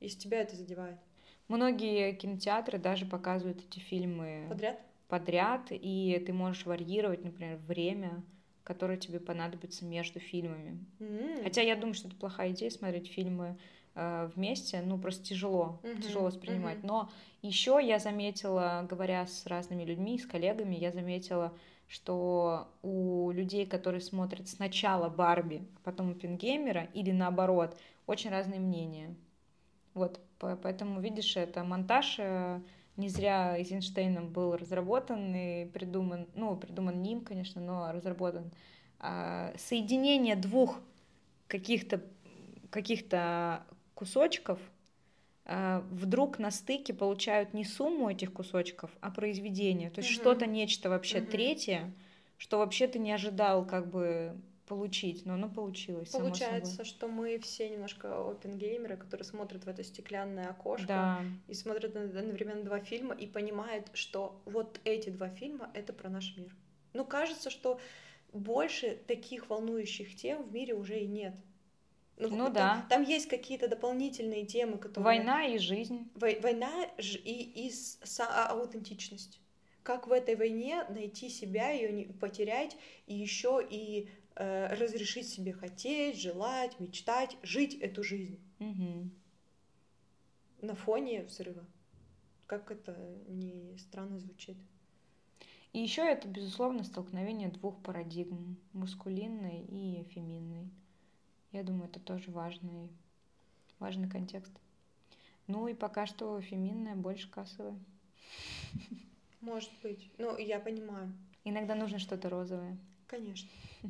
Если 0.00 0.18
тебя 0.20 0.40
это 0.40 0.56
задевает. 0.56 0.96
Многие 1.48 2.12
кинотеатры 2.12 2.78
даже 2.78 3.06
показывают 3.06 3.58
эти 3.64 3.78
фильмы 3.78 4.46
подряд, 4.48 4.80
подряд 5.08 5.66
и 5.70 6.22
ты 6.24 6.32
можешь 6.32 6.66
варьировать, 6.66 7.24
например, 7.24 7.56
время, 7.66 8.22
которое 8.64 8.98
тебе 8.98 9.18
понадобится 9.18 9.86
между 9.86 10.20
фильмами. 10.20 10.78
Mm. 11.00 11.42
Хотя 11.42 11.62
я 11.62 11.74
думаю, 11.74 11.94
что 11.94 12.08
это 12.08 12.16
плохая 12.16 12.52
идея 12.52 12.68
смотреть 12.68 13.10
фильмы 13.10 13.56
э, 13.94 14.30
вместе, 14.34 14.82
ну 14.82 14.98
просто 14.98 15.24
тяжело, 15.24 15.80
mm-hmm. 15.82 16.02
тяжело 16.02 16.24
воспринимать. 16.26 16.78
Mm-hmm. 16.78 16.86
Но 16.86 17.10
еще 17.40 17.80
я 17.82 17.98
заметила, 17.98 18.86
говоря 18.88 19.26
с 19.26 19.46
разными 19.46 19.84
людьми, 19.84 20.18
с 20.18 20.26
коллегами, 20.26 20.74
я 20.74 20.92
заметила, 20.92 21.54
что 21.86 22.68
у 22.82 23.30
людей, 23.30 23.64
которые 23.64 24.02
смотрят 24.02 24.48
сначала 24.48 25.08
Барби, 25.08 25.66
а 25.76 25.80
потом 25.84 26.14
Пингеймера, 26.14 26.88
или 26.92 27.10
наоборот, 27.10 27.74
очень 28.06 28.28
разные 28.28 28.60
мнения. 28.60 29.14
Вот, 29.94 30.20
поэтому, 30.38 31.00
видишь, 31.00 31.36
это 31.36 31.64
монтаж 31.64 32.16
э, 32.18 32.60
не 32.96 33.08
зря 33.08 33.56
Эйзенштейном 33.56 34.28
был 34.28 34.56
разработан 34.56 35.34
и 35.34 35.66
придуман, 35.66 36.26
ну, 36.34 36.56
придуман 36.56 37.00
ним, 37.00 37.22
конечно, 37.22 37.60
но 37.60 37.90
разработан. 37.92 38.50
А, 38.98 39.52
соединение 39.56 40.34
двух 40.34 40.80
каких-то 41.46 42.02
каких-то 42.70 43.64
кусочков 43.94 44.58
а, 45.44 45.82
вдруг 45.90 46.38
на 46.38 46.50
стыке 46.50 46.92
получают 46.92 47.54
не 47.54 47.64
сумму 47.64 48.10
этих 48.10 48.32
кусочков, 48.32 48.90
а 49.00 49.10
произведение. 49.10 49.90
То 49.90 50.00
есть 50.00 50.10
угу. 50.10 50.20
что-то, 50.20 50.46
нечто 50.46 50.90
вообще 50.90 51.20
угу. 51.20 51.30
третье, 51.30 51.92
что 52.36 52.58
вообще 52.58 52.88
ты 52.88 52.98
не 52.98 53.12
ожидал 53.12 53.64
как 53.64 53.90
бы 53.90 54.36
получить, 54.68 55.24
но 55.24 55.34
оно 55.34 55.48
получилось. 55.48 56.10
Получается, 56.10 56.84
что 56.84 57.08
мы 57.08 57.38
все 57.38 57.68
немножко 57.68 58.30
опенгеймеры, 58.30 58.96
которые 58.96 59.24
смотрят 59.24 59.64
в 59.64 59.68
это 59.68 59.82
стеклянное 59.82 60.50
окошко 60.50 60.86
да. 60.86 61.22
и 61.48 61.54
смотрят 61.54 61.96
одновременно 61.96 62.62
два 62.62 62.80
фильма 62.80 63.14
и 63.14 63.26
понимают, 63.26 63.88
что 63.94 64.40
вот 64.44 64.80
эти 64.84 65.10
два 65.10 65.30
фильма 65.30 65.70
это 65.74 65.92
про 65.92 66.10
наш 66.10 66.36
мир. 66.36 66.54
Ну, 66.92 67.04
кажется, 67.04 67.50
что 67.50 67.80
больше 68.32 68.98
таких 69.06 69.48
волнующих 69.48 70.14
тем 70.14 70.42
в 70.42 70.52
мире 70.52 70.74
уже 70.74 71.00
и 71.00 71.06
нет. 71.06 71.34
Ну, 72.18 72.28
ну 72.28 72.44
там, 72.44 72.52
да. 72.52 72.86
Там 72.90 73.02
есть 73.02 73.28
какие-то 73.28 73.68
дополнительные 73.68 74.44
темы, 74.44 74.78
которые... 74.78 75.04
Война 75.04 75.46
и 75.46 75.58
жизнь. 75.58 76.10
Война 76.14 76.86
и, 76.98 77.68
и 77.68 77.72
а, 78.18 78.48
аутентичность. 78.48 79.40
Как 79.84 80.06
в 80.08 80.12
этой 80.12 80.34
войне 80.34 80.84
найти 80.90 81.30
себя, 81.30 81.70
ее 81.70 81.92
не 81.92 82.04
потерять, 82.04 82.76
и 83.06 83.14
еще 83.14 83.66
и 83.70 84.08
Э, 84.40 84.72
разрешить 84.74 85.28
себе 85.28 85.52
хотеть, 85.52 86.20
желать, 86.20 86.78
мечтать, 86.78 87.36
жить 87.42 87.74
эту 87.74 88.04
жизнь. 88.04 88.38
Угу. 88.60 89.10
На 90.62 90.76
фоне 90.76 91.24
взрыва. 91.24 91.66
Как 92.46 92.70
это 92.70 92.96
не 93.26 93.76
странно 93.78 94.20
звучит. 94.20 94.56
И 95.72 95.80
еще 95.80 96.02
это, 96.02 96.28
безусловно, 96.28 96.84
столкновение 96.84 97.48
двух 97.48 97.82
парадигм, 97.82 98.56
мускулинной 98.74 99.62
и 99.62 100.04
феминной. 100.10 100.70
Я 101.50 101.64
думаю, 101.64 101.88
это 101.90 101.98
тоже 101.98 102.30
важный, 102.30 102.90
важный 103.80 104.08
контекст. 104.08 104.52
Ну 105.48 105.66
и 105.66 105.74
пока 105.74 106.06
что 106.06 106.40
феминная 106.40 106.94
больше 106.94 107.28
кассовая. 107.28 107.76
Может 109.40 109.72
быть. 109.82 110.12
Ну, 110.16 110.38
я 110.38 110.60
понимаю. 110.60 111.12
Иногда 111.42 111.74
нужно 111.74 111.98
что-то 111.98 112.28
розовое. 112.28 112.78
Конечно. 113.08 113.48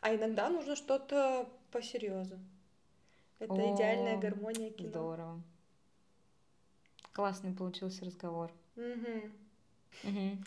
А 0.00 0.14
иногда 0.14 0.48
нужно 0.48 0.76
что-то 0.76 1.48
посерьезу. 1.72 2.38
Это 3.40 3.52
О, 3.54 3.74
идеальная 3.74 4.16
гармония 4.16 4.70
кино. 4.70 4.90
Здорово. 4.90 5.42
Классный 7.12 7.52
получился 7.52 8.04
разговор. 8.04 8.52
Угу. 8.76 9.30
Угу. 10.04 10.38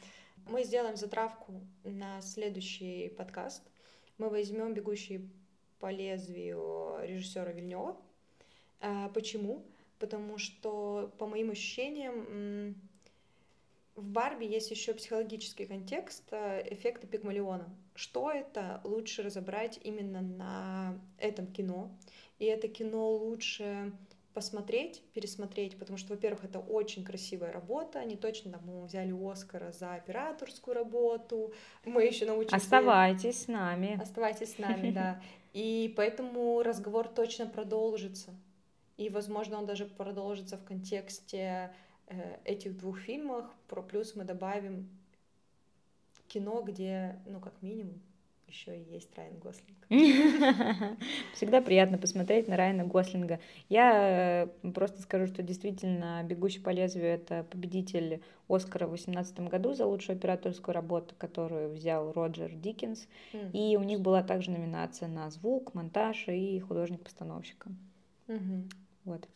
Мы 0.47 0.63
сделаем 0.63 0.95
затравку 0.95 1.59
на 1.83 2.21
следующий 2.21 3.09
подкаст. 3.09 3.61
Мы 4.17 4.29
возьмем 4.29 4.73
бегущий 4.73 5.29
по 5.79 5.91
лезвию 5.91 6.99
режиссера 7.03 7.51
Вильнева. 7.51 7.97
А, 8.79 9.09
почему? 9.09 9.65
Потому 9.99 10.37
что, 10.37 11.13
по 11.17 11.27
моим 11.27 11.51
ощущениям, 11.51 12.75
в 14.01 14.07
Барби 14.07 14.45
есть 14.45 14.71
еще 14.71 14.93
психологический 14.93 15.65
контекст 15.65 16.23
э, 16.31 16.63
эффекта 16.73 17.07
Пигмалиона. 17.07 17.69
Что 17.95 18.31
это, 18.31 18.81
лучше 18.83 19.21
разобрать 19.21 19.79
именно 19.83 20.21
на 20.21 20.99
этом 21.17 21.47
кино. 21.47 21.91
И 22.39 22.45
это 22.45 22.67
кино 22.67 23.11
лучше 23.11 23.93
посмотреть, 24.33 25.03
пересмотреть, 25.13 25.77
потому 25.77 25.97
что, 25.97 26.13
во-первых, 26.13 26.45
это 26.45 26.59
очень 26.59 27.03
красивая 27.03 27.51
работа, 27.51 27.99
они 27.99 28.15
точно 28.15 28.51
там, 28.53 28.61
мы 28.65 28.85
взяли 28.85 29.13
Оскара 29.13 29.71
за 29.71 29.93
операторскую 29.93 30.73
работу, 30.73 31.53
мы 31.83 32.05
еще 32.05 32.25
научимся... 32.25 32.55
Оставайтесь 32.55 33.43
с 33.43 33.47
нами. 33.47 33.99
Оставайтесь 34.01 34.55
с 34.55 34.57
нами, 34.57 34.91
да. 34.95 35.21
И 35.53 35.93
поэтому 35.97 36.63
разговор 36.63 37.09
точно 37.09 37.45
продолжится. 37.45 38.31
И, 38.97 39.09
возможно, 39.09 39.57
он 39.57 39.65
даже 39.65 39.85
продолжится 39.85 40.57
в 40.57 40.63
контексте 40.63 41.73
этих 42.45 42.77
двух 42.77 42.99
фильмов. 42.99 43.45
Про 43.67 43.81
плюс 43.81 44.15
мы 44.15 44.23
добавим 44.23 44.89
кино, 46.27 46.61
где, 46.61 47.19
ну, 47.25 47.39
как 47.39 47.53
минимум, 47.61 48.01
еще 48.51 48.77
и 48.77 48.93
есть 48.93 49.09
Райан 49.15 49.37
Гослинг. 49.39 49.77
Всегда 51.33 51.61
приятно 51.61 51.97
посмотреть 51.97 52.47
на 52.47 52.57
Райана 52.57 52.85
Гослинга. 52.85 53.39
Я 53.69 54.47
э, 54.63 54.71
просто 54.71 55.01
скажу, 55.01 55.27
что 55.27 55.41
действительно 55.41 56.21
«Бегущий 56.23 56.59
по 56.59 56.69
лезвию»— 56.69 57.07
это 57.07 57.45
победитель 57.49 58.21
Оскара 58.49 58.85
в 58.85 58.89
2018 58.89 59.39
году 59.49 59.73
за 59.73 59.85
лучшую 59.85 60.17
операторскую 60.17 60.75
работу, 60.75 61.15
которую 61.17 61.69
взял 61.69 62.11
Роджер 62.11 62.51
Диккенс. 62.51 63.07
Mm. 63.33 63.51
И 63.53 63.77
у 63.77 63.83
них 63.83 64.01
была 64.01 64.21
также 64.21 64.51
номинация 64.51 65.07
на 65.07 65.29
звук, 65.29 65.73
монтаж 65.73 66.27
и 66.27 66.59
художник-постановщика. 66.59 67.69
Mm-hmm. 68.27 68.71
Вот. 69.05 69.27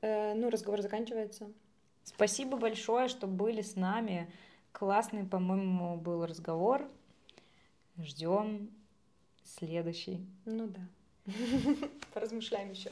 Э, 0.00 0.34
ну, 0.34 0.50
разговор 0.50 0.80
заканчивается. 0.80 1.48
Спасибо 2.04 2.56
большое, 2.56 3.08
что 3.08 3.26
были 3.26 3.62
с 3.62 3.76
нами. 3.76 4.30
Классный, 4.72 5.24
по-моему, 5.24 5.96
был 5.96 6.24
разговор. 6.26 6.88
Ждем 7.98 8.70
следующий. 9.44 10.26
Ну 10.44 10.68
да. 10.68 10.80
Поразмышляем 12.14 12.70
еще. 12.70 12.90